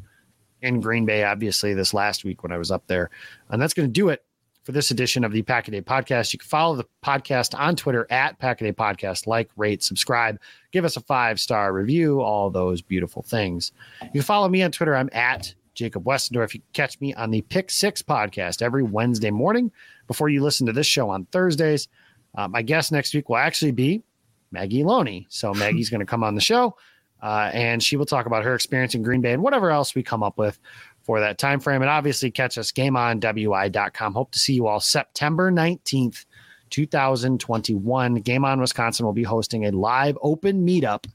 in 0.63 0.81
Green 0.81 1.05
Bay, 1.05 1.23
obviously, 1.23 1.75
this 1.75 1.95
last 1.95 2.25
week 2.25 2.43
when 2.43 2.53
I 2.53 2.59
was 2.59 2.71
up 2.71 2.87
there. 2.87 3.11
And 3.51 3.63
that's 3.63 3.75
going 3.75 3.89
to 3.89 3.93
do 3.93 4.09
it 4.09 4.25
for 4.67 4.73
this 4.73 4.91
edition 4.91 5.23
of 5.23 5.31
the 5.31 5.43
Pack 5.43 5.69
a 5.69 5.71
Day 5.71 5.81
Podcast. 5.81 6.33
You 6.33 6.41
can 6.41 6.49
follow 6.49 6.75
the 6.75 6.87
podcast 7.01 7.57
on 7.57 7.77
Twitter 7.77 8.05
at 8.11 8.37
Pack 8.41 8.61
a 8.61 8.65
Day 8.65 8.73
Podcast. 8.73 9.29
Like, 9.29 9.49
rate, 9.57 9.81
subscribe, 9.81 10.41
give 10.73 10.85
us 10.85 10.97
a 10.97 11.01
five 11.01 11.39
star 11.39 11.73
review, 11.73 12.21
all 12.21 12.51
those 12.51 12.83
beautiful 12.83 13.23
things. 13.23 13.71
You 14.03 14.11
can 14.11 14.23
follow 14.23 14.49
me 14.49 14.65
on 14.65 14.73
Twitter. 14.73 14.97
I'm 14.97 15.09
at 15.13 15.55
Jacob 15.75 16.03
Westendorf. 16.03 16.53
You 16.53 16.61
can 16.61 16.69
catch 16.73 17.01
me 17.01 17.15
on 17.15 17.31
the 17.31 17.43
Pick 17.43 17.71
Six 17.71 18.03
podcast 18.03 18.61
every 18.61 18.83
Wednesday 18.83 19.31
morning 19.31 19.71
before 20.09 20.29
you 20.29 20.43
listen 20.43 20.67
to 20.67 20.73
this 20.73 20.87
show 20.87 21.11
on 21.11 21.27
Thursdays. 21.27 21.87
Uh, 22.35 22.49
my 22.49 22.63
guest 22.63 22.91
next 22.91 23.15
week 23.15 23.29
will 23.29 23.37
actually 23.37 23.71
be 23.71 24.03
Maggie 24.51 24.83
Loney. 24.83 25.29
So 25.31 25.55
Maggie's 25.55 25.91
going 25.91 26.01
to 26.01 26.07
come 26.07 26.25
on 26.25 26.35
the 26.35 26.41
show. 26.41 26.77
Uh, 27.23 27.51
and 27.55 27.83
she 27.83 27.97
will 27.97 28.05
talk 28.05 28.27
about 28.27 28.45
her 28.45 28.55
experience 28.55 28.95
in 28.95 29.03
Green 29.03 29.21
Bay 29.21 29.33
and 29.33 29.43
whatever 29.43 29.71
else 29.71 29.95
we 29.95 30.03
come 30.03 30.23
up 30.23 30.37
with 30.37 30.59
for 31.07 31.21
that 31.21 31.39
time 31.39 31.61
frame. 31.61 31.83
And 31.83 31.91
obviously, 31.91 32.33
catch 32.33 32.59
us 32.59 32.73
gameonwi.com. 32.73 34.13
Hope 34.13 34.33
to 34.33 34.39
see 34.41 34.55
you 34.55 34.67
all 34.67 34.81
September 34.81 35.53
19th, 35.53 36.27
2021. 36.71 38.15
Game 38.17 38.45
On 38.45 38.61
Wisconsin 38.61 39.07
will 39.07 39.13
be 39.13 39.23
hosting 39.23 39.67
a 39.67 39.71
live 39.71 40.19
open 40.21 40.67
meetup 40.67 41.07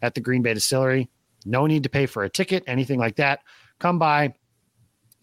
at 0.00 0.14
the 0.14 0.20
Green 0.20 0.42
Bay 0.42 0.54
Distillery. 0.54 1.10
No 1.44 1.66
need 1.66 1.82
to 1.82 1.88
pay 1.88 2.06
for 2.06 2.22
a 2.22 2.30
ticket, 2.30 2.62
anything 2.68 3.00
like 3.00 3.16
that. 3.16 3.40
Come 3.80 3.98
by, 3.98 4.32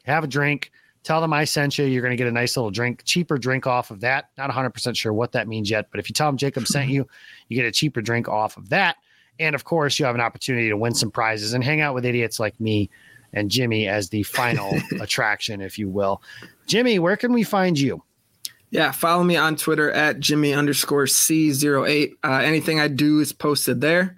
have 0.03 0.25
a 0.25 0.27
drink. 0.27 0.71
Tell 1.03 1.21
them 1.21 1.31
I 1.31 1.45
sent 1.45 1.77
you. 1.77 1.85
You're 1.85 2.01
going 2.01 2.11
to 2.11 2.17
get 2.17 2.27
a 2.27 2.31
nice 2.31 2.57
little 2.57 2.71
drink, 2.71 3.03
cheaper 3.05 3.37
drink 3.37 3.65
off 3.67 3.89
of 3.89 4.01
that. 4.01 4.31
Not 4.37 4.49
100% 4.49 4.97
sure 4.97 5.13
what 5.13 5.31
that 5.31 5.47
means 5.47 5.71
yet, 5.71 5.87
but 5.91 6.01
if 6.01 6.09
you 6.09 6.13
tell 6.13 6.27
them 6.27 6.35
Jacob 6.35 6.67
sent 6.67 6.89
you, 6.89 7.07
you 7.47 7.55
get 7.55 7.65
a 7.65 7.71
cheaper 7.71 8.01
drink 8.01 8.27
off 8.27 8.57
of 8.57 8.67
that. 8.67 8.97
And 9.39 9.55
of 9.55 9.63
course, 9.63 9.97
you 9.97 10.05
have 10.05 10.15
an 10.15 10.19
opportunity 10.19 10.67
to 10.67 10.75
win 10.75 10.93
some 10.93 11.09
prizes 11.09 11.53
and 11.53 11.63
hang 11.63 11.79
out 11.79 11.95
with 11.95 12.05
idiots 12.05 12.37
like 12.37 12.59
me 12.59 12.89
and 13.33 13.49
Jimmy 13.49 13.87
as 13.87 14.09
the 14.09 14.23
final 14.23 14.75
attraction, 15.01 15.61
if 15.61 15.77
you 15.77 15.89
will. 15.89 16.21
Jimmy, 16.67 16.99
where 16.99 17.17
can 17.17 17.33
we 17.33 17.43
find 17.43 17.79
you? 17.79 18.03
Yeah, 18.71 18.91
follow 18.91 19.23
me 19.23 19.35
on 19.35 19.55
Twitter 19.55 19.91
at 19.91 20.19
Jimmy 20.19 20.53
underscore 20.53 21.05
C08. 21.05 22.11
Uh, 22.23 22.31
anything 22.43 22.79
I 22.79 22.87
do 22.87 23.19
is 23.19 23.33
posted 23.33 23.81
there. 23.81 24.17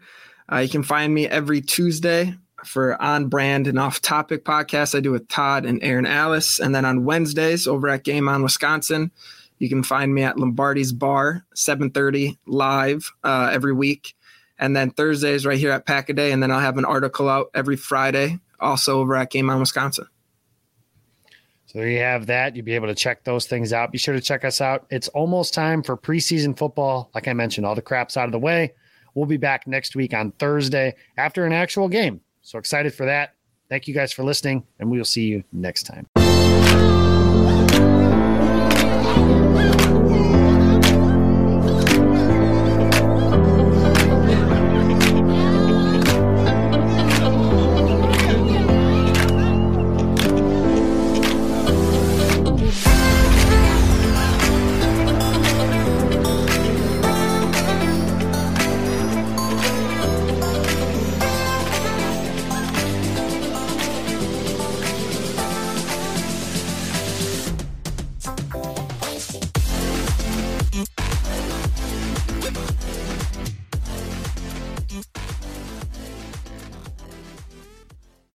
Uh, 0.51 0.57
you 0.57 0.69
can 0.69 0.83
find 0.83 1.13
me 1.13 1.27
every 1.27 1.61
Tuesday 1.61 2.35
for 2.65 3.01
on 3.01 3.27
brand 3.27 3.67
and 3.67 3.79
off 3.79 4.01
topic 4.01 4.43
podcasts 4.43 4.95
I 4.95 4.99
do 4.99 5.11
with 5.11 5.27
Todd 5.29 5.65
and 5.65 5.81
Aaron 5.81 6.05
Alice. 6.05 6.59
And 6.59 6.75
then 6.75 6.85
on 6.85 7.05
Wednesdays 7.05 7.65
over 7.65 7.87
at 7.87 8.03
Game 8.03 8.27
On 8.27 8.43
Wisconsin, 8.43 9.11
you 9.57 9.69
can 9.69 9.83
find 9.83 10.13
me 10.13 10.23
at 10.23 10.37
Lombardi's 10.37 10.91
Bar, 10.91 11.45
7:30 11.55 12.37
live 12.45 13.11
uh, 13.23 13.49
every 13.51 13.73
week. 13.73 14.15
And 14.59 14.75
then 14.75 14.91
Thursdays 14.91 15.45
right 15.45 15.57
here 15.57 15.71
at 15.71 15.85
Pack 15.85 16.09
a 16.09 16.13
Day. 16.13 16.31
And 16.31 16.43
then 16.43 16.51
I'll 16.51 16.59
have 16.59 16.77
an 16.77 16.85
article 16.85 17.29
out 17.29 17.49
every 17.53 17.77
Friday 17.77 18.39
also 18.61 18.99
over 18.99 19.15
at 19.15 19.29
Game 19.29 19.49
On 19.49 19.59
Wisconsin. 19.59 20.07
So 21.65 21.79
there 21.79 21.89
you 21.89 21.99
have 21.99 22.25
that. 22.27 22.55
You'll 22.55 22.65
be 22.65 22.75
able 22.75 22.87
to 22.87 22.95
check 22.95 23.23
those 23.23 23.47
things 23.47 23.71
out. 23.71 23.91
Be 23.93 23.97
sure 23.97 24.13
to 24.13 24.19
check 24.19 24.43
us 24.43 24.59
out. 24.59 24.85
It's 24.89 25.07
almost 25.09 25.53
time 25.53 25.83
for 25.83 25.95
preseason 25.95 26.57
football. 26.57 27.09
Like 27.15 27.29
I 27.29 27.33
mentioned, 27.33 27.65
all 27.65 27.75
the 27.75 27.81
crap's 27.81 28.17
out 28.17 28.25
of 28.25 28.33
the 28.33 28.39
way. 28.39 28.73
We'll 29.15 29.25
be 29.25 29.37
back 29.37 29.67
next 29.67 29.95
week 29.95 30.13
on 30.13 30.31
Thursday 30.33 30.95
after 31.17 31.45
an 31.45 31.53
actual 31.53 31.87
game. 31.87 32.21
So 32.41 32.59
excited 32.59 32.93
for 32.93 33.05
that. 33.05 33.35
Thank 33.69 33.87
you 33.87 33.93
guys 33.93 34.11
for 34.11 34.23
listening, 34.23 34.65
and 34.79 34.91
we 34.91 34.97
will 34.97 35.05
see 35.05 35.27
you 35.27 35.45
next 35.53 35.83
time. 35.83 36.20